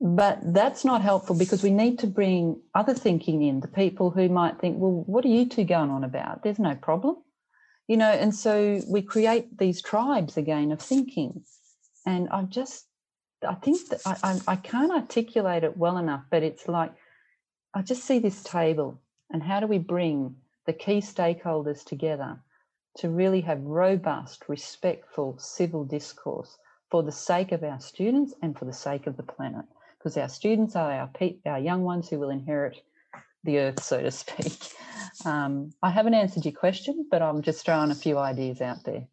But 0.00 0.40
that's 0.52 0.84
not 0.84 1.00
helpful 1.02 1.36
because 1.36 1.62
we 1.62 1.70
need 1.70 2.00
to 2.00 2.08
bring 2.08 2.60
other 2.74 2.94
thinking 2.94 3.42
in, 3.42 3.60
the 3.60 3.68
people 3.68 4.10
who 4.10 4.28
might 4.28 4.58
think, 4.58 4.78
well, 4.78 5.04
what 5.06 5.24
are 5.24 5.28
you 5.28 5.48
two 5.48 5.64
going 5.64 5.90
on 5.90 6.02
about? 6.02 6.42
There's 6.42 6.58
no 6.58 6.74
problem. 6.74 7.16
You 7.86 7.96
know, 7.98 8.10
and 8.10 8.34
so 8.34 8.80
we 8.88 9.02
create 9.02 9.58
these 9.58 9.82
tribes 9.82 10.36
again 10.36 10.72
of 10.72 10.80
thinking. 10.80 11.44
And 12.04 12.28
I 12.30 12.42
just, 12.42 12.86
I 13.46 13.54
think 13.54 13.88
that 13.90 14.00
I, 14.04 14.16
I, 14.24 14.40
I 14.48 14.56
can't 14.56 14.92
articulate 14.92 15.62
it 15.62 15.76
well 15.76 15.98
enough, 15.98 16.24
but 16.30 16.42
it's 16.42 16.66
like, 16.66 16.92
I 17.74 17.82
just 17.82 18.04
see 18.04 18.18
this 18.18 18.42
table 18.42 19.00
and 19.30 19.42
how 19.42 19.60
do 19.60 19.66
we 19.66 19.78
bring 19.78 20.36
the 20.66 20.72
key 20.72 20.98
stakeholders 20.98 21.84
together 21.84 22.40
to 22.96 23.10
really 23.10 23.40
have 23.40 23.60
robust, 23.62 24.44
respectful 24.48 25.36
civil 25.38 25.84
discourse 25.84 26.58
for 26.90 27.02
the 27.02 27.12
sake 27.12 27.52
of 27.52 27.64
our 27.64 27.80
students 27.80 28.34
and 28.42 28.58
for 28.58 28.64
the 28.64 28.72
sake 28.72 29.06
of 29.06 29.16
the 29.16 29.22
planet 29.22 29.64
because 29.98 30.16
our 30.16 30.28
students 30.28 30.76
are 30.76 30.92
our, 30.92 31.06
pe- 31.08 31.36
our 31.46 31.58
young 31.58 31.82
ones 31.82 32.08
who 32.08 32.18
will 32.18 32.30
inherit 32.30 32.82
the 33.44 33.58
earth, 33.58 33.82
so 33.82 34.00
to 34.00 34.10
speak. 34.10 34.52
Um, 35.26 35.72
I 35.82 35.90
haven't 35.90 36.14
answered 36.14 36.44
your 36.44 36.54
question, 36.54 37.06
but 37.10 37.22
I'm 37.22 37.42
just 37.42 37.64
throwing 37.64 37.90
a 37.90 37.94
few 37.94 38.18
ideas 38.18 38.60
out 38.60 38.84
there. 38.84 39.06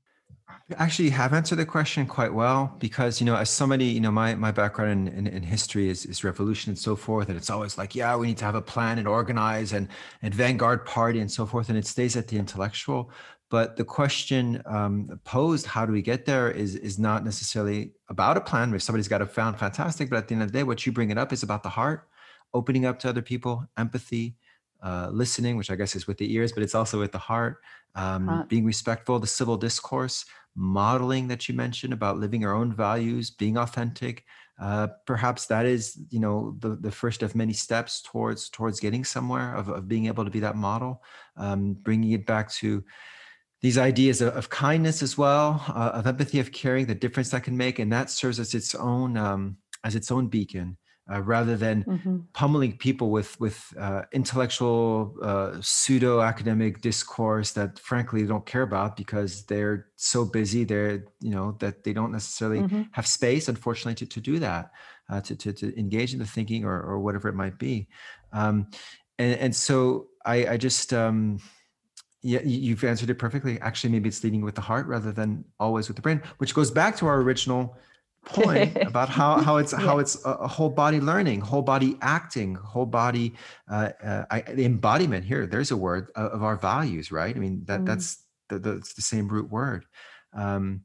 Actually, 0.77 1.05
you 1.05 1.11
have 1.11 1.33
answered 1.33 1.57
the 1.57 1.65
question 1.65 2.05
quite 2.05 2.33
well 2.33 2.75
because 2.79 3.19
you 3.19 3.25
know, 3.25 3.35
as 3.35 3.49
somebody, 3.49 3.85
you 3.85 3.99
know, 3.99 4.11
my 4.11 4.35
my 4.35 4.51
background 4.51 5.09
in, 5.09 5.25
in, 5.25 5.27
in, 5.27 5.43
history 5.43 5.89
is, 5.89 6.05
is 6.05 6.23
revolution 6.23 6.69
and 6.69 6.79
so 6.79 6.95
forth, 6.95 7.27
and 7.27 7.37
it's 7.37 7.49
always 7.49 7.77
like, 7.77 7.95
yeah, 7.95 8.15
we 8.15 8.27
need 8.27 8.37
to 8.37 8.45
have 8.45 8.55
a 8.55 8.61
plan 8.61 8.97
and 8.97 9.07
organize 9.07 9.73
and 9.73 9.87
and 10.21 10.33
vanguard 10.33 10.85
party 10.85 11.19
and 11.19 11.31
so 11.31 11.45
forth, 11.45 11.69
and 11.69 11.77
it 11.77 11.87
stays 11.87 12.15
at 12.15 12.27
the 12.27 12.37
intellectual. 12.37 13.11
But 13.49 13.77
the 13.77 13.83
question 13.83 14.61
um, 14.65 15.19
posed, 15.23 15.65
how 15.65 15.85
do 15.85 15.91
we 15.91 16.03
get 16.03 16.25
there, 16.25 16.51
is 16.51 16.75
is 16.75 16.99
not 16.99 17.25
necessarily 17.25 17.93
about 18.07 18.37
a 18.37 18.41
plan. 18.41 18.73
If 18.73 18.83
somebody's 18.83 19.07
got 19.07 19.21
a 19.21 19.25
plan, 19.25 19.55
fantastic. 19.55 20.09
But 20.09 20.17
at 20.17 20.27
the 20.27 20.35
end 20.35 20.43
of 20.43 20.51
the 20.51 20.59
day, 20.59 20.63
what 20.63 20.85
you 20.85 20.91
bring 20.91 21.09
it 21.09 21.17
up 21.17 21.33
is 21.33 21.41
about 21.41 21.63
the 21.63 21.69
heart, 21.69 22.07
opening 22.53 22.85
up 22.85 22.99
to 22.99 23.09
other 23.09 23.23
people, 23.23 23.65
empathy, 23.77 24.35
uh, 24.83 25.09
listening, 25.11 25.57
which 25.57 25.71
I 25.71 25.75
guess 25.75 25.95
is 25.95 26.07
with 26.07 26.17
the 26.17 26.31
ears, 26.33 26.51
but 26.51 26.63
it's 26.63 26.75
also 26.75 26.99
with 26.99 27.11
the 27.11 27.17
heart, 27.17 27.57
um, 27.95 28.45
being 28.47 28.65
respectful, 28.65 29.19
the 29.19 29.27
civil 29.27 29.57
discourse, 29.57 30.25
modeling 30.55 31.27
that 31.27 31.49
you 31.49 31.55
mentioned 31.55 31.93
about 31.93 32.17
living 32.17 32.45
our 32.45 32.53
own 32.53 32.73
values, 32.73 33.29
being 33.31 33.57
authentic. 33.57 34.25
Uh, 34.61 34.87
perhaps 35.05 35.45
that 35.47 35.65
is, 35.65 35.99
you 36.09 36.19
know, 36.19 36.55
the, 36.59 36.75
the 36.75 36.91
first 36.91 37.23
of 37.23 37.33
many 37.33 37.53
steps 37.53 38.01
towards 38.01 38.49
towards 38.49 38.79
getting 38.79 39.05
somewhere 39.05 39.55
of, 39.55 39.69
of 39.69 39.87
being 39.87 40.05
able 40.07 40.25
to 40.25 40.31
be 40.31 40.41
that 40.41 40.55
model, 40.55 41.01
um, 41.37 41.73
bringing 41.73 42.11
it 42.11 42.25
back 42.25 42.51
to 42.51 42.83
these 43.61 43.77
ideas 43.77 44.21
of, 44.21 44.35
of 44.35 44.49
kindness 44.49 45.03
as 45.03 45.17
well, 45.17 45.63
uh, 45.69 45.91
of 45.93 46.07
empathy, 46.07 46.39
of 46.39 46.51
caring, 46.51 46.85
the 46.85 46.95
difference 46.95 47.29
that 47.31 47.43
can 47.43 47.57
make, 47.57 47.79
and 47.79 47.91
that 47.91 48.09
serves 48.09 48.39
as 48.39 48.53
its 48.53 48.73
own 48.75 49.17
um, 49.17 49.57
as 49.83 49.95
its 49.95 50.11
own 50.11 50.27
beacon, 50.27 50.77
uh, 51.11 51.21
rather 51.21 51.57
than 51.57 51.83
mm-hmm. 51.83 52.17
pummeling 52.33 52.77
people 52.77 53.09
with 53.09 53.37
with 53.39 53.73
uh, 53.77 54.03
intellectual 54.13 55.15
uh, 55.21 55.57
pseudo 55.59 56.21
academic 56.21 56.81
discourse 56.81 57.51
that 57.51 57.79
frankly 57.79 58.21
they 58.21 58.27
don't 58.27 58.45
care 58.45 58.61
about 58.61 58.95
because 58.95 59.45
they're 59.45 59.87
so 59.97 60.23
busy. 60.23 60.63
They're 60.63 61.05
you 61.19 61.31
know 61.31 61.57
that 61.59 61.83
they 61.83 61.91
don't 61.91 62.13
necessarily 62.13 62.61
mm-hmm. 62.61 62.83
have 62.93 63.07
space, 63.07 63.49
unfortunately, 63.49 63.95
to, 63.95 64.05
to 64.05 64.21
do 64.21 64.39
that, 64.39 64.71
uh, 65.09 65.19
to, 65.21 65.35
to 65.35 65.51
to 65.53 65.77
engage 65.77 66.13
in 66.13 66.19
the 66.19 66.25
thinking 66.25 66.63
or 66.63 66.81
or 66.81 66.99
whatever 66.99 67.27
it 67.27 67.35
might 67.35 67.57
be, 67.57 67.89
um, 68.31 68.67
and 69.17 69.37
and 69.39 69.55
so 69.55 70.07
I 70.25 70.47
I 70.47 70.57
just. 70.57 70.93
Um, 70.93 71.39
yeah, 72.21 72.41
you've 72.43 72.83
answered 72.83 73.09
it 73.09 73.15
perfectly. 73.15 73.59
Actually, 73.61 73.91
maybe 73.91 74.09
it's 74.09 74.23
leading 74.23 74.41
with 74.41 74.55
the 74.55 74.61
heart 74.61 74.87
rather 74.87 75.11
than 75.11 75.45
always 75.59 75.87
with 75.87 75.95
the 75.95 76.01
brain, 76.01 76.21
which 76.37 76.53
goes 76.53 76.69
back 76.69 76.97
to 76.97 77.07
our 77.07 77.21
original 77.21 77.77
point 78.25 78.77
about 78.81 79.07
how 79.09 79.41
how 79.41 79.57
it's 79.57 79.71
yeah. 79.71 79.79
how 79.79 79.99
it's 79.99 80.23
a, 80.25 80.29
a, 80.31 80.47
whole 80.47 80.69
body 80.69 80.99
learning, 80.99 81.39
whole 81.41 81.61
body 81.61 81.97
acting, 82.01 82.55
whole 82.55 82.85
body 82.85 83.33
uh, 83.69 83.89
uh, 84.03 84.25
I, 84.29 84.41
embodiment. 84.41 85.25
Here, 85.25 85.47
there's 85.47 85.71
a 85.71 85.77
word 85.77 86.09
of, 86.15 86.31
of 86.33 86.43
our 86.43 86.57
values, 86.57 87.11
right? 87.11 87.35
I 87.35 87.39
mean 87.39 87.63
that 87.65 87.81
mm. 87.81 87.85
that's 87.85 88.23
the, 88.49 88.59
the, 88.59 88.73
the 88.95 89.01
same 89.01 89.27
root 89.27 89.49
word, 89.49 89.85
um, 90.33 90.81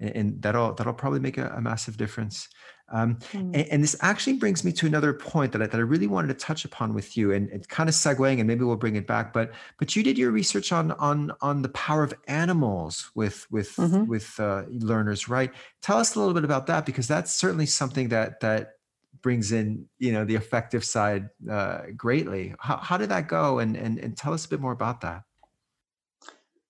and, 0.00 0.16
and, 0.16 0.42
that'll 0.42 0.74
that'll 0.74 0.92
probably 0.92 1.20
make 1.20 1.38
a, 1.38 1.48
a 1.48 1.60
massive 1.60 1.96
difference. 1.96 2.48
Um, 2.90 3.16
mm. 3.32 3.40
and, 3.40 3.56
and, 3.56 3.82
this 3.82 3.96
actually 4.00 4.34
brings 4.34 4.62
me 4.62 4.70
to 4.72 4.86
another 4.86 5.14
point 5.14 5.52
that 5.52 5.62
I, 5.62 5.66
that 5.66 5.76
I 5.76 5.80
really 5.80 6.06
wanted 6.06 6.28
to 6.28 6.34
touch 6.34 6.66
upon 6.66 6.92
with 6.92 7.16
you, 7.16 7.32
and, 7.32 7.48
and 7.48 7.66
kind 7.68 7.88
of 7.88 7.94
segueing, 7.94 8.38
and 8.38 8.46
maybe 8.46 8.62
we'll 8.62 8.76
bring 8.76 8.96
it 8.96 9.06
back. 9.06 9.32
But 9.32 9.52
but 9.78 9.96
you 9.96 10.02
did 10.02 10.18
your 10.18 10.30
research 10.30 10.70
on 10.70 10.92
on 10.92 11.32
on 11.40 11.62
the 11.62 11.70
power 11.70 12.02
of 12.04 12.12
animals 12.28 13.10
with 13.14 13.46
with 13.50 13.74
mm-hmm. 13.76 14.06
with 14.06 14.38
uh, 14.38 14.64
learners, 14.68 15.28
right? 15.28 15.50
Tell 15.80 15.96
us 15.96 16.14
a 16.14 16.18
little 16.18 16.34
bit 16.34 16.44
about 16.44 16.66
that 16.66 16.84
because 16.84 17.08
that's 17.08 17.34
certainly 17.34 17.66
something 17.66 18.08
that 18.10 18.40
that 18.40 18.72
brings 19.22 19.52
in 19.52 19.86
you 19.98 20.12
know 20.12 20.24
the 20.26 20.34
effective 20.34 20.84
side 20.84 21.30
uh, 21.50 21.82
greatly. 21.96 22.54
How, 22.58 22.76
how 22.76 22.96
did 22.98 23.08
that 23.08 23.28
go? 23.28 23.60
And, 23.60 23.76
and 23.76 23.98
and 23.98 24.16
tell 24.16 24.34
us 24.34 24.44
a 24.44 24.48
bit 24.48 24.60
more 24.60 24.72
about 24.72 25.00
that. 25.00 25.22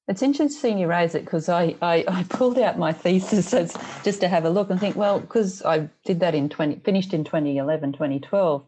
It's 0.06 0.22
interesting 0.22 0.76
you 0.76 0.86
raise 0.86 1.14
it 1.14 1.24
because 1.24 1.48
I, 1.48 1.76
I, 1.80 2.04
I, 2.06 2.24
pulled 2.24 2.58
out 2.58 2.78
my 2.78 2.92
thesis 2.92 3.50
just 4.04 4.20
to 4.20 4.28
have 4.28 4.44
a 4.44 4.50
look 4.50 4.68
and 4.68 4.78
think, 4.78 4.96
well, 4.96 5.18
because 5.18 5.62
I 5.62 5.88
did 6.04 6.20
that 6.20 6.34
in 6.34 6.50
20, 6.50 6.76
finished 6.84 7.14
in 7.14 7.24
2011, 7.24 7.92
2012. 7.92 8.64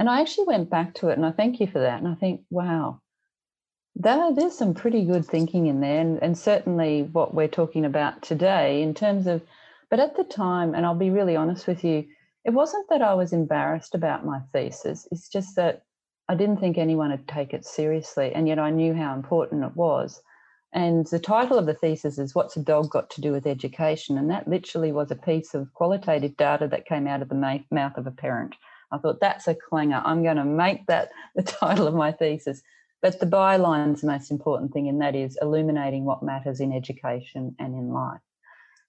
And 0.00 0.08
I 0.08 0.20
actually 0.20 0.46
went 0.48 0.68
back 0.68 0.94
to 0.94 1.08
it 1.08 1.16
and 1.16 1.24
I 1.24 1.30
thank 1.30 1.60
you 1.60 1.68
for 1.68 1.78
that. 1.78 2.00
And 2.00 2.08
I 2.08 2.14
think, 2.14 2.40
wow, 2.50 3.00
there, 3.94 4.34
there's 4.34 4.58
some 4.58 4.74
pretty 4.74 5.04
good 5.04 5.24
thinking 5.24 5.66
in 5.66 5.80
there. 5.80 6.00
And, 6.00 6.20
and 6.22 6.36
certainly 6.36 7.02
what 7.02 7.34
we're 7.34 7.46
talking 7.46 7.84
about 7.84 8.22
today 8.22 8.82
in 8.82 8.94
terms 8.94 9.28
of, 9.28 9.42
but 9.90 10.00
at 10.00 10.16
the 10.16 10.24
time, 10.24 10.74
and 10.74 10.84
I'll 10.84 10.94
be 10.94 11.10
really 11.10 11.36
honest 11.36 11.68
with 11.68 11.84
you, 11.84 12.04
it 12.44 12.50
wasn't 12.50 12.88
that 12.90 13.02
I 13.02 13.14
was 13.14 13.32
embarrassed 13.32 13.94
about 13.94 14.26
my 14.26 14.40
thesis. 14.52 15.06
It's 15.12 15.28
just 15.28 15.54
that 15.54 15.82
I 16.28 16.34
didn't 16.34 16.58
think 16.58 16.78
anyone 16.78 17.10
would 17.10 17.28
take 17.28 17.54
it 17.54 17.64
seriously. 17.64 18.32
And 18.34 18.48
yet 18.48 18.58
I 18.58 18.70
knew 18.70 18.92
how 18.92 19.14
important 19.14 19.64
it 19.64 19.76
was. 19.76 20.20
And 20.72 21.06
the 21.06 21.18
title 21.18 21.58
of 21.58 21.66
the 21.66 21.74
thesis 21.74 22.18
is 22.18 22.34
What's 22.34 22.56
a 22.56 22.62
Dog 22.62 22.90
Got 22.90 23.08
to 23.10 23.20
Do 23.20 23.32
with 23.32 23.46
Education? 23.46 24.18
And 24.18 24.30
that 24.30 24.48
literally 24.48 24.92
was 24.92 25.10
a 25.10 25.16
piece 25.16 25.54
of 25.54 25.72
qualitative 25.72 26.36
data 26.36 26.68
that 26.68 26.86
came 26.86 27.06
out 27.06 27.22
of 27.22 27.28
the 27.30 27.62
mouth 27.70 27.96
of 27.96 28.06
a 28.06 28.10
parent. 28.10 28.54
I 28.92 28.98
thought 28.98 29.20
that's 29.20 29.48
a 29.48 29.54
clanger. 29.54 30.02
I'm 30.04 30.22
going 30.22 30.36
to 30.36 30.44
make 30.44 30.86
that 30.86 31.10
the 31.34 31.42
title 31.42 31.86
of 31.86 31.94
my 31.94 32.12
thesis. 32.12 32.62
But 33.00 33.20
the 33.20 33.26
byline's 33.26 34.00
the 34.00 34.08
most 34.08 34.30
important 34.30 34.72
thing, 34.72 34.88
and 34.88 35.00
that 35.00 35.14
is 35.14 35.38
illuminating 35.40 36.04
what 36.04 36.22
matters 36.22 36.60
in 36.60 36.72
education 36.72 37.54
and 37.58 37.74
in 37.74 37.92
life. 37.92 38.20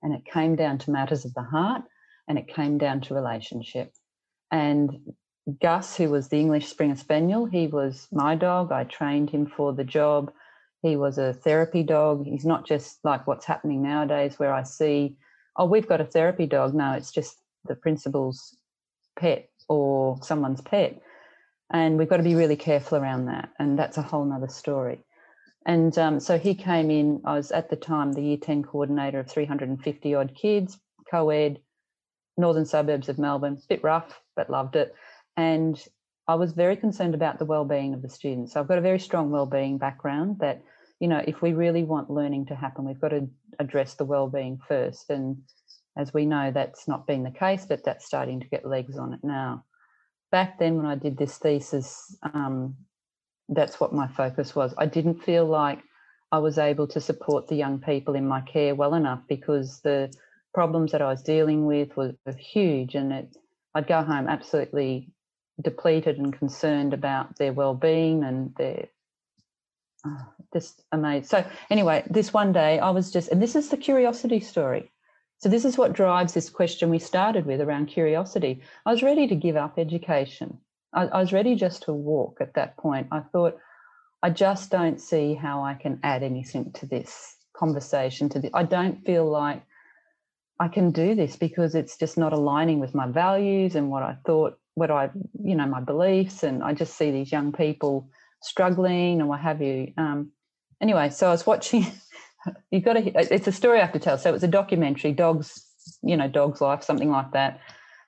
And 0.01 0.13
it 0.13 0.25
came 0.25 0.55
down 0.55 0.79
to 0.79 0.91
matters 0.91 1.25
of 1.25 1.33
the 1.33 1.43
heart 1.43 1.83
and 2.27 2.37
it 2.37 2.47
came 2.47 2.77
down 2.77 3.01
to 3.01 3.13
relationship. 3.13 3.93
And 4.51 5.13
Gus, 5.61 5.97
who 5.97 6.09
was 6.09 6.29
the 6.29 6.39
English 6.39 6.67
Springer 6.67 6.95
Spaniel, 6.95 7.45
he 7.45 7.67
was 7.67 8.07
my 8.11 8.35
dog. 8.35 8.71
I 8.71 8.83
trained 8.83 9.29
him 9.29 9.45
for 9.45 9.73
the 9.73 9.83
job. 9.83 10.31
He 10.81 10.95
was 10.95 11.17
a 11.17 11.33
therapy 11.33 11.83
dog. 11.83 12.25
He's 12.25 12.45
not 12.45 12.65
just 12.65 12.99
like 13.03 13.27
what's 13.27 13.45
happening 13.45 13.81
nowadays 13.81 14.39
where 14.39 14.53
I 14.53 14.63
see, 14.63 15.17
oh, 15.55 15.65
we've 15.65 15.87
got 15.87 16.01
a 16.01 16.05
therapy 16.05 16.45
dog. 16.45 16.73
No, 16.73 16.93
it's 16.93 17.11
just 17.11 17.37
the 17.65 17.75
principal's 17.75 18.55
pet 19.17 19.49
or 19.67 20.17
someone's 20.23 20.61
pet. 20.61 21.01
And 21.71 21.97
we've 21.97 22.09
got 22.09 22.17
to 22.17 22.23
be 22.23 22.35
really 22.35 22.55
careful 22.55 22.97
around 22.97 23.25
that. 23.25 23.49
And 23.59 23.77
that's 23.77 23.97
a 23.97 24.01
whole 24.01 24.25
nother 24.25 24.47
story. 24.47 25.03
And 25.65 25.95
um, 25.97 26.19
so 26.19 26.39
he 26.39 26.55
came 26.55 26.89
in, 26.89 27.21
I 27.25 27.35
was 27.35 27.51
at 27.51 27.69
the 27.69 27.75
time 27.75 28.13
the 28.13 28.21
year 28.21 28.37
10 28.37 28.63
coordinator 28.63 29.19
of 29.19 29.29
350 29.29 30.15
odd 30.15 30.33
kids, 30.33 30.79
co 31.11 31.29
ed, 31.29 31.59
northern 32.37 32.65
suburbs 32.65 33.09
of 33.09 33.19
Melbourne, 33.19 33.61
bit 33.67 33.83
rough, 33.83 34.19
but 34.35 34.49
loved 34.49 34.75
it. 34.77 34.95
And 35.35 35.79
I 36.29 36.35
was 36.35 36.53
very 36.53 36.77
concerned 36.77 37.15
about 37.15 37.39
the 37.39 37.45
well-being 37.45 37.95
of 37.95 38.03
the 38.03 38.09
students. 38.09 38.53
So 38.53 38.59
I've 38.59 38.67
got 38.67 38.77
a 38.77 38.81
very 38.81 38.99
strong 38.99 39.31
well-being 39.31 39.79
background 39.79 40.37
that, 40.41 40.61
you 40.99 41.07
know, 41.07 41.23
if 41.25 41.41
we 41.41 41.53
really 41.53 41.83
want 41.83 42.11
learning 42.11 42.45
to 42.47 42.55
happen, 42.55 42.85
we've 42.85 43.01
got 43.01 43.09
to 43.09 43.27
address 43.57 43.95
the 43.95 44.05
well-being 44.05 44.59
first. 44.67 45.09
And 45.09 45.37
as 45.97 46.13
we 46.13 46.27
know, 46.27 46.51
that's 46.51 46.87
not 46.87 47.07
been 47.07 47.23
the 47.23 47.31
case, 47.31 47.65
but 47.65 47.83
that's 47.83 48.05
starting 48.05 48.39
to 48.41 48.47
get 48.47 48.63
legs 48.63 48.95
on 48.95 49.13
it 49.13 49.21
now. 49.23 49.65
Back 50.31 50.59
then, 50.59 50.77
when 50.77 50.85
I 50.85 50.93
did 50.93 51.17
this 51.17 51.39
thesis, 51.39 52.15
um, 52.35 52.75
that's 53.47 53.79
what 53.79 53.91
my 53.91 54.07
focus 54.07 54.55
was. 54.55 54.75
I 54.77 54.85
didn't 54.85 55.23
feel 55.23 55.47
like 55.47 55.79
I 56.31 56.37
was 56.37 56.59
able 56.59 56.85
to 56.89 57.01
support 57.01 57.47
the 57.47 57.55
young 57.55 57.79
people 57.79 58.13
in 58.13 58.27
my 58.27 58.41
care 58.41 58.75
well 58.75 58.93
enough 58.93 59.21
because 59.27 59.81
the 59.81 60.13
problems 60.53 60.91
that 60.91 61.01
I 61.01 61.07
was 61.07 61.23
dealing 61.23 61.65
with 61.65 61.97
were, 61.97 62.13
were 62.23 62.37
huge, 62.37 62.93
and 62.93 63.11
it, 63.11 63.35
I'd 63.73 63.87
go 63.87 64.03
home 64.03 64.27
absolutely 64.27 65.11
depleted 65.61 66.17
and 66.17 66.37
concerned 66.37 66.93
about 66.93 67.37
their 67.37 67.53
well-being 67.53 68.23
and 68.23 68.53
their 68.55 68.87
ah, 70.05 70.27
oh, 70.29 70.33
just 70.53 70.83
amazed. 70.91 71.29
So 71.29 71.45
anyway, 71.69 72.03
this 72.09 72.33
one 72.33 72.51
day 72.51 72.79
I 72.79 72.89
was 72.89 73.11
just, 73.11 73.29
and 73.29 73.41
this 73.41 73.55
is 73.55 73.69
the 73.69 73.77
curiosity 73.77 74.39
story. 74.39 74.91
So 75.37 75.47
this 75.47 75.63
is 75.63 75.77
what 75.77 75.93
drives 75.93 76.33
this 76.33 76.49
question 76.49 76.89
we 76.89 76.99
started 76.99 77.45
with 77.45 77.61
around 77.61 77.85
curiosity. 77.85 78.61
I 78.85 78.91
was 78.91 79.03
ready 79.03 79.27
to 79.27 79.35
give 79.35 79.55
up 79.55 79.79
education. 79.79 80.59
I, 80.93 81.07
I 81.07 81.19
was 81.19 81.31
ready 81.31 81.55
just 81.55 81.83
to 81.83 81.93
walk 81.93 82.39
at 82.41 82.55
that 82.55 82.75
point. 82.77 83.07
I 83.11 83.21
thought, 83.21 83.57
I 84.21 84.31
just 84.31 84.69
don't 84.69 84.99
see 84.99 85.33
how 85.33 85.63
I 85.63 85.75
can 85.75 85.99
add 86.03 86.23
anything 86.23 86.73
to 86.73 86.85
this 86.85 87.37
conversation. 87.55 88.27
To 88.29 88.39
the, 88.39 88.49
I 88.53 88.63
don't 88.63 89.05
feel 89.05 89.29
like 89.29 89.63
I 90.59 90.67
can 90.67 90.91
do 90.91 91.15
this 91.15 91.37
because 91.37 91.73
it's 91.73 91.97
just 91.97 92.17
not 92.17 92.33
aligning 92.33 92.81
with 92.81 92.93
my 92.93 93.07
values 93.07 93.75
and 93.75 93.89
what 93.89 94.03
I 94.03 94.17
thought, 94.25 94.58
what 94.75 94.91
I, 94.91 95.09
you 95.43 95.55
know, 95.55 95.65
my 95.65 95.81
beliefs. 95.81 96.43
And 96.43 96.63
I 96.63 96.73
just 96.73 96.97
see 96.97 97.11
these 97.11 97.31
young 97.31 97.51
people 97.51 98.09
struggling 98.41 99.19
and 99.19 99.29
what 99.29 99.39
have 99.39 99.61
you. 99.61 99.93
Um, 99.97 100.31
anyway, 100.81 101.09
so 101.09 101.27
I 101.27 101.31
was 101.31 101.45
watching. 101.45 101.85
You've 102.71 102.83
got 102.83 102.93
to. 102.93 103.33
It's 103.33 103.47
a 103.47 103.51
story 103.51 103.79
I 103.79 103.81
have 103.81 103.93
to 103.93 103.99
tell. 103.99 104.17
So 104.17 104.29
it 104.29 104.33
was 104.33 104.43
a 104.43 104.47
documentary, 104.47 105.11
dogs, 105.11 105.65
you 106.01 106.15
know, 106.15 106.27
dog's 106.27 106.61
life, 106.61 106.83
something 106.83 107.09
like 107.09 107.31
that. 107.33 107.59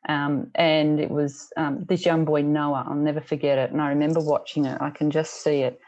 Um, 0.10 0.50
and 0.56 1.00
it 1.00 1.12
was 1.12 1.52
um, 1.58 1.86
this 1.88 2.06
young 2.06 2.26
boy 2.26 2.42
Noah. 2.42 2.86
I'll 2.88 2.96
never 2.96 3.22
forget 3.22 3.58
it. 3.58 3.72
And 3.72 3.82
I 3.82 3.90
remember 3.90 4.20
watching 4.20 4.66
it. 4.66 4.82
I 4.82 4.90
can 4.90 5.12
just 5.12 5.44
see 5.44 5.62
it. 5.62 5.80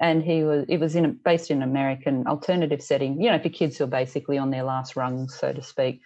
And 0.00 0.22
he 0.22 0.44
was. 0.44 0.66
It 0.68 0.78
was 0.78 0.94
in 0.94 1.04
a, 1.06 1.08
based 1.08 1.50
in 1.50 1.62
an 1.62 1.68
American 1.68 2.26
alternative 2.26 2.82
setting. 2.82 3.20
You 3.20 3.30
know, 3.30 3.38
for 3.38 3.48
kids 3.48 3.78
who 3.78 3.84
are 3.84 3.88
basically 3.88 4.36
on 4.36 4.50
their 4.50 4.62
last 4.62 4.94
rungs, 4.94 5.34
so 5.34 5.52
to 5.52 5.62
speak. 5.62 6.00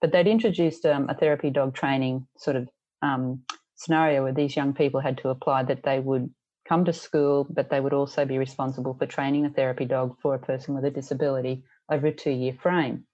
But 0.00 0.12
they'd 0.12 0.26
introduced 0.26 0.84
um, 0.84 1.08
a 1.08 1.14
therapy 1.14 1.50
dog 1.50 1.74
training 1.74 2.26
sort 2.36 2.56
of 2.56 2.68
um, 3.02 3.42
scenario 3.76 4.22
where 4.22 4.32
these 4.32 4.56
young 4.56 4.72
people 4.72 5.00
had 5.00 5.18
to 5.18 5.28
apply 5.28 5.62
that 5.64 5.82
they 5.84 6.00
would 6.00 6.30
come 6.68 6.84
to 6.84 6.92
school, 6.92 7.46
but 7.50 7.70
they 7.70 7.80
would 7.80 7.92
also 7.92 8.24
be 8.24 8.38
responsible 8.38 8.94
for 8.94 9.06
training 9.06 9.46
a 9.46 9.50
therapy 9.50 9.84
dog 9.84 10.16
for 10.20 10.34
a 10.34 10.38
person 10.38 10.74
with 10.74 10.84
a 10.84 10.90
disability 10.90 11.62
over 11.90 12.08
a 12.08 12.12
two 12.12 12.30
year 12.30 12.54
frame. 12.60 13.04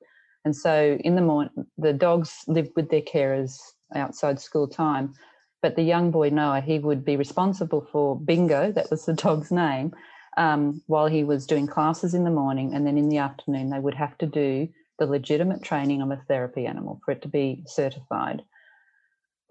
And 0.44 0.56
so 0.56 0.98
in 1.00 1.14
the 1.14 1.22
morning, 1.22 1.66
the 1.78 1.92
dogs 1.92 2.44
lived 2.48 2.72
with 2.74 2.90
their 2.90 3.02
carers 3.02 3.60
outside 3.94 4.40
school 4.40 4.66
time. 4.66 5.14
But 5.60 5.76
the 5.76 5.82
young 5.82 6.10
boy, 6.10 6.30
Noah, 6.30 6.60
he 6.60 6.78
would 6.78 7.04
be 7.04 7.16
responsible 7.16 7.86
for 7.92 8.18
Bingo, 8.18 8.72
that 8.72 8.90
was 8.90 9.04
the 9.04 9.12
dog's 9.12 9.52
name, 9.52 9.92
um, 10.36 10.82
while 10.86 11.06
he 11.06 11.22
was 11.22 11.46
doing 11.46 11.68
classes 11.68 12.14
in 12.14 12.24
the 12.24 12.30
morning. 12.30 12.74
And 12.74 12.86
then 12.86 12.98
in 12.98 13.08
the 13.08 13.18
afternoon, 13.18 13.70
they 13.70 13.78
would 13.78 13.94
have 13.94 14.18
to 14.18 14.26
do 14.26 14.68
the 14.98 15.06
legitimate 15.06 15.62
training 15.62 16.02
of 16.02 16.10
a 16.10 16.22
therapy 16.28 16.66
animal 16.66 17.00
for 17.04 17.12
it 17.12 17.22
to 17.22 17.28
be 17.28 17.62
certified 17.66 18.42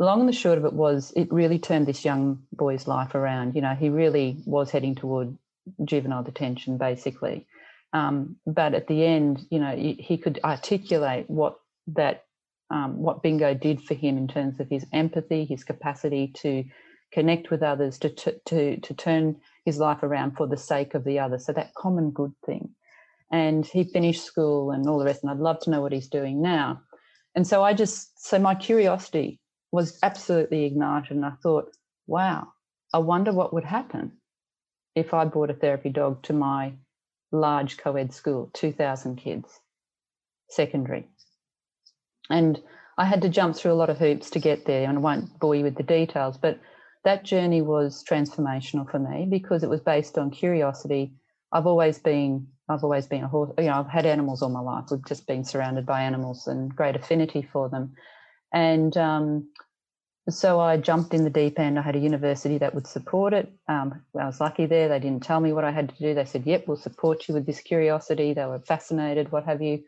long 0.06 0.20
and 0.22 0.30
the 0.30 0.34
short 0.34 0.58
of 0.58 0.66
it 0.66 0.74
was 0.74 1.14
it 1.16 1.32
really 1.32 1.60
turned 1.60 1.86
this 1.86 2.06
young 2.06 2.42
boy's 2.52 2.88
life 2.88 3.16
around. 3.16 3.56
You 3.56 3.62
know, 3.62 3.76
he 3.76 3.90
really 3.90 4.38
was 4.46 4.72
heading 4.72 4.96
toward 4.96 5.38
juvenile 5.86 6.24
detention, 6.24 6.78
basically. 6.78 7.48
Um, 7.94 8.38
but 8.48 8.74
at 8.74 8.88
the 8.88 9.06
end, 9.06 9.46
you 9.50 9.60
know, 9.60 9.76
he 9.76 10.18
could 10.18 10.40
articulate 10.44 11.30
what 11.30 11.60
that 11.88 12.26
um, 12.70 13.00
what 13.02 13.22
bingo 13.22 13.54
did 13.54 13.82
for 13.82 13.94
him 13.94 14.18
in 14.18 14.28
terms 14.28 14.60
of 14.60 14.70
his 14.70 14.86
empathy, 14.94 15.46
his 15.46 15.64
capacity 15.66 16.32
to 16.36 16.64
connect 17.12 17.52
with 17.52 17.62
others, 17.62 18.00
to 18.00 18.10
to 18.46 18.78
to 18.80 18.94
turn 18.94 19.36
his 19.66 19.78
life 19.78 20.04
around 20.04 20.38
for 20.38 20.48
the 20.48 20.58
sake 20.58 20.94
of 20.94 21.04
the 21.04 21.20
other. 21.20 21.38
So 21.38 21.52
that 21.54 21.76
common 21.76 22.12
good 22.12 22.34
thing. 22.46 22.70
And 23.32 23.66
he 23.66 23.84
finished 23.84 24.24
school 24.24 24.72
and 24.72 24.88
all 24.88 25.00
the 25.00 25.06
rest. 25.06 25.24
And 25.24 25.32
I'd 25.32 25.38
love 25.38 25.60
to 25.62 25.70
know 25.70 25.82
what 25.82 25.94
he's 25.94 26.08
doing 26.08 26.42
now. 26.42 26.82
And 27.36 27.46
so 27.46 27.64
I 27.64 27.74
just 27.74 28.26
so 28.26 28.40
my 28.40 28.56
curiosity 28.56 29.41
was 29.72 29.98
absolutely 30.04 30.66
ignited. 30.66 31.12
And 31.12 31.26
I 31.26 31.32
thought, 31.44 31.76
wow, 32.08 32.54
I 32.94 33.00
wonder 33.00 33.32
what 33.32 33.54
would 33.54 33.64
happen 33.64 34.14
if 34.96 35.14
I 35.14 35.26
brought 35.26 35.50
a 35.50 35.54
therapy 35.54 35.90
dog 35.90 36.22
to 36.24 36.34
my 36.34 36.74
large 37.32 37.78
co 37.78 37.96
ed 37.96 38.14
school, 38.14 38.50
2,000 38.54 39.16
kids, 39.16 39.60
secondary. 40.50 41.08
And 42.30 42.62
I 42.98 43.06
had 43.06 43.22
to 43.22 43.30
jump 43.30 43.56
through 43.56 43.72
a 43.72 43.82
lot 43.82 43.90
of 43.90 43.98
hoops 43.98 44.30
to 44.32 44.40
get 44.40 44.66
there, 44.66 44.88
and 44.88 44.98
I 44.98 45.02
won't 45.02 45.40
bore 45.40 45.56
you 45.56 45.64
with 45.64 45.76
the 45.76 45.84
details, 45.84 46.38
but 46.38 46.60
that 47.04 47.24
journey 47.24 47.62
was 47.62 48.04
transformational 48.04 48.90
for 48.90 49.00
me 49.00 49.26
because 49.30 49.64
it 49.64 49.70
was 49.70 49.82
based 49.82 50.18
on 50.18 50.30
curiosity. 50.30 51.14
I've 51.52 51.66
always 51.66 51.98
been 51.98 52.48
I've 52.70 52.84
always 52.84 53.08
been 53.08 53.24
a 53.24 53.28
horse, 53.28 53.52
you 53.58 53.66
know, 53.66 53.80
I've 53.80 53.90
had 53.90 54.06
animals 54.06 54.42
all 54.42 54.50
my 54.50 54.62
life. 54.62 54.86
We've 54.92 55.06
just 55.06 55.28
been 55.28 55.44
surrounded 55.44 55.86
by 55.86 56.04
animals 56.04 56.48
and 56.48 56.74
great 56.74 56.96
affinity 56.96 57.42
for 57.42 57.68
them. 57.68 57.94
And 58.54 58.96
um, 58.98 59.50
so 60.30 60.60
I 60.60 60.78
jumped 60.78 61.14
in 61.14 61.24
the 61.24 61.30
deep 61.30 61.60
end. 61.60 61.80
I 61.80 61.82
had 61.82 61.96
a 61.96 62.00
university 62.00 62.58
that 62.60 62.76
would 62.76 62.88
support 62.88 63.34
it. 63.34 63.52
Um, 63.68 64.04
I 64.20 64.26
was 64.26 64.40
lucky 64.40 64.66
there. 64.66 64.88
They 64.88 65.00
didn't 65.00 65.24
tell 65.24 65.40
me 65.40 65.54
what 65.54 65.64
I 65.64 65.72
had 65.72 65.90
to 65.90 65.96
do. 66.00 66.14
They 66.14 66.26
said, 66.26 66.46
yep, 66.46 66.68
we'll 66.68 66.78
support 66.78 67.28
you 67.28 67.34
with 67.34 67.46
this 67.46 67.62
curiosity. 67.62 68.34
They 68.34 68.46
were 68.46 68.60
fascinated, 68.60 69.32
what 69.32 69.46
have 69.46 69.62
you. 69.62 69.84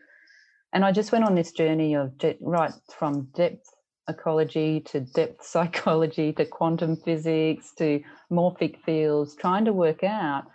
And 0.73 0.83
I 0.83 0.91
just 0.91 1.11
went 1.11 1.25
on 1.25 1.35
this 1.35 1.51
journey 1.51 1.95
of 1.95 2.13
right 2.41 2.73
from 2.97 3.29
depth 3.35 3.69
ecology 4.09 4.81
to 4.81 5.01
depth 5.01 5.45
psychology 5.45 6.33
to 6.33 6.45
quantum 6.45 6.97
physics 6.97 7.73
to 7.77 8.01
morphic 8.31 8.81
fields, 8.83 9.35
trying 9.35 9.65
to 9.65 9.73
work 9.73 10.03
out 10.03 10.45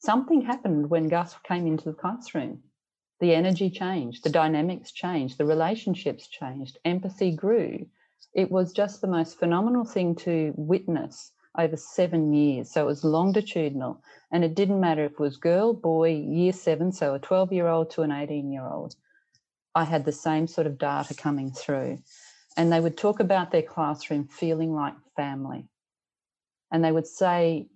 something 0.00 0.42
happened 0.42 0.90
when 0.90 1.08
Gus 1.08 1.34
came 1.48 1.66
into 1.66 1.84
the 1.84 1.94
classroom 1.94 2.60
the 3.24 3.34
energy 3.34 3.70
changed, 3.70 4.22
the 4.22 4.28
dynamics 4.28 4.92
changed, 4.92 5.38
the 5.38 5.46
relationships 5.46 6.28
changed, 6.28 6.76
empathy 6.84 7.34
grew. 7.34 7.86
It 8.34 8.50
was 8.50 8.70
just 8.70 9.00
the 9.00 9.06
most 9.06 9.38
phenomenal 9.38 9.86
thing 9.86 10.14
to 10.16 10.52
witness 10.56 11.32
over 11.56 11.74
seven 11.74 12.34
years. 12.34 12.70
So 12.70 12.82
it 12.82 12.86
was 12.86 13.02
longitudinal. 13.02 14.02
And 14.30 14.44
it 14.44 14.54
didn't 14.54 14.78
matter 14.78 15.06
if 15.06 15.12
it 15.12 15.20
was 15.20 15.38
girl, 15.38 15.72
boy, 15.72 16.10
year 16.10 16.52
seven, 16.52 16.92
so 16.92 17.14
a 17.14 17.18
12 17.18 17.50
year 17.50 17.66
old 17.66 17.90
to 17.92 18.02
an 18.02 18.12
18 18.12 18.52
year 18.52 18.66
old. 18.66 18.94
I 19.74 19.84
had 19.84 20.04
the 20.04 20.12
same 20.12 20.46
sort 20.46 20.66
of 20.66 20.76
data 20.76 21.14
coming 21.14 21.50
through. 21.50 22.00
And 22.58 22.70
they 22.70 22.80
would 22.80 22.98
talk 22.98 23.20
about 23.20 23.52
their 23.52 23.62
classroom 23.62 24.28
feeling 24.28 24.74
like 24.74 24.96
family. 25.16 25.64
And 26.70 26.84
they 26.84 26.92
would 26.92 27.06
say, 27.06 27.68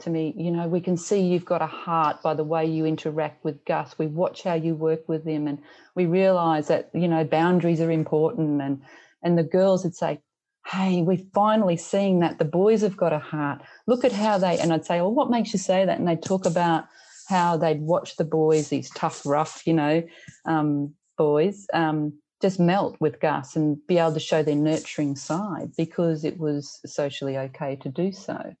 to 0.00 0.10
me, 0.10 0.34
you 0.36 0.50
know, 0.50 0.68
we 0.68 0.80
can 0.80 0.96
see 0.96 1.20
you've 1.20 1.44
got 1.44 1.62
a 1.62 1.66
heart 1.66 2.22
by 2.22 2.34
the 2.34 2.44
way 2.44 2.64
you 2.64 2.86
interact 2.86 3.44
with 3.44 3.64
Gus. 3.64 3.98
We 3.98 4.06
watch 4.06 4.42
how 4.42 4.54
you 4.54 4.74
work 4.74 5.08
with 5.08 5.24
him 5.26 5.46
and 5.46 5.58
we 5.94 6.06
realize 6.06 6.68
that, 6.68 6.90
you 6.94 7.08
know, 7.08 7.24
boundaries 7.24 7.80
are 7.80 7.90
important. 7.90 8.62
And 8.62 8.82
and 9.22 9.38
the 9.38 9.44
girls 9.44 9.84
would 9.84 9.94
say, 9.94 10.20
Hey, 10.66 11.02
we're 11.02 11.24
finally 11.34 11.76
seeing 11.76 12.20
that 12.20 12.38
the 12.38 12.44
boys 12.44 12.82
have 12.82 12.96
got 12.96 13.12
a 13.12 13.18
heart. 13.18 13.62
Look 13.86 14.04
at 14.04 14.12
how 14.12 14.38
they 14.38 14.58
and 14.58 14.72
I'd 14.72 14.86
say, 14.86 15.00
Well, 15.00 15.14
what 15.14 15.30
makes 15.30 15.52
you 15.52 15.58
say 15.58 15.84
that? 15.84 15.98
And 15.98 16.08
they'd 16.08 16.22
talk 16.22 16.46
about 16.46 16.84
how 17.28 17.56
they'd 17.56 17.80
watch 17.80 18.16
the 18.16 18.24
boys, 18.24 18.68
these 18.68 18.90
tough, 18.90 19.24
rough, 19.26 19.66
you 19.66 19.74
know, 19.74 20.02
um, 20.44 20.94
boys, 21.16 21.66
um, 21.72 22.14
just 22.40 22.58
melt 22.58 22.96
with 23.00 23.20
Gus 23.20 23.56
and 23.56 23.78
be 23.86 23.98
able 23.98 24.14
to 24.14 24.20
show 24.20 24.42
their 24.42 24.56
nurturing 24.56 25.16
side 25.16 25.72
because 25.76 26.24
it 26.24 26.38
was 26.38 26.80
socially 26.84 27.38
okay 27.38 27.76
to 27.76 27.88
do 27.88 28.10
so 28.10 28.54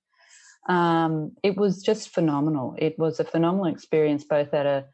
um, 0.68 1.32
it 1.42 1.56
was 1.56 1.82
just 1.82 2.10
phenomenal. 2.10 2.74
It 2.78 2.98
was 2.98 3.20
a 3.20 3.24
phenomenal 3.24 3.66
experience, 3.66 4.24
both 4.24 4.54
at 4.54 4.66
a 4.66 4.84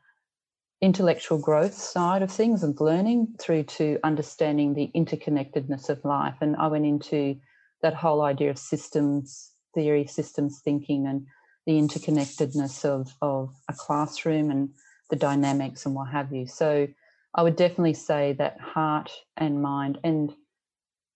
intellectual 0.81 1.39
growth 1.39 1.75
side 1.75 2.23
of 2.23 2.31
things 2.31 2.63
and 2.63 2.81
learning 2.81 3.35
through 3.41 3.65
to 3.65 3.99
understanding 4.05 4.75
the 4.75 4.91
interconnectedness 4.95 5.89
of 5.89 6.05
life. 6.05 6.37
And 6.41 6.57
I 6.57 6.69
went 6.69 6.87
into 6.87 7.37
that 7.83 7.95
whole 7.95 8.23
idea 8.23 8.51
of 8.51 8.59
systems 8.59 9.53
theory, 9.75 10.07
systems 10.07 10.61
thinking, 10.65 11.07
and 11.07 11.27
the 11.67 11.75
interconnectedness 11.75 12.85
of, 12.85 13.13
of 13.21 13.51
a 13.69 13.75
classroom 13.75 14.51
and 14.51 14.71
the 15.11 15.17
dynamics 15.17 15.85
and 15.85 15.95
what 15.95 16.09
have 16.11 16.33
you. 16.33 16.47
So 16.47 16.89
I 17.35 17.43
would 17.43 17.57
definitely 17.57 17.95
say 17.95 18.35
that 18.35 18.61
heart 18.61 19.11
and 19.37 19.61
mind 19.63 19.99
and 20.03 20.33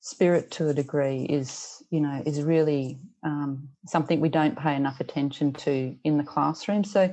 spirit 0.03 0.51
to 0.51 0.69
a 0.69 0.75
degree 0.75 1.23
is 1.25 1.83
you 1.91 2.01
know 2.01 2.23
is 2.27 2.43
really 2.43 2.99
um, 3.23 3.69
something 3.87 4.21
we 4.21 4.29
don't 4.29 4.59
pay 4.59 4.77
enough 4.77 5.01
attention 5.01 5.53
to 5.53 5.97
in 6.05 6.19
the 6.19 6.25
classroom. 6.25 6.85
So 6.85 7.13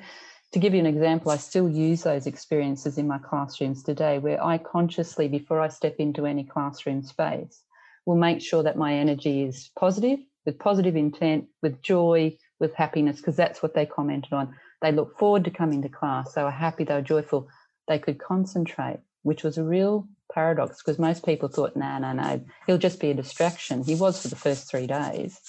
to 0.51 0.59
give 0.59 0.73
you 0.73 0.79
an 0.79 0.87
example 0.87 1.31
i 1.31 1.37
still 1.37 1.69
use 1.69 2.01
those 2.01 2.25
experiences 2.25 2.97
in 2.97 3.07
my 3.07 3.19
classrooms 3.19 3.83
today 3.83 4.17
where 4.17 4.43
i 4.43 4.57
consciously 4.57 5.27
before 5.27 5.61
i 5.61 5.67
step 5.67 5.97
into 5.99 6.25
any 6.25 6.43
classroom 6.43 7.03
space 7.03 7.61
will 8.07 8.15
make 8.15 8.41
sure 8.41 8.63
that 8.63 8.75
my 8.75 8.95
energy 8.95 9.43
is 9.43 9.69
positive 9.77 10.17
with 10.47 10.57
positive 10.57 10.95
intent 10.95 11.45
with 11.61 11.79
joy 11.83 12.35
with 12.59 12.73
happiness 12.73 13.17
because 13.17 13.35
that's 13.35 13.61
what 13.61 13.73
they 13.73 13.85
commented 13.85 14.33
on. 14.33 14.55
They 14.81 14.91
look 14.91 15.17
forward 15.17 15.45
to 15.45 15.51
coming 15.51 15.81
to 15.81 15.89
class 15.89 16.33
they 16.33 16.43
were 16.43 16.51
happy 16.51 16.83
they 16.83 16.95
were 16.95 17.01
joyful. 17.01 17.47
They 17.87 17.99
could 17.99 18.19
concentrate 18.19 18.99
which 19.23 19.43
was 19.43 19.57
a 19.57 19.63
real 19.63 20.07
paradox 20.33 20.81
because 20.81 20.99
most 20.99 21.25
people 21.25 21.49
thought, 21.49 21.75
no, 21.75 21.97
no, 21.97 22.13
no, 22.13 22.41
he'll 22.67 22.77
just 22.77 22.99
be 22.99 23.11
a 23.11 23.15
distraction. 23.15 23.83
He 23.83 23.95
was 23.95 24.21
for 24.21 24.27
the 24.27 24.35
first 24.35 24.69
three 24.69 24.87
days. 24.87 25.39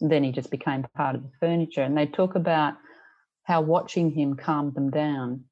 Then 0.00 0.24
he 0.24 0.32
just 0.32 0.50
became 0.50 0.86
part 0.96 1.14
of 1.14 1.22
the 1.22 1.30
furniture. 1.40 1.82
And 1.82 1.96
they 1.96 2.06
talk 2.06 2.34
about 2.34 2.74
how 3.44 3.60
watching 3.60 4.10
him 4.10 4.34
calmed 4.34 4.74
them 4.74 4.90
down 4.90 5.44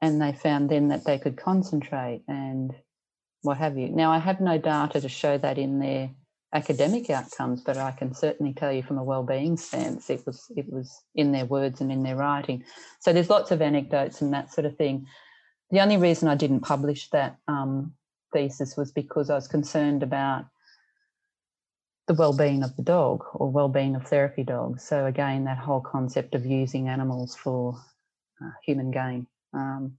and 0.00 0.20
they 0.20 0.32
found 0.32 0.70
then 0.70 0.88
that 0.88 1.04
they 1.04 1.18
could 1.18 1.36
concentrate 1.36 2.22
and 2.28 2.74
what 3.42 3.58
have 3.58 3.76
you. 3.76 3.88
Now, 3.88 4.10
I 4.10 4.18
have 4.18 4.40
no 4.40 4.58
data 4.58 5.00
to 5.00 5.08
show 5.08 5.36
that 5.38 5.58
in 5.58 5.78
their 5.78 6.10
academic 6.54 7.10
outcomes, 7.10 7.62
but 7.62 7.76
I 7.76 7.90
can 7.90 8.14
certainly 8.14 8.54
tell 8.54 8.72
you 8.72 8.82
from 8.82 8.98
a 8.98 9.04
well-being 9.04 9.56
sense, 9.56 10.08
it 10.08 10.24
was 10.24 10.46
it 10.56 10.72
was 10.72 11.02
in 11.14 11.32
their 11.32 11.44
words 11.44 11.80
and 11.80 11.90
in 11.90 12.02
their 12.02 12.16
writing. 12.16 12.64
So 13.00 13.12
there's 13.12 13.28
lots 13.28 13.50
of 13.50 13.60
anecdotes 13.60 14.22
and 14.22 14.32
that 14.32 14.52
sort 14.52 14.64
of 14.64 14.76
thing. 14.76 15.06
The 15.70 15.80
only 15.80 15.96
reason 15.96 16.28
I 16.28 16.34
didn't 16.34 16.60
publish 16.60 17.10
that 17.10 17.36
um, 17.48 17.94
thesis 18.32 18.76
was 18.76 18.92
because 18.92 19.30
I 19.30 19.34
was 19.34 19.48
concerned 19.48 20.02
about 20.02 20.46
the 22.06 22.14
well-being 22.14 22.62
of 22.62 22.76
the 22.76 22.82
dog 22.82 23.24
or 23.32 23.50
well-being 23.50 23.96
of 23.96 24.06
therapy 24.06 24.44
dogs. 24.44 24.84
So 24.84 25.06
again, 25.06 25.44
that 25.44 25.58
whole 25.58 25.80
concept 25.80 26.34
of 26.34 26.44
using 26.44 26.88
animals 26.88 27.34
for 27.34 27.76
uh, 28.42 28.50
human 28.64 28.90
gain, 28.90 29.26
um, 29.54 29.96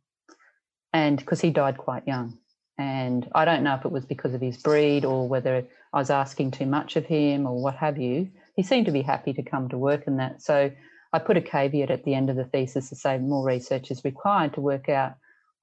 and 0.93 1.17
because 1.17 1.41
he 1.41 1.49
died 1.49 1.77
quite 1.77 2.07
young, 2.07 2.37
and 2.77 3.27
I 3.33 3.45
don't 3.45 3.63
know 3.63 3.75
if 3.75 3.85
it 3.85 3.91
was 3.91 4.05
because 4.05 4.33
of 4.33 4.41
his 4.41 4.57
breed 4.57 5.03
or 5.03 5.27
whether 5.27 5.65
I 5.93 5.97
was 5.97 6.09
asking 6.09 6.51
too 6.51 6.65
much 6.65 6.95
of 6.95 7.05
him 7.05 7.47
or 7.47 7.59
what 7.61 7.75
have 7.75 7.97
you. 7.97 8.29
He 8.55 8.63
seemed 8.63 8.85
to 8.85 8.91
be 8.91 9.01
happy 9.01 9.33
to 9.33 9.43
come 9.43 9.69
to 9.69 9.77
work 9.77 10.03
and 10.07 10.19
that. 10.19 10.41
So 10.41 10.71
I 11.11 11.19
put 11.19 11.37
a 11.37 11.41
caveat 11.41 11.89
at 11.89 12.03
the 12.03 12.13
end 12.13 12.29
of 12.29 12.35
the 12.35 12.43
thesis 12.43 12.89
to 12.89 12.95
say 12.95 13.17
more 13.17 13.45
research 13.45 13.91
is 13.91 14.03
required 14.03 14.53
to 14.53 14.61
work 14.61 14.89
out 14.89 15.15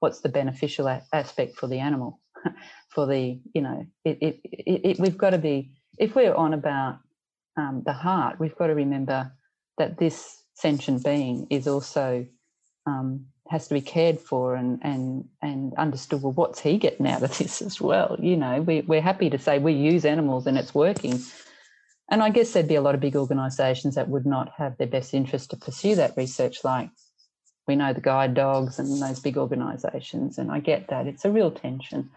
what's 0.02 0.20
the 0.20 0.28
beneficial 0.28 0.88
a- 0.88 1.02
aspect 1.12 1.56
for 1.56 1.68
the 1.68 1.78
animal, 1.78 2.20
for 2.88 3.06
the 3.06 3.40
you 3.54 3.62
know 3.62 3.86
it, 4.04 4.18
it, 4.20 4.40
it, 4.44 4.80
it 4.84 4.98
we've 4.98 5.16
got 5.16 5.30
to 5.30 5.38
be 5.38 5.72
if 5.96 6.16
we're 6.16 6.34
on 6.34 6.52
about 6.52 6.98
um, 7.56 7.82
the 7.86 7.92
heart, 7.92 8.40
we've 8.40 8.56
got 8.56 8.66
to 8.66 8.74
remember 8.74 9.32
that 9.78 9.98
this 9.98 10.42
sentient 10.54 11.04
being 11.04 11.46
is 11.50 11.68
also 11.68 12.26
um, 12.86 13.26
has 13.48 13.68
to 13.68 13.74
be 13.74 13.80
cared 13.80 14.18
for 14.18 14.56
and 14.56 14.80
and 14.82 15.24
and 15.40 15.72
understood. 15.74 16.22
Well, 16.22 16.32
what's 16.32 16.60
he 16.60 16.78
getting 16.78 17.06
out 17.06 17.22
of 17.22 17.38
this 17.38 17.62
as 17.62 17.80
well? 17.80 18.16
You 18.18 18.36
know, 18.36 18.60
we, 18.62 18.80
we're 18.82 19.00
happy 19.00 19.30
to 19.30 19.38
say 19.38 19.58
we 19.58 19.72
use 19.72 20.04
animals 20.04 20.46
and 20.46 20.58
it's 20.58 20.74
working. 20.74 21.20
And 22.10 22.22
I 22.22 22.30
guess 22.30 22.52
there'd 22.52 22.68
be 22.68 22.74
a 22.74 22.82
lot 22.82 22.94
of 22.94 23.00
big 23.00 23.16
organisations 23.16 23.94
that 23.94 24.08
would 24.08 24.26
not 24.26 24.50
have 24.58 24.76
their 24.76 24.88
best 24.88 25.14
interest 25.14 25.50
to 25.50 25.56
pursue 25.56 25.94
that 25.94 26.14
research, 26.16 26.62
like 26.64 26.90
we 27.66 27.76
know 27.76 27.92
the 27.92 28.00
guide 28.00 28.34
dogs 28.34 28.78
and 28.78 29.00
those 29.00 29.20
big 29.20 29.36
organisations. 29.36 30.38
And 30.38 30.50
I 30.50 30.60
get 30.60 30.88
that 30.88 31.06
it's 31.06 31.24
a 31.24 31.30
real 31.30 31.50
tension. 31.50 32.10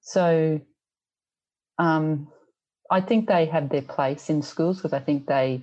So, 0.00 0.60
um, 1.78 2.28
I 2.90 3.00
think 3.00 3.28
they 3.28 3.46
have 3.46 3.68
their 3.68 3.82
place 3.82 4.28
in 4.28 4.42
schools 4.42 4.76
because 4.76 4.92
I 4.92 5.00
think 5.00 5.26
they 5.26 5.62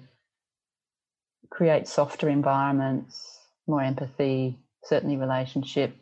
create 1.50 1.88
softer 1.88 2.30
environments, 2.30 3.40
more 3.68 3.82
empathy, 3.82 4.58
certainly 4.84 5.18
relationship. 5.18 5.96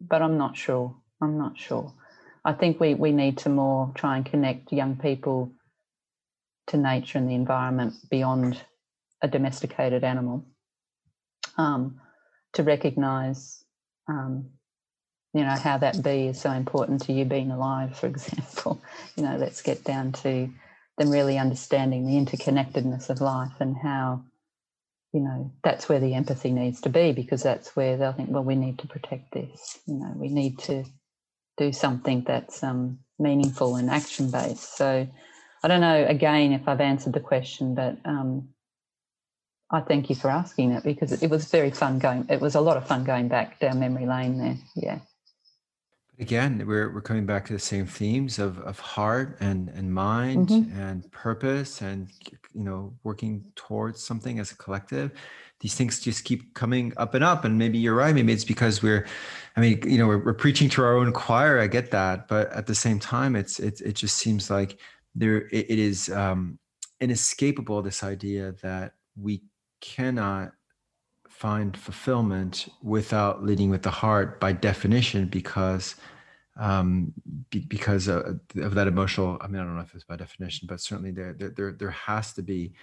But 0.00 0.22
I'm 0.22 0.38
not 0.38 0.56
sure. 0.56 0.94
I'm 1.20 1.38
not 1.38 1.58
sure. 1.58 1.92
I 2.44 2.52
think 2.52 2.80
we, 2.80 2.94
we 2.94 3.12
need 3.12 3.38
to 3.38 3.48
more 3.48 3.92
try 3.94 4.16
and 4.16 4.24
connect 4.24 4.72
young 4.72 4.96
people 4.96 5.52
to 6.68 6.76
nature 6.76 7.18
and 7.18 7.28
the 7.28 7.34
environment 7.34 7.94
beyond 8.10 8.62
a 9.22 9.28
domesticated 9.28 10.04
animal 10.04 10.44
um, 11.56 12.00
to 12.54 12.62
recognize 12.62 13.64
um, 14.08 14.50
you 15.32 15.44
know 15.44 15.56
how 15.56 15.78
that 15.78 16.02
bee 16.02 16.26
is 16.26 16.40
so 16.40 16.50
important 16.50 17.02
to 17.02 17.12
you 17.12 17.24
being 17.24 17.50
alive 17.50 17.96
for 17.96 18.06
example. 18.08 18.82
You 19.16 19.24
know 19.24 19.36
let's 19.36 19.62
get 19.62 19.84
down 19.84 20.12
to 20.12 20.50
them 20.98 21.10
really 21.10 21.38
understanding 21.38 22.06
the 22.06 22.18
interconnectedness 22.18 23.10
of 23.10 23.20
life 23.20 23.52
and 23.60 23.76
how 23.76 24.24
you 25.12 25.20
know 25.20 25.52
that's 25.64 25.88
where 25.88 26.00
the 26.00 26.14
empathy 26.14 26.52
needs 26.52 26.80
to 26.82 26.88
be 26.88 27.12
because 27.12 27.42
that's 27.42 27.76
where 27.76 27.96
they'll 27.96 28.12
think 28.12 28.30
well 28.30 28.44
we 28.44 28.56
need 28.56 28.78
to 28.80 28.88
protect 28.88 29.32
this. 29.32 29.78
You 29.86 29.94
know 29.94 30.12
we 30.16 30.28
need 30.28 30.58
to 30.60 30.84
do 31.56 31.72
something 31.72 32.24
that's 32.26 32.62
um, 32.62 32.98
meaningful 33.18 33.76
and 33.76 33.90
action 33.90 34.30
based 34.30 34.76
so 34.76 35.06
i 35.62 35.68
don't 35.68 35.82
know 35.82 36.06
again 36.08 36.52
if 36.52 36.66
i've 36.66 36.80
answered 36.80 37.12
the 37.12 37.20
question 37.20 37.74
but 37.74 37.98
um, 38.06 38.48
i 39.72 39.80
thank 39.80 40.08
you 40.08 40.16
for 40.16 40.30
asking 40.30 40.72
it 40.72 40.84
because 40.84 41.22
it 41.22 41.30
was 41.30 41.50
very 41.50 41.70
fun 41.70 41.98
going 41.98 42.26
it 42.28 42.40
was 42.40 42.54
a 42.54 42.60
lot 42.60 42.76
of 42.76 42.86
fun 42.86 43.04
going 43.04 43.28
back 43.28 43.58
down 43.60 43.78
memory 43.78 44.06
lane 44.06 44.38
there 44.38 44.56
yeah 44.76 44.98
again 46.18 46.62
we're, 46.66 46.92
we're 46.92 47.00
coming 47.00 47.26
back 47.26 47.46
to 47.46 47.52
the 47.52 47.58
same 47.58 47.86
themes 47.86 48.38
of, 48.38 48.58
of 48.60 48.78
heart 48.78 49.38
and, 49.40 49.70
and 49.70 49.92
mind 49.92 50.48
mm-hmm. 50.48 50.80
and 50.80 51.10
purpose 51.10 51.80
and 51.80 52.08
you 52.54 52.62
know 52.62 52.92
working 53.02 53.44
towards 53.56 54.02
something 54.02 54.38
as 54.38 54.52
a 54.52 54.56
collective 54.56 55.12
these 55.60 55.74
things 55.74 56.00
just 56.00 56.24
keep 56.24 56.54
coming 56.54 56.92
up 56.96 57.14
and 57.14 57.24
up 57.24 57.44
and 57.44 57.58
maybe 57.58 57.78
you're 57.78 57.94
right 57.94 58.14
maybe 58.14 58.32
it's 58.32 58.44
because 58.44 58.82
we're 58.82 59.06
i 59.56 59.60
mean 59.60 59.80
you 59.84 59.98
know 59.98 60.06
we're, 60.06 60.24
we're 60.24 60.34
preaching 60.34 60.68
to 60.68 60.82
our 60.82 60.96
own 60.96 61.12
choir 61.12 61.58
i 61.58 61.66
get 61.66 61.90
that 61.90 62.28
but 62.28 62.52
at 62.52 62.66
the 62.66 62.74
same 62.74 62.98
time 62.98 63.34
it's 63.34 63.58
it, 63.58 63.80
it 63.80 63.92
just 63.92 64.18
seems 64.18 64.50
like 64.50 64.78
there 65.14 65.48
it, 65.48 65.70
it 65.70 65.78
is 65.78 66.08
um, 66.10 66.58
inescapable 67.00 67.82
this 67.82 68.02
idea 68.02 68.52
that 68.62 68.92
we 69.20 69.42
cannot 69.80 70.52
find 71.28 71.76
fulfillment 71.76 72.68
without 72.82 73.42
leading 73.42 73.70
with 73.70 73.82
the 73.82 73.90
heart 73.90 74.40
by 74.40 74.52
definition 74.52 75.26
because 75.26 75.94
um, 76.58 77.12
be, 77.50 77.60
because 77.60 78.08
of, 78.08 78.40
that 78.54 78.86
emotional 78.86 79.38
i 79.40 79.46
mean 79.46 79.60
i 79.60 79.64
don't 79.64 79.76
know 79.76 79.82
if 79.82 79.94
it's 79.94 80.04
by 80.04 80.16
definition 80.16 80.66
but 80.68 80.80
certainly 80.80 81.12
there 81.12 81.32
there 81.32 81.50
there, 81.50 81.72
there 81.72 81.90
has 81.90 82.34
to 82.34 82.42
be 82.42 82.74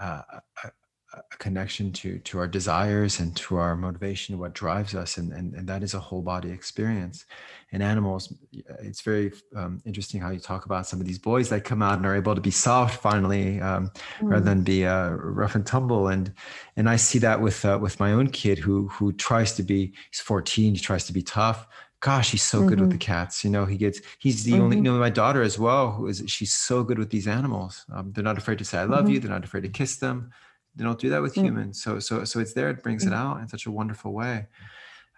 uh, 0.00 0.22
a, 0.64 0.70
a, 1.12 1.36
connection 1.38 1.92
to 1.92 2.18
to 2.20 2.38
our 2.38 2.46
desires 2.46 3.20
and 3.20 3.36
to 3.36 3.56
our 3.56 3.76
motivation 3.76 4.38
what 4.38 4.54
drives 4.54 4.94
us 4.94 5.16
and, 5.18 5.32
and 5.32 5.54
and 5.54 5.68
that 5.68 5.82
is 5.82 5.94
a 5.94 6.00
whole 6.00 6.22
body 6.22 6.50
experience 6.50 7.24
in 7.70 7.82
animals 7.82 8.32
it's 8.80 9.00
very 9.00 9.32
um, 9.54 9.80
interesting 9.84 10.20
how 10.20 10.30
you 10.30 10.40
talk 10.40 10.66
about 10.66 10.86
some 10.86 11.00
of 11.00 11.06
these 11.06 11.18
boys 11.18 11.48
that 11.48 11.64
come 11.64 11.82
out 11.82 11.96
and 11.96 12.06
are 12.06 12.16
able 12.16 12.34
to 12.34 12.40
be 12.40 12.50
soft 12.50 13.00
finally 13.00 13.60
um, 13.60 13.90
mm. 14.20 14.30
rather 14.30 14.44
than 14.44 14.62
be 14.62 14.86
uh, 14.86 15.10
rough 15.10 15.54
and 15.54 15.66
tumble 15.66 16.08
and 16.08 16.32
and 16.76 16.88
i 16.88 16.96
see 16.96 17.18
that 17.18 17.40
with 17.40 17.64
uh, 17.64 17.78
with 17.80 18.00
my 18.00 18.12
own 18.12 18.28
kid 18.28 18.58
who 18.58 18.88
who 18.88 19.12
tries 19.12 19.52
to 19.52 19.62
be 19.62 19.92
he's 20.10 20.20
14 20.20 20.74
he 20.74 20.80
tries 20.80 21.06
to 21.06 21.12
be 21.12 21.22
tough 21.22 21.66
gosh 22.00 22.30
he's 22.30 22.42
so 22.42 22.58
mm-hmm. 22.58 22.68
good 22.68 22.80
with 22.80 22.90
the 22.90 22.96
mm-hmm. 22.96 23.12
cats 23.12 23.44
you 23.44 23.50
know 23.50 23.64
he 23.64 23.76
gets 23.76 24.00
he's 24.18 24.44
the 24.44 24.52
mm-hmm. 24.52 24.62
only 24.62 24.76
you 24.76 24.82
know 24.82 24.98
my 24.98 25.10
daughter 25.10 25.42
as 25.42 25.58
well 25.58 25.92
who 25.92 26.06
is 26.06 26.22
she's 26.26 26.52
so 26.52 26.82
good 26.82 26.98
with 26.98 27.10
these 27.10 27.26
animals 27.26 27.84
um, 27.92 28.12
they're 28.12 28.24
not 28.24 28.38
afraid 28.38 28.58
to 28.58 28.64
say 28.64 28.78
i 28.78 28.84
love 28.84 29.04
mm-hmm. 29.04 29.14
you 29.14 29.20
they're 29.20 29.30
not 29.30 29.44
afraid 29.44 29.62
to 29.62 29.68
kiss 29.68 29.96
them 29.96 30.30
they 30.76 30.84
don't 30.84 30.98
do 30.98 31.08
that 31.10 31.22
with 31.22 31.34
mm. 31.34 31.44
humans 31.44 31.82
so 31.82 31.98
so 31.98 32.24
so 32.24 32.38
it's 32.40 32.52
there 32.52 32.70
it 32.70 32.82
brings 32.82 33.04
it 33.04 33.10
mm. 33.10 33.16
out 33.16 33.40
in 33.40 33.48
such 33.48 33.66
a 33.66 33.70
wonderful 33.70 34.12
way 34.12 34.46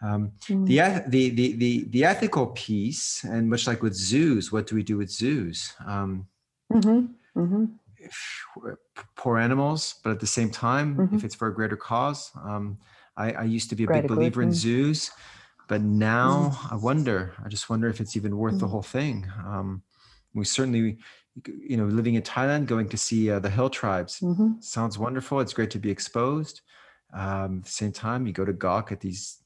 um, 0.01 0.33
mm. 0.47 0.67
the, 0.67 1.05
the, 1.09 1.31
the, 1.31 1.53
the, 1.57 1.85
the 1.91 2.05
ethical 2.05 2.49
piece, 2.49 3.25
and 3.25 3.51
much 3.51 3.67
like 3.67 3.83
with 3.83 3.95
zoos, 3.95 4.53
what 4.53 4.67
do 4.67 4.77
we 4.77 4.83
do 4.83 4.97
with 4.97 5.11
zoos? 5.11 5.75
Um, 5.85 6.27
mm-hmm. 6.73 7.41
Mm-hmm. 7.41 8.71
poor 9.17 9.39
animals, 9.39 9.97
but 10.03 10.11
at 10.11 10.21
the 10.21 10.27
same 10.27 10.51
time, 10.51 10.97
mm-hmm. 10.97 11.17
if 11.17 11.25
it's 11.25 11.35
for 11.35 11.49
a 11.49 11.55
greater 11.55 11.77
cause, 11.77 12.31
um, 12.45 12.79
I, 13.17 13.33
I, 13.33 13.43
used 13.45 13.71
to 13.71 13.77
be 13.77 13.85
a 13.85 13.89
big 13.89 14.07
believer 14.07 14.43
in 14.43 14.53
zoos, 14.53 15.11
but 15.67 15.83
now 15.83 16.53
mm. 16.55 16.73
I 16.73 16.77
wonder. 16.77 17.35
I 17.45 17.49
just 17.49 17.69
wonder 17.69 17.89
if 17.89 18.01
it's 18.01 18.17
even 18.17 18.37
worth 18.37 18.61
the 18.61 18.69
whole 18.69 18.83
thing. 18.83 19.27
Um, 19.45 19.83
we 20.35 20.45
certainly, 20.45 20.99
you 21.47 21.77
know, 21.77 21.85
living 21.85 22.15
in 22.15 22.23
Thailand, 22.23 22.67
going 22.67 22.89
to 22.89 22.97
see 22.97 23.31
uh, 23.31 23.39
the 23.39 23.51
hill 23.51 23.71
tribes 23.71 24.21
mm-hmm. 24.21 24.61
sounds 24.61 24.99
wonderful. 24.99 25.41
It's 25.41 25.53
great 25.53 25.71
to 25.73 25.79
be 25.79 25.91
exposed. 25.91 26.61
Um, 27.13 27.59
at 27.59 27.65
the 27.65 27.71
same 27.71 27.93
time, 27.93 28.27
you 28.27 28.33
go 28.33 28.45
to 28.45 28.53
gawk 28.53 28.93
at 28.93 29.01
these 29.01 29.39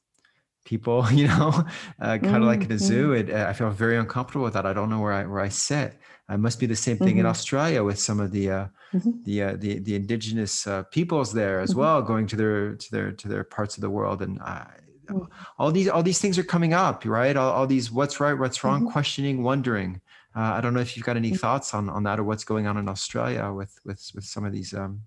people, 0.65 1.07
you 1.13 1.29
know, 1.29 1.53
uh, 2.01 2.19
kind 2.19 2.27
of 2.27 2.33
mm-hmm. 2.33 2.45
like 2.45 2.65
in 2.65 2.73
a 2.73 2.79
zoo. 2.79 3.11
Mm-hmm. 3.11 3.31
It, 3.31 3.35
uh, 3.35 3.47
I 3.49 3.53
feel 3.53 3.71
very 3.71 3.97
uncomfortable 3.97 4.45
with 4.45 4.55
that. 4.55 4.67
I 4.67 4.73
don't 4.73 4.91
know 4.91 5.01
where 5.01 5.13
I 5.13 5.25
where 5.27 5.41
I 5.41 5.49
sit. 5.49 5.99
I 6.29 6.37
must 6.37 6.61
be 6.61 6.67
the 6.67 6.77
same 6.77 6.97
thing 6.97 7.09
mm-hmm. 7.09 7.21
in 7.21 7.27
Australia 7.27 7.85
with 7.85 7.99
some 7.99 8.21
of 8.21 8.33
the 8.33 8.51
uh, 8.51 8.67
mm-hmm. 8.95 9.11
the, 9.25 9.43
uh, 9.43 9.57
the 9.57 9.79
the 9.81 9.95
indigenous 9.95 10.67
uh, 10.67 10.85
peoples 10.85 11.33
there 11.33 11.61
as 11.61 11.71
mm-hmm. 11.71 11.81
well, 11.81 12.03
going 12.03 12.27
to 12.29 12.37
their 12.37 12.75
to 12.75 12.91
their 12.91 13.13
to 13.13 13.29
their 13.29 13.45
parts 13.45 13.77
of 13.77 13.81
the 13.83 13.91
world, 13.91 14.23
and 14.23 14.41
mm. 14.41 15.27
all 15.59 15.73
these 15.73 15.89
all 15.89 16.03
these 16.03 16.21
things 16.21 16.39
are 16.39 16.45
coming 16.45 16.73
up, 16.73 17.05
right? 17.05 17.37
All, 17.37 17.53
all 17.53 17.67
these 17.67 17.91
what's 17.91 18.21
right, 18.21 18.39
what's 18.39 18.65
wrong, 18.65 18.91
questioning, 18.91 19.43
wondering. 19.43 20.01
Uh, 20.35 20.55
I 20.57 20.61
don't 20.61 20.75
know 20.75 20.81
if 20.81 20.97
you've 20.97 21.05
got 21.05 21.17
any 21.17 21.31
thoughts 21.31 21.75
on 21.75 21.89
on 21.89 22.05
that 22.05 22.19
or 22.19 22.25
what's 22.25 22.45
going 22.45 22.67
on 22.67 22.77
in 22.77 22.89
Australia 22.89 23.53
with 23.53 23.79
with 23.85 24.11
with 24.15 24.25
some 24.25 24.45
of 24.45 24.53
these 24.53 24.73
um, 24.75 25.03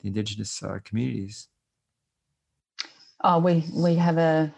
the 0.00 0.08
indigenous 0.08 0.62
communities. 0.84 1.48
Oh, 3.22 3.38
we 3.38 3.64
we 3.72 3.94
have 3.94 4.18
a 4.18 4.54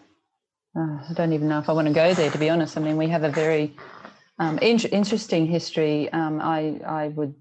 uh, 0.77 0.99
I 1.09 1.13
don't 1.15 1.33
even 1.33 1.49
know 1.49 1.59
if 1.59 1.69
I 1.69 1.73
want 1.73 1.89
to 1.89 1.95
go 1.95 2.15
there, 2.15 2.31
to 2.31 2.39
be 2.39 2.51
honest. 2.51 2.77
I 2.77 2.81
mean, 2.81 2.97
we 2.97 3.09
have 3.09 3.25
a 3.25 3.31
very 3.31 3.75
um, 4.39 4.59
in- 4.59 4.79
interesting 4.79 5.47
history. 5.47 6.13
Um, 6.13 6.41
I, 6.41 6.81
I 6.87 7.09
would, 7.09 7.35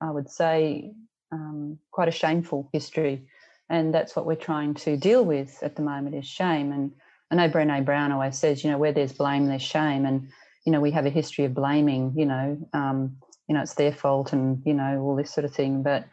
I 0.00 0.10
would 0.10 0.30
say, 0.30 0.92
um, 1.32 1.78
quite 1.90 2.08
a 2.08 2.12
shameful 2.12 2.70
history, 2.72 3.26
and 3.68 3.92
that's 3.92 4.16
what 4.16 4.26
we're 4.26 4.34
trying 4.34 4.74
to 4.74 4.96
deal 4.96 5.24
with 5.24 5.62
at 5.62 5.76
the 5.76 5.82
moment 5.82 6.16
is 6.16 6.26
shame. 6.26 6.72
And 6.72 6.92
I 7.30 7.34
know 7.34 7.50
Brené 7.50 7.84
Brown 7.84 8.12
always 8.12 8.38
says, 8.38 8.64
you 8.64 8.70
know, 8.70 8.78
where 8.78 8.92
there's 8.92 9.12
blame, 9.12 9.46
there's 9.46 9.62
shame, 9.62 10.06
and 10.06 10.30
you 10.64 10.72
know, 10.72 10.80
we 10.80 10.90
have 10.90 11.06
a 11.06 11.10
history 11.10 11.44
of 11.44 11.54
blaming. 11.54 12.12
You 12.16 12.26
know, 12.26 12.68
um, 12.72 13.16
you 13.48 13.54
know, 13.54 13.62
it's 13.62 13.74
their 13.74 13.92
fault, 13.92 14.32
and 14.32 14.62
you 14.64 14.74
know, 14.74 15.00
all 15.00 15.16
this 15.16 15.32
sort 15.32 15.44
of 15.44 15.54
thing, 15.54 15.82
but 15.82 16.06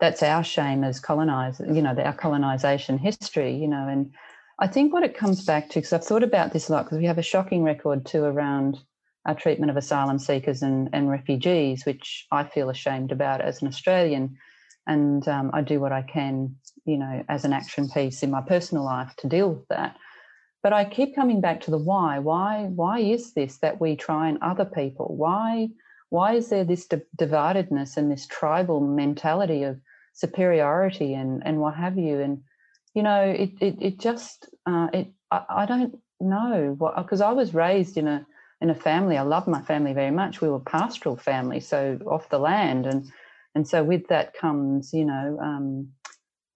that's 0.00 0.22
our 0.22 0.42
shame 0.42 0.82
as 0.82 0.98
colonized, 0.98 1.60
you 1.60 1.82
know, 1.82 1.94
our 1.94 2.14
colonization 2.14 2.96
history, 2.98 3.54
you 3.54 3.68
know, 3.68 3.86
and 3.86 4.12
I 4.58 4.66
think 4.66 4.92
what 4.92 5.04
it 5.04 5.16
comes 5.16 5.44
back 5.44 5.68
to, 5.70 5.78
because 5.78 5.92
I've 5.92 6.04
thought 6.04 6.22
about 6.22 6.52
this 6.52 6.68
a 6.68 6.72
lot, 6.72 6.84
because 6.84 6.98
we 6.98 7.06
have 7.06 7.18
a 7.18 7.22
shocking 7.22 7.62
record 7.62 8.04
too 8.06 8.24
around 8.24 8.78
our 9.26 9.34
treatment 9.34 9.70
of 9.70 9.76
asylum 9.76 10.18
seekers 10.18 10.62
and, 10.62 10.88
and 10.92 11.10
refugees, 11.10 11.84
which 11.84 12.26
I 12.32 12.44
feel 12.44 12.70
ashamed 12.70 13.12
about 13.12 13.40
as 13.40 13.60
an 13.60 13.68
Australian. 13.68 14.36
And 14.86 15.26
um, 15.28 15.50
I 15.52 15.60
do 15.60 15.80
what 15.80 15.92
I 15.92 16.02
can, 16.02 16.56
you 16.84 16.96
know, 16.96 17.22
as 17.28 17.44
an 17.44 17.52
action 17.52 17.88
piece 17.88 18.22
in 18.22 18.30
my 18.30 18.40
personal 18.40 18.84
life 18.84 19.14
to 19.18 19.28
deal 19.28 19.50
with 19.50 19.68
that. 19.68 19.96
But 20.62 20.72
I 20.72 20.84
keep 20.84 21.14
coming 21.14 21.40
back 21.40 21.60
to 21.62 21.70
the 21.70 21.78
why. 21.78 22.18
Why? 22.18 22.64
Why 22.64 22.98
is 23.00 23.32
this 23.32 23.58
that 23.58 23.80
we 23.80 23.96
try 23.96 24.28
and 24.28 24.38
other 24.42 24.64
people? 24.64 25.14
Why? 25.16 25.70
Why 26.10 26.34
is 26.34 26.48
there 26.50 26.64
this 26.64 26.86
dividedness 27.16 27.96
and 27.96 28.10
this 28.10 28.26
tribal 28.26 28.80
mentality 28.80 29.62
of 29.62 29.80
superiority 30.12 31.14
and 31.14 31.42
and 31.44 31.60
what 31.60 31.76
have 31.76 31.96
you? 31.96 32.20
And 32.20 32.42
you 32.94 33.02
know, 33.02 33.22
it 33.22 33.50
it, 33.60 33.76
it 33.80 33.98
just 33.98 34.48
uh, 34.66 34.88
it 34.92 35.08
I, 35.30 35.44
I 35.48 35.66
don't 35.66 35.98
know 36.20 36.74
what 36.76 36.96
because 36.96 37.20
I 37.20 37.32
was 37.32 37.54
raised 37.54 37.96
in 37.96 38.06
a 38.06 38.26
in 38.60 38.70
a 38.70 38.74
family. 38.74 39.16
I 39.16 39.22
love 39.22 39.46
my 39.46 39.62
family 39.62 39.94
very 39.94 40.10
much. 40.10 40.40
We 40.40 40.48
were 40.48 40.60
pastoral 40.60 41.16
family, 41.16 41.60
so 41.60 41.98
off 42.06 42.28
the 42.28 42.38
land, 42.38 42.86
and 42.86 43.10
and 43.54 43.66
so 43.66 43.82
with 43.82 44.08
that 44.08 44.34
comes, 44.34 44.92
you 44.92 45.04
know, 45.04 45.38
um, 45.40 45.88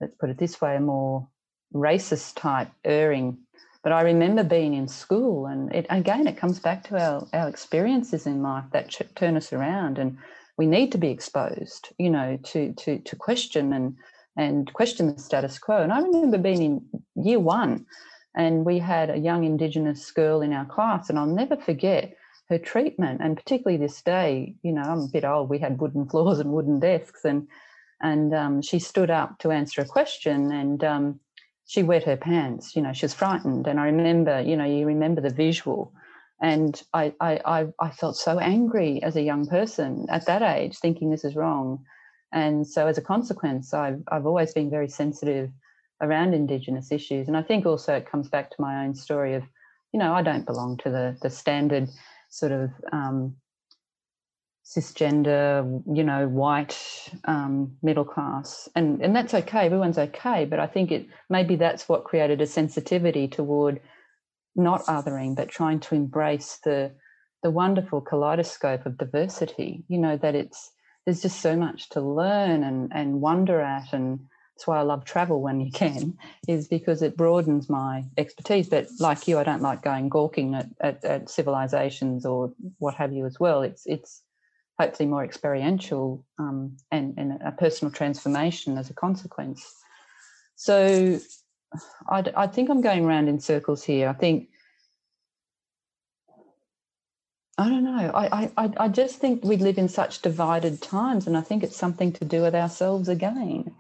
let's 0.01 0.15
put 0.15 0.31
it 0.31 0.39
this 0.39 0.61
way, 0.61 0.77
a 0.77 0.81
more 0.81 1.29
racist 1.75 2.37
type 2.37 2.69
erring. 2.85 3.39
But 3.85 3.93
I 3.93 4.01
remember 4.01 4.43
being 4.43 4.75
in 4.75 4.89
school, 4.89 5.47
and 5.47 5.73
it 5.73 5.87
again, 5.91 6.27
it 6.27 6.37
comes 6.37 6.59
back 6.59 6.83
to 6.85 6.99
our 6.99 7.27
our 7.33 7.49
experiences 7.49 8.27
in 8.27 8.43
life 8.43 8.65
that 8.73 8.89
ch- 8.89 9.03
turn 9.15 9.37
us 9.37 9.53
around, 9.53 9.99
and 9.99 10.19
we 10.57 10.67
need 10.67 10.91
to 10.93 10.99
be 10.99 11.11
exposed, 11.11 11.91
you 11.99 12.11
know, 12.11 12.39
to 12.45 12.73
to 12.73 12.99
to 12.99 13.17
question 13.17 13.73
and 13.73 13.97
and 14.37 14.73
question 14.73 15.15
the 15.15 15.21
status 15.21 15.59
quo. 15.61 15.83
And 15.83 15.93
I 15.93 16.01
remember 16.01 16.39
being 16.39 16.63
in 16.63 17.03
year 17.15 17.39
one 17.39 17.87
and 18.35 18.65
we 18.65 18.79
had 18.79 19.11
a 19.11 19.19
young 19.19 19.45
Indigenous 19.45 20.11
girl 20.11 20.43
in 20.43 20.53
our 20.53 20.65
class, 20.65 21.09
and 21.09 21.19
I'll 21.19 21.27
never 21.27 21.57
forget 21.57 22.17
her 22.49 22.59
treatment. 22.59 23.21
And 23.23 23.37
particularly 23.37 23.77
this 23.79 24.03
day, 24.03 24.55
you 24.63 24.73
know, 24.73 24.83
I'm 24.83 25.01
a 25.01 25.09
bit 25.09 25.25
old. 25.25 25.49
We 25.49 25.59
had 25.59 25.81
wooden 25.81 26.07
floors 26.11 26.41
and 26.41 26.53
wooden 26.53 26.81
desks, 26.81 27.25
and 27.25 27.49
and 28.01 28.35
um, 28.35 28.61
she 28.61 28.79
stood 28.79 29.11
up 29.11 29.39
to 29.39 29.51
answer 29.51 29.83
a 29.83 29.87
question, 29.87 30.51
and 30.53 30.83
um, 30.83 31.21
she 31.67 31.83
wet 31.83 32.05
her 32.05 32.17
pants. 32.17 32.77
You 32.77 32.83
know, 32.83 32.93
she 32.93 33.05
was 33.05 33.15
frightened. 33.15 33.67
And 33.67 33.81
I 33.81 33.87
remember, 33.87 34.41
you 34.41 34.57
know, 34.57 34.65
you 34.65 34.87
remember 34.87 35.21
the 35.21 35.31
visual. 35.31 35.93
And 36.41 36.81
I, 36.93 37.15
I, 37.21 37.67
I 37.79 37.91
felt 37.91 38.17
so 38.17 38.39
angry 38.39 39.03
as 39.03 39.17
a 39.17 39.23
young 39.23 39.47
person 39.47 40.07
at 40.11 40.27
that 40.27 40.43
age, 40.43 40.79
thinking 40.79 41.11
this 41.11 41.25
is 41.25 41.37
wrong. 41.37 41.85
And 42.33 42.67
so, 42.67 42.87
as 42.89 42.99
a 42.99 43.03
consequence, 43.03 43.73
I've, 43.73 44.03
I've 44.09 44.27
always 44.27 44.53
been 44.53 44.69
very 44.69 44.89
sensitive 44.89 45.51
around 46.01 46.35
Indigenous 46.35 46.91
issues. 46.91 47.29
And 47.29 47.37
I 47.37 47.43
think 47.43 47.65
also 47.65 47.95
it 47.95 48.11
comes 48.11 48.29
back 48.29 48.51
to 48.51 48.57
my 48.61 48.85
own 48.85 48.95
story 48.95 49.35
of, 49.35 49.45
you 49.93 50.01
know, 50.01 50.13
I 50.13 50.23
don't 50.23 50.45
belong 50.45 50.77
to 50.79 50.91
the 50.91 51.17
the 51.23 51.31
standard 51.31 51.89
sort 52.29 52.51
of 52.51 52.71
um, 52.93 53.37
cisgender, 54.65 55.83
you 55.95 56.05
know, 56.05 56.29
white 56.29 56.79
um, 57.27 57.77
middle 57.83 58.05
class, 58.05 58.69
and 58.75 59.03
and 59.03 59.15
that's 59.15 59.35
okay. 59.35 59.67
Everyone's 59.67 59.99
okay, 59.99 60.45
but 60.47 60.59
I 60.59 60.67
think 60.67 60.91
it 60.91 61.07
maybe 61.29 61.57
that's 61.57 61.89
what 61.89 62.05
created 62.05 62.41
a 62.41 62.47
sensitivity 62.47 63.29
toward 63.29 63.81
not 64.57 64.85
othering, 64.87 65.37
but 65.37 65.49
trying 65.49 65.81
to 65.81 65.95
embrace 65.95 66.59
the 66.65 66.93
the 67.43 67.51
wonderful 67.51 68.01
kaleidoscope 68.01 68.87
of 68.87 68.99
diversity. 68.99 69.85
You 69.89 69.99
know 69.99 70.17
that 70.17 70.35
it's 70.35 70.73
there's 71.05 71.23
just 71.23 71.41
so 71.41 71.57
much 71.57 71.91
to 71.91 72.01
learn 72.01 72.65
and 72.65 72.91
and 72.95 73.21
wonder 73.21 73.61
at 73.61 73.93
and 73.93 74.21
that's 74.57 74.69
why 74.69 74.79
I 74.79 74.83
love 74.83 75.05
travel 75.05 75.43
when 75.43 75.61
you 75.61 75.73
can, 75.73 76.17
is 76.49 76.69
because 76.69 77.03
it 77.03 77.17
broadens 77.17 77.69
my 77.69 78.05
expertise. 78.17 78.69
But 78.69 78.87
like 79.01 79.27
you, 79.27 79.39
I 79.39 79.43
don't 79.45 79.63
like 79.63 79.83
going 79.83 80.09
gawking 80.09 80.55
at, 80.55 80.69
at, 80.81 81.05
at 81.05 81.29
civilizations 81.29 82.25
or 82.25 82.53
what 82.79 82.95
have 82.95 83.13
you 83.13 83.27
as 83.27 83.41
well. 83.41 83.63
It's 83.63 83.83
it's 83.87 84.23
hopefully 84.79 85.09
more 85.09 85.25
experiential 85.25 86.25
um, 86.39 86.77
and, 86.91 87.15
and 87.17 87.41
a 87.45 87.53
personal 87.53 87.93
transformation 87.93 88.77
as 88.79 88.91
a 88.91 88.95
consequence. 88.95 89.65
So 90.57 91.21
I, 92.09 92.25
I 92.37 92.47
think 92.47 92.71
I'm 92.71 92.81
going 92.81 93.05
around 93.05 93.29
in 93.29 93.41
circles 93.41 93.85
here. 93.85 94.09
I 94.09 94.13
think 94.13 94.49
I 97.57 97.69
don't 97.69 97.85
know. 97.85 98.11
I, 98.13 98.51
I, 98.57 98.71
I 98.79 98.89
just 98.89 99.21
think 99.21 99.45
we 99.45 99.57
live 99.57 99.79
in 99.79 99.89
such 99.89 100.23
divided 100.23 100.83
times, 100.83 101.29
and 101.29 101.37
I 101.37 101.41
think 101.41 101.63
it's 101.63 101.77
something 101.77 102.13
to 102.15 102.25
do 102.25 102.43
with 102.43 102.55
ourselves 102.55 103.09
again 103.09 103.73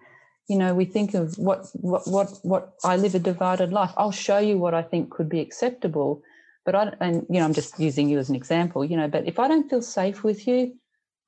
you 0.48 0.56
know 0.58 0.74
we 0.74 0.84
think 0.84 1.14
of 1.14 1.36
what 1.38 1.66
what 1.74 2.06
what 2.06 2.38
what 2.42 2.74
i 2.84 2.96
live 2.96 3.14
a 3.14 3.18
divided 3.18 3.72
life 3.72 3.92
i'll 3.96 4.12
show 4.12 4.38
you 4.38 4.58
what 4.58 4.74
i 4.74 4.82
think 4.82 5.10
could 5.10 5.28
be 5.28 5.40
acceptable 5.40 6.22
but 6.64 6.74
i 6.74 6.92
and 7.00 7.26
you 7.30 7.38
know 7.38 7.44
i'm 7.44 7.54
just 7.54 7.78
using 7.78 8.08
you 8.08 8.18
as 8.18 8.28
an 8.28 8.34
example 8.34 8.84
you 8.84 8.96
know 8.96 9.08
but 9.08 9.26
if 9.26 9.38
i 9.38 9.48
don't 9.48 9.70
feel 9.70 9.82
safe 9.82 10.22
with 10.22 10.46
you 10.46 10.74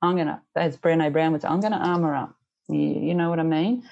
i'm 0.01 0.15
gonna 0.17 0.41
as 0.55 0.77
brene 0.77 1.11
brown 1.11 1.33
was 1.33 1.43
i'm 1.45 1.61
gonna 1.61 1.77
armor 1.77 2.15
up. 2.15 2.35
You, 2.69 2.79
you 2.79 3.13
know 3.15 3.29
what 3.29 3.39
i 3.39 3.43
mean? 3.43 3.83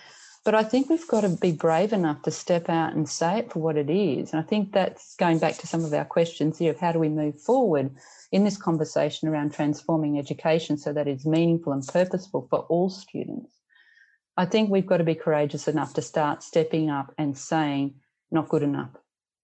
But 0.44 0.56
i 0.56 0.64
think 0.64 0.90
we've 0.90 1.08
got 1.08 1.22
to 1.22 1.30
be 1.30 1.52
brave 1.52 1.94
enough 1.94 2.22
to 2.24 2.32
step 2.32 2.70
out 2.70 2.94
and 2.94 3.08
say 3.10 3.40
it 3.40 3.52
for 3.52 3.60
what 3.60 3.78
it 3.78 3.90
is. 3.90 4.32
And 4.34 4.40
i 4.40 4.44
think 4.44 4.74
that's 4.74 5.16
going 5.16 5.40
back 5.40 5.58
to 5.58 5.68
some 5.68 5.84
of 5.86 5.94
our 5.94 6.06
questions 6.06 6.60
here 6.60 6.72
of 6.72 6.80
how 6.80 6.92
do 6.92 7.00
we 7.00 7.10
move 7.10 7.40
forward 7.42 7.96
in 8.32 8.44
this 8.44 8.58
conversation 8.58 9.30
around 9.30 9.54
transforming 9.54 10.20
education 10.20 10.78
so 10.78 10.92
that 10.94 11.08
it's 11.08 11.26
meaningful 11.26 11.74
and 11.74 11.88
purposeful 11.88 12.48
for 12.50 12.60
all 12.62 12.90
students. 12.90 13.56
I 14.38 14.46
think 14.46 14.70
we've 14.70 14.86
got 14.86 14.98
to 14.98 15.06
be 15.06 15.16
courageous 15.16 15.68
enough 15.70 15.94
to 15.94 16.02
start 16.02 16.44
stepping 16.44 16.90
up 16.90 17.14
and 17.18 17.38
saying, 17.38 17.96
not 18.32 18.50
good 18.50 18.64
enough. 18.64 18.90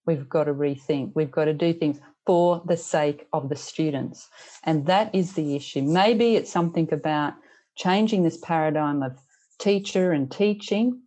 We've 0.05 0.27
got 0.27 0.45
to 0.45 0.53
rethink. 0.53 1.13
We've 1.15 1.31
got 1.31 1.45
to 1.45 1.53
do 1.53 1.73
things 1.73 1.99
for 2.25 2.61
the 2.65 2.77
sake 2.77 3.27
of 3.33 3.49
the 3.49 3.55
students. 3.55 4.29
And 4.63 4.85
that 4.85 5.13
is 5.13 5.33
the 5.33 5.55
issue. 5.55 5.81
Maybe 5.81 6.35
it's 6.35 6.51
something 6.51 6.91
about 6.93 7.33
changing 7.75 8.23
this 8.23 8.37
paradigm 8.37 9.01
of 9.01 9.17
teacher 9.59 10.11
and 10.11 10.31
teaching 10.31 11.01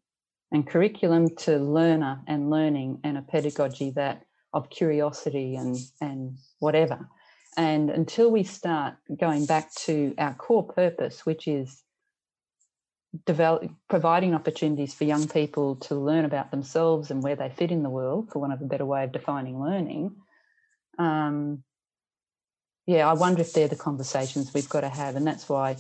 and 0.53 0.67
curriculum 0.67 1.35
to 1.37 1.59
learner 1.59 2.21
and 2.27 2.51
learning 2.51 3.01
and 3.05 3.19
a 3.19 3.23
pedagogy 3.23 3.91
that 3.91 4.25
of 4.53 4.71
curiosity 4.71 5.57
and, 5.57 5.77
and 6.01 6.37
whatever. 6.61 7.09
And 7.57 7.91
until 7.91 8.31
we 8.31 8.45
start 8.45 8.95
going 9.21 9.47
back 9.47 9.75
to 9.87 10.15
our 10.19 10.35
core 10.35 10.65
purpose, 10.65 11.27
which 11.27 11.47
is 11.47 11.83
develop, 13.27 13.71
providing 13.89 14.35
opportunities 14.35 14.95
for 14.95 15.05
young 15.05 15.29
people 15.29 15.77
to 15.77 15.95
learn 15.95 16.25
about 16.25 16.51
themselves 16.51 17.11
and 17.11 17.23
where 17.23 17.37
they 17.37 17.49
fit 17.51 17.71
in 17.71 17.83
the 17.83 17.91
world, 17.91 18.31
for 18.31 18.39
one 18.39 18.53
of 18.53 18.61
a 18.61 18.65
better 18.65 18.87
way 18.87 19.05
of 19.05 19.13
defining 19.13 19.61
learning. 19.61 20.15
Um, 20.99 21.63
yeah, 22.87 23.09
I 23.09 23.15
wonder 23.15 23.41
if 23.41 23.53
they're 23.53 23.69
the 23.69 23.77
conversations 23.77 24.53
we've 24.53 24.69
got 24.69 24.83
to 24.83 24.89
have, 24.89 25.17
and 25.17 25.27
that's 25.27 25.49
why 25.49 25.77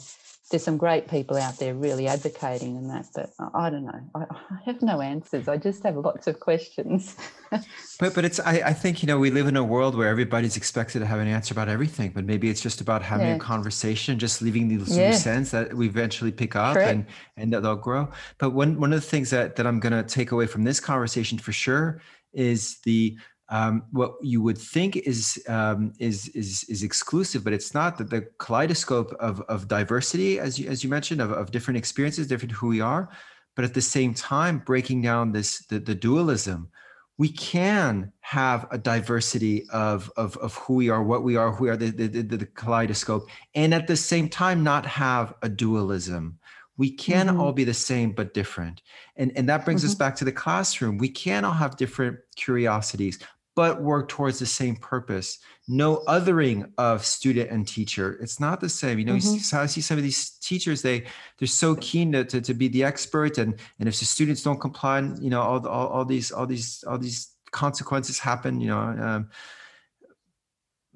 there's 0.51 0.63
some 0.63 0.77
great 0.77 1.09
people 1.09 1.39
out 1.39 1.59
there 1.59 1.75
really 1.75 2.07
advocating 2.07 2.77
in 2.77 2.89
that, 2.89 3.07
but 3.15 3.31
I, 3.55 3.71
don't 3.71 3.87
know. 3.87 4.01
I, 4.15 4.25
I, 4.31 4.59
have 4.67 4.83
no 4.83 5.01
answers. 5.01 5.49
I 5.49 5.57
just 5.57 5.83
have 5.85 5.97
lots 5.97 6.27
of 6.27 6.39
questions. 6.39 7.17
but 7.51 8.15
but 8.15 8.27
it's 8.27 8.39
I, 8.41 8.61
I 8.67 8.73
think 8.75 9.03
you 9.03 9.07
know 9.07 9.19
we 9.19 9.31
live 9.31 9.47
in 9.47 9.57
a 9.57 9.65
world 9.65 9.97
where 9.97 10.09
everybody's 10.09 10.59
expected 10.59 10.99
to 10.99 11.07
have 11.07 11.19
an 11.19 11.29
answer 11.29 11.55
about 11.55 11.71
everything, 11.71 12.13
but 12.15 12.27
maybe 12.27 12.51
it's 12.51 12.61
just 12.61 12.83
about 12.83 13.03
having 13.03 13.27
yeah. 13.27 13.37
a 13.37 13.39
conversation, 13.39 14.19
just 14.19 14.43
leaving 14.43 14.69
these 14.69 14.97
yeah. 14.97 15.09
loose 15.09 15.27
ends 15.27 15.51
that 15.53 15.73
we 15.73 15.87
eventually 15.87 16.31
pick 16.31 16.57
up 16.57 16.75
Correct. 16.75 16.91
and 16.91 17.07
and 17.39 17.53
that 17.55 17.63
they'll 17.63 17.75
grow. 17.77 18.11
But 18.37 18.51
one 18.51 18.79
one 18.79 18.93
of 18.93 19.01
the 19.01 19.07
things 19.07 19.31
that 19.31 19.57
that 19.57 19.67
I'm 19.67 19.81
going 19.81 19.95
to 19.95 20.03
take 20.03 20.31
away 20.31 20.47
from 20.47 20.65
this 20.65 20.79
conversation 20.79 21.39
for 21.39 21.53
sure 21.53 22.03
is 22.35 22.81
the 22.85 23.17
um, 23.55 23.85
what 23.93 24.17
you 24.21 24.43
would 24.43 24.59
think 24.59 24.97
is, 24.97 25.41
um, 25.49 25.93
is 26.01 26.27
is 26.31 26.65
is 26.69 26.83
exclusive, 26.83 27.45
but 27.45 27.53
it's 27.53 27.73
not. 27.73 27.99
That 27.99 28.11
the 28.11 28.23
kaleidoscope 28.39 29.15
of 29.21 29.41
of 29.43 29.69
diversity, 29.69 30.41
as 30.41 30.59
you 30.59 30.69
as 30.69 30.83
you 30.83 30.91
mentioned, 30.91 31.21
of, 31.21 31.31
of 31.31 31.53
different 31.53 31.79
experiences, 31.79 32.27
different 32.27 32.51
who 32.51 32.67
we 32.67 32.81
are, 32.81 33.09
but 33.55 33.65
at 33.65 33.73
the 33.73 33.81
same 33.81 34.13
time 34.13 34.59
breaking 34.59 35.03
down 35.03 35.31
this 35.31 35.65
the, 35.67 35.79
the 35.79 35.95
dualism. 35.95 36.69
We 37.17 37.29
can 37.29 38.13
have 38.23 38.67
a 38.73 38.79
diversity 38.79 39.69
of, 39.71 40.11
of 40.17 40.37
of 40.39 40.57
who 40.57 40.75
we 40.75 40.91
are, 40.91 41.05
what 41.05 41.23
we 41.23 41.37
are, 41.37 41.53
who 41.53 41.65
we 41.65 41.71
are, 41.71 41.77
the, 41.77 41.91
the, 41.91 42.09
the, 42.09 42.37
the 42.39 42.47
kaleidoscope, 42.47 43.29
and 43.55 43.73
at 43.73 43.87
the 43.87 43.97
same 43.97 44.29
time 44.29 44.65
not 44.65 44.85
have 44.85 45.33
a 45.43 45.49
dualism 45.49 46.41
we 46.77 46.91
can 46.91 47.29
mm-hmm. 47.29 47.41
all 47.41 47.53
be 47.53 47.65
the 47.65 47.75
same 47.75 48.13
but 48.13 48.35
different 48.35 48.83
and 49.17 49.33
and 49.37 49.49
that 49.49 49.65
brings 49.65 49.83
mm-hmm. 49.83 49.91
us 49.91 49.95
back 49.95 50.17
to 50.17 50.25
the 50.25 50.33
classroom 50.33 50.99
we 50.99 51.09
can 51.09 51.45
all 51.45 51.53
have 51.53 51.77
different 51.77 52.19
curiosities 52.37 53.19
but 53.57 53.81
work 53.81 54.09
towards 54.09 54.39
the 54.39 54.47
same 54.47 54.77
purpose. 54.77 55.39
No 55.69 55.99
othering 56.09 56.71
of 56.77 57.05
student 57.05 57.51
and 57.51 57.67
teacher. 57.67 58.19
It's 58.21 58.41
not 58.41 58.61
the 58.61 58.69
same. 58.69 58.99
You 58.99 59.05
know, 59.05 59.15
mm-hmm. 59.15 59.35
you 59.35 59.41
see, 59.41 59.57
I 59.57 59.67
see 59.67 59.81
some 59.81 59.97
of 59.97 60.03
these 60.03 60.31
teachers, 60.31 60.83
they 60.83 61.05
they're 61.39 61.49
so 61.49 61.77
keen 61.77 62.13
to, 62.13 62.25
to, 62.25 62.41
to, 62.41 62.55
be 62.55 62.69
the 62.69 62.85
expert. 62.85 63.39
And 63.39 63.55
and 63.79 63.89
if 63.89 63.99
the 63.99 64.05
students 64.05 64.43
don't 64.43 64.61
comply, 64.61 65.01
you 65.21 65.31
know, 65.31 65.41
all, 65.41 65.67
all, 65.67 65.87
all 65.89 66.05
these, 66.05 66.33
all 66.33 66.47
these, 66.47 66.85
all 66.87 66.99
these 66.99 67.33
consequences 67.51 68.19
happen, 68.19 68.61
you 68.61 68.69
know. 68.69 68.79
Um, 68.79 69.31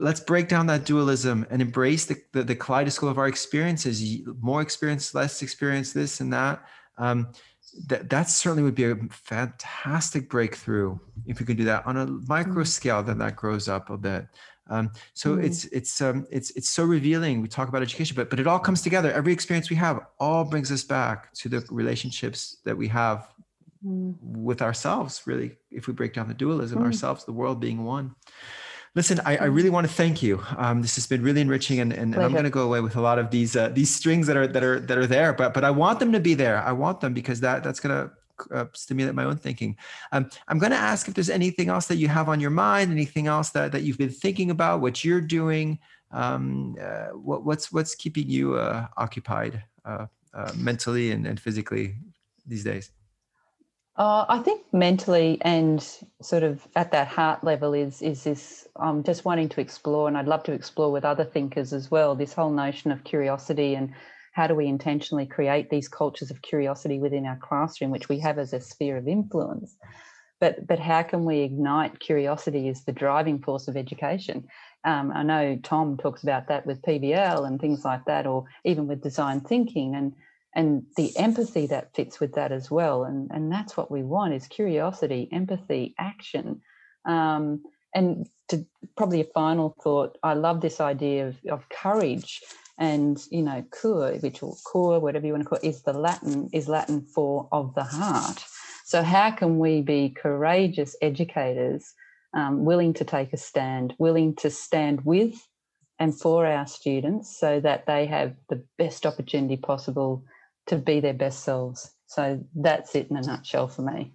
let's 0.01 0.21
break 0.21 0.49
down 0.49 0.67
that 0.67 0.85
dualism 0.85 1.47
and 1.51 1.61
embrace 1.61 2.07
the, 2.07 2.17
the, 2.33 2.45
the 2.45 2.55
kaleidoscope 2.55 3.11
of 3.11 3.19
our 3.19 3.27
experiences 3.27 4.21
more 4.41 4.63
experience 4.63 5.13
less 5.13 5.43
experience 5.43 5.93
this 5.93 6.21
and 6.21 6.33
that 6.33 6.63
um, 6.99 7.33
that 7.87 8.11
that 8.11 8.29
certainly 8.29 8.63
would 8.63 8.75
be 8.75 8.85
a 8.85 8.97
fantastic 9.11 10.29
breakthrough 10.29 10.99
if 11.27 11.41
we 11.41 11.47
could 11.47 11.57
do 11.57 11.65
that 11.65 11.87
on 11.87 11.97
a 11.97 12.07
micro 12.07 12.63
mm. 12.63 12.67
scale. 12.67 13.03
Then 13.03 13.19
that 13.19 13.37
grows 13.37 13.69
up 13.69 13.91
a 13.91 13.97
bit. 13.97 14.27
Um, 14.71 14.91
so 15.15 15.37
mm. 15.37 15.45
it's 15.45 15.65
it's 15.67 16.01
um, 16.03 16.27
it's 16.31 16.51
it's 16.51 16.69
so 16.69 16.85
revealing. 16.85 17.41
We 17.41 17.49
talk 17.49 17.69
about 17.69 17.83
education, 17.83 18.15
but 18.17 18.31
but 18.31 18.41
it 18.41 18.47
all 18.47 18.59
comes 18.59 18.83
together. 18.83 19.13
Every 19.13 19.33
experience 19.33 19.71
we 19.71 19.77
have 19.77 20.01
all 20.19 20.45
brings 20.45 20.71
us 20.71 20.85
back 20.85 21.33
to 21.35 21.49
the 21.49 21.65
relationships 21.71 22.59
that 22.65 22.77
we 22.77 22.89
have 22.89 23.29
mm. 23.85 24.15
with 24.21 24.63
ourselves. 24.63 25.23
Really, 25.27 25.57
if 25.71 25.87
we 25.87 25.93
break 25.93 26.13
down 26.13 26.29
the 26.29 26.35
dualism, 26.35 26.81
mm. 26.81 26.85
ourselves, 26.85 27.25
the 27.25 27.33
world 27.33 27.61
being 27.61 27.85
one. 27.85 28.15
Listen, 28.95 29.21
I, 29.25 29.35
I, 29.35 29.41
mm. 29.49 29.55
really 29.55 29.71
want 29.71 29.87
to 29.87 29.93
thank 29.93 30.23
you. 30.23 30.43
Um, 30.57 30.83
this 30.83 30.95
has 30.97 31.07
been 31.07 31.23
really 31.23 31.41
enriching, 31.41 31.81
and, 31.81 31.93
and, 31.93 32.15
and 32.15 32.23
I'm 32.23 32.33
going 32.33 32.45
to 32.45 32.51
go 32.51 32.65
away 32.65 32.81
with 32.81 32.97
a 32.97 33.01
lot 33.01 33.19
of 33.19 33.31
these 33.31 33.55
uh, 33.55 33.69
these 33.69 33.95
strings 33.95 34.27
that 34.27 34.37
are 34.37 34.47
that 34.47 34.65
are 34.65 34.81
that 34.81 34.99
are 34.99 35.07
there. 35.07 35.33
But 35.33 35.55
but 35.55 35.65
I 35.65 35.71
want 35.71 36.01
them 36.01 36.13
to 36.13 36.21
be 36.21 36.35
there. 36.35 36.59
I 36.63 36.73
want 36.73 37.01
them 37.01 37.15
because 37.15 37.41
that 37.41 37.63
that's 37.63 37.81
going 37.81 37.95
to 37.95 38.11
uh, 38.51 38.67
stimulate 38.73 39.15
my 39.15 39.25
own 39.25 39.37
thinking. 39.37 39.77
Um, 40.13 40.31
I'm 40.49 40.59
going 40.59 40.73
to 40.73 40.79
ask 40.79 41.09
if 41.09 41.15
there's 41.15 41.31
anything 41.31 41.69
else 41.69 41.87
that 41.87 41.97
you 41.97 42.09
have 42.09 42.29
on 42.29 42.41
your 42.41 42.51
mind, 42.51 42.91
anything 42.91 43.27
else 43.27 43.51
that, 43.51 43.73
that 43.73 43.83
you've 43.83 43.99
been 43.99 44.11
thinking 44.11 44.51
about, 44.51 44.81
what 44.81 45.05
you're 45.05 45.21
doing, 45.21 45.79
um, 46.11 46.77
uh, 46.81 47.09
what, 47.09 47.45
what's 47.45 47.71
what's 47.73 47.95
keeping 47.95 48.29
you 48.29 48.55
uh, 48.55 48.87
occupied 48.97 49.63
uh, 49.85 50.07
uh, 50.35 50.53
mentally 50.57 51.11
and, 51.11 51.27
and 51.27 51.39
physically 51.41 51.97
these 52.47 52.65
days. 52.65 52.91
Uh, 53.99 54.25
I 54.29 54.39
think 54.39 54.63
mentally 54.73 55.39
and 55.41 55.83
sort 56.23 56.45
of 56.45 56.69
at 56.77 56.93
that 56.93 57.09
heart 57.09 57.43
level 57.43 57.75
is 57.75 58.01
is 58.01 58.23
this 58.23 58.69
I'm 58.77 59.03
just 59.03 59.25
wanting 59.25 59.49
to 59.51 59.61
explore, 59.61 60.07
and 60.07 60.17
I'd 60.17 60.29
love 60.29 60.45
to 60.45 60.53
explore 60.53 60.93
with 60.93 61.05
other 61.05 61.25
thinkers 61.25 61.73
as 61.73 61.91
well. 61.91 62.15
This 62.15 62.33
whole 62.33 62.51
notion 62.51 62.93
of 62.93 63.03
curiosity 63.03 63.75
and 63.75 63.93
how 64.35 64.47
do 64.47 64.55
we 64.55 64.67
intentionally 64.67 65.27
create 65.27 65.69
these 65.69 65.89
cultures 65.89 66.31
of 66.31 66.43
curiosity 66.43 67.01
within 67.01 67.27
our 67.27 67.41
classroom, 67.43 67.91
which 67.91 68.09
we 68.09 68.21
have 68.21 68.39
as 68.39 68.53
a 68.53 68.61
sphere 68.61 68.97
of 68.97 69.09
influence? 69.09 69.77
But 70.39 70.65
but 70.69 70.79
how 70.79 71.03
can 71.03 71.25
we 71.25 71.41
ignite 71.41 71.99
curiosity 71.99 72.69
as 72.69 72.85
the 72.85 72.93
driving 72.93 73.41
force 73.41 73.67
of 73.67 73.77
education? 73.77 74.47
Um, 74.85 75.11
I 75.13 75.25
know 75.25 75.59
Thom 75.65 75.97
talks 75.97 76.23
about 76.23 76.47
that 76.47 76.65
with 76.67 76.83
PBL 76.83 77.45
and 77.45 77.61
things 77.61 77.85
like 77.85 78.05
that, 78.05 78.29
or 78.29 78.45
even 78.65 78.87
with 78.87 79.03
design 79.03 79.41
thinking 79.41 79.97
and 79.97 80.13
and 80.59 80.83
the 80.97 81.17
empathy 81.17 81.69
that 81.69 81.95
fits 81.95 82.19
with 82.19 82.35
that 82.35 82.51
as 82.51 82.69
well. 82.69 83.05
And 83.05 83.31
and 83.31 83.51
that's 83.51 83.77
what 83.77 83.93
we 83.93 84.03
want 84.03 84.35
is 84.35 84.49
curiosity, 84.49 85.29
empathy, 85.33 85.95
action. 85.99 86.61
Um, 87.05 87.63
and 87.95 88.27
to 88.49 88.67
probably 88.97 89.21
a 89.21 89.33
final 89.33 89.75
thought, 89.83 90.19
I 90.23 90.35
love 90.35 90.61
this 90.61 90.81
idea 90.81 91.29
of, 91.29 91.37
of 91.49 91.69
courage 91.69 92.43
and 92.77 93.19
you 93.31 93.43
know 93.43 93.65
cur 93.71 94.17
which 94.19 94.43
or 94.43 94.55
cor 94.65 95.01
whatever 95.01 95.27
you 95.27 95.33
want 95.33 95.43
to 95.43 95.49
call 95.49 95.59
it 95.59 95.67
is 95.67 95.83
the 95.83 95.93
latin 95.93 96.49
is 96.53 96.69
latin 96.69 97.01
for 97.13 97.49
of 97.51 97.75
the 97.75 97.83
heart 97.83 98.45
so 98.85 99.03
how 99.03 99.33
can 99.33 99.59
we 99.59 99.83
be 99.83 100.11
courageous 100.11 100.95
educators 101.03 101.93
um, 102.35 102.65
willing 102.65 102.95
to 102.95 103.05
take 103.05 103.33
a 103.33 103.37
stand 103.37 103.95
willing 103.99 104.33
to 104.37 104.49
stand 104.49 105.05
with 105.05 105.35
and 105.99 106.17
for 106.17 106.47
our 106.47 106.69
students 106.69 107.37
so 107.37 107.59
that 107.59 107.85
they 107.87 108.07
have 108.07 108.37
the 108.49 108.63
best 108.79 109.05
opportunity 109.05 109.57
possible 109.57 110.23
to 110.69 110.77
be 110.77 111.01
their 111.01 111.15
best 111.15 111.45
selves 111.45 111.93
so 112.07 112.41
that's 112.55 112.95
it 112.95 113.09
in 113.11 113.17
a 113.17 113.23
nutshell 113.23 113.69
for 113.69 113.83
me 113.83 114.13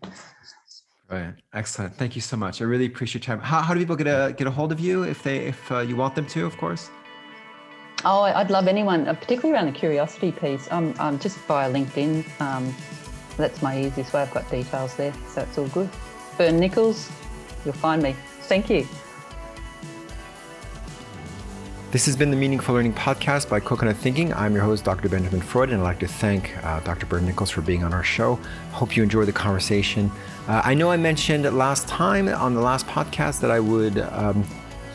Right. 1.11 1.35
Excellent. 1.53 1.93
Thank 1.95 2.15
you 2.15 2.21
so 2.21 2.35
much. 2.35 2.59
I 2.59 2.65
really 2.65 2.87
appreciate 2.87 3.27
your 3.27 3.35
time. 3.35 3.45
How, 3.45 3.61
how 3.61 3.75
do 3.75 3.79
people 3.79 3.95
get 3.95 4.07
a 4.07 4.33
get 4.33 4.47
a 4.47 4.51
hold 4.51 4.71
of 4.71 4.79
you 4.79 5.03
if 5.03 5.21
they 5.21 5.39
if 5.39 5.71
uh, 5.71 5.79
you 5.79 5.95
want 5.95 6.15
them 6.15 6.25
to, 6.27 6.45
of 6.45 6.57
course? 6.57 6.89
Oh, 8.05 8.23
I'd 8.23 8.49
love 8.49 8.67
anyone, 8.67 9.07
uh, 9.07 9.13
particularly 9.13 9.55
around 9.55 9.71
the 9.71 9.79
curiosity 9.79 10.31
piece. 10.31 10.67
I'm, 10.71 10.93
I'm 10.99 11.19
just 11.19 11.37
via 11.39 11.71
LinkedIn. 11.71 12.25
Um, 12.41 12.75
that's 13.37 13.61
my 13.61 13.79
easiest 13.79 14.13
way. 14.13 14.21
I've 14.21 14.33
got 14.33 14.49
details 14.51 14.95
there, 14.95 15.13
so 15.29 15.41
it's 15.41 15.57
all 15.57 15.67
good. 15.67 15.89
Bern 16.37 16.59
Nichols, 16.59 17.09
you'll 17.63 17.73
find 17.73 18.03
me. 18.03 18.15
Thank 18.41 18.69
you. 18.69 18.85
This 21.93 22.07
has 22.07 22.17
been 22.17 22.31
the 22.31 22.37
Meaningful 22.37 22.73
Learning 22.73 22.91
Podcast 22.91 23.49
by 23.49 23.59
Coconut 23.59 23.95
Thinking. 23.95 24.33
I'm 24.33 24.55
your 24.55 24.63
host, 24.63 24.83
Dr. 24.83 25.09
Benjamin 25.09 25.41
Freud, 25.41 25.69
and 25.69 25.79
I'd 25.79 25.83
like 25.83 25.99
to 25.99 26.07
thank 26.07 26.57
uh, 26.65 26.79
Dr. 26.79 27.05
Bern 27.05 27.23
Nichols 27.23 27.51
for 27.51 27.61
being 27.61 27.83
on 27.83 27.93
our 27.93 28.03
show. 28.03 28.39
Hope 28.71 28.97
you 28.97 29.03
enjoyed 29.03 29.27
the 29.27 29.31
conversation. 29.31 30.11
Uh, 30.47 30.59
I 30.65 30.73
know 30.73 30.89
I 30.89 30.97
mentioned 30.97 31.43
last 31.55 31.87
time 31.87 32.29
on 32.29 32.55
the 32.55 32.61
last 32.61 32.87
podcast 32.87 33.41
that 33.41 33.51
I 33.51 33.59
would 33.59 33.99
um, 33.99 34.43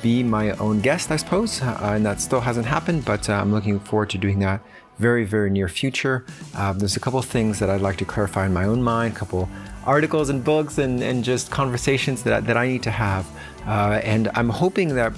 be 0.02 0.24
my 0.24 0.50
own 0.56 0.80
guest, 0.80 1.12
I 1.12 1.18
suppose, 1.18 1.62
uh, 1.62 1.78
and 1.82 2.04
that 2.04 2.20
still 2.20 2.40
hasn't 2.40 2.66
happened, 2.66 3.04
but 3.04 3.30
uh, 3.30 3.34
I'm 3.34 3.52
looking 3.52 3.78
forward 3.78 4.10
to 4.10 4.18
doing 4.18 4.40
that 4.40 4.60
very, 4.98 5.24
very 5.24 5.50
near 5.50 5.68
future. 5.68 6.26
Um, 6.56 6.80
there's 6.80 6.96
a 6.96 7.00
couple 7.00 7.22
things 7.22 7.60
that 7.60 7.70
I'd 7.70 7.80
like 7.80 7.98
to 7.98 8.04
clarify 8.06 8.44
in 8.44 8.52
my 8.52 8.64
own 8.64 8.82
mind, 8.82 9.14
a 9.14 9.16
couple 9.16 9.48
articles 9.86 10.30
and 10.30 10.42
books 10.42 10.78
and, 10.78 11.00
and 11.00 11.22
just 11.22 11.52
conversations 11.52 12.24
that, 12.24 12.44
that 12.46 12.56
I 12.56 12.66
need 12.66 12.82
to 12.82 12.90
have. 12.90 13.24
Uh, 13.68 14.00
and 14.02 14.32
I'm 14.34 14.48
hoping 14.48 14.96
that 14.96 15.12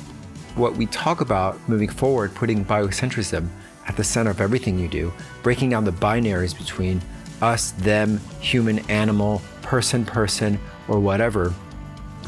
what 0.57 0.75
we 0.77 0.87
talk 0.87 1.21
about 1.21 1.59
moving 1.69 1.89
forward, 1.89 2.35
putting 2.35 2.65
biocentrism 2.65 3.49
at 3.87 3.97
the 3.97 4.05
center 4.05 4.31
of 4.31 4.41
everything 4.41 4.79
you 4.79 4.89
do, 4.89 5.13
breaking 5.43 5.71
down 5.71 5.85
the 5.85 5.93
binaries 5.93 6.57
between 6.57 7.01
us, 7.43 7.73
them, 7.73 8.19
human, 8.41 8.79
animal, 8.91 9.41
person, 9.63 10.05
person, 10.05 10.59
or 10.89 11.01
whatever, 11.01 11.55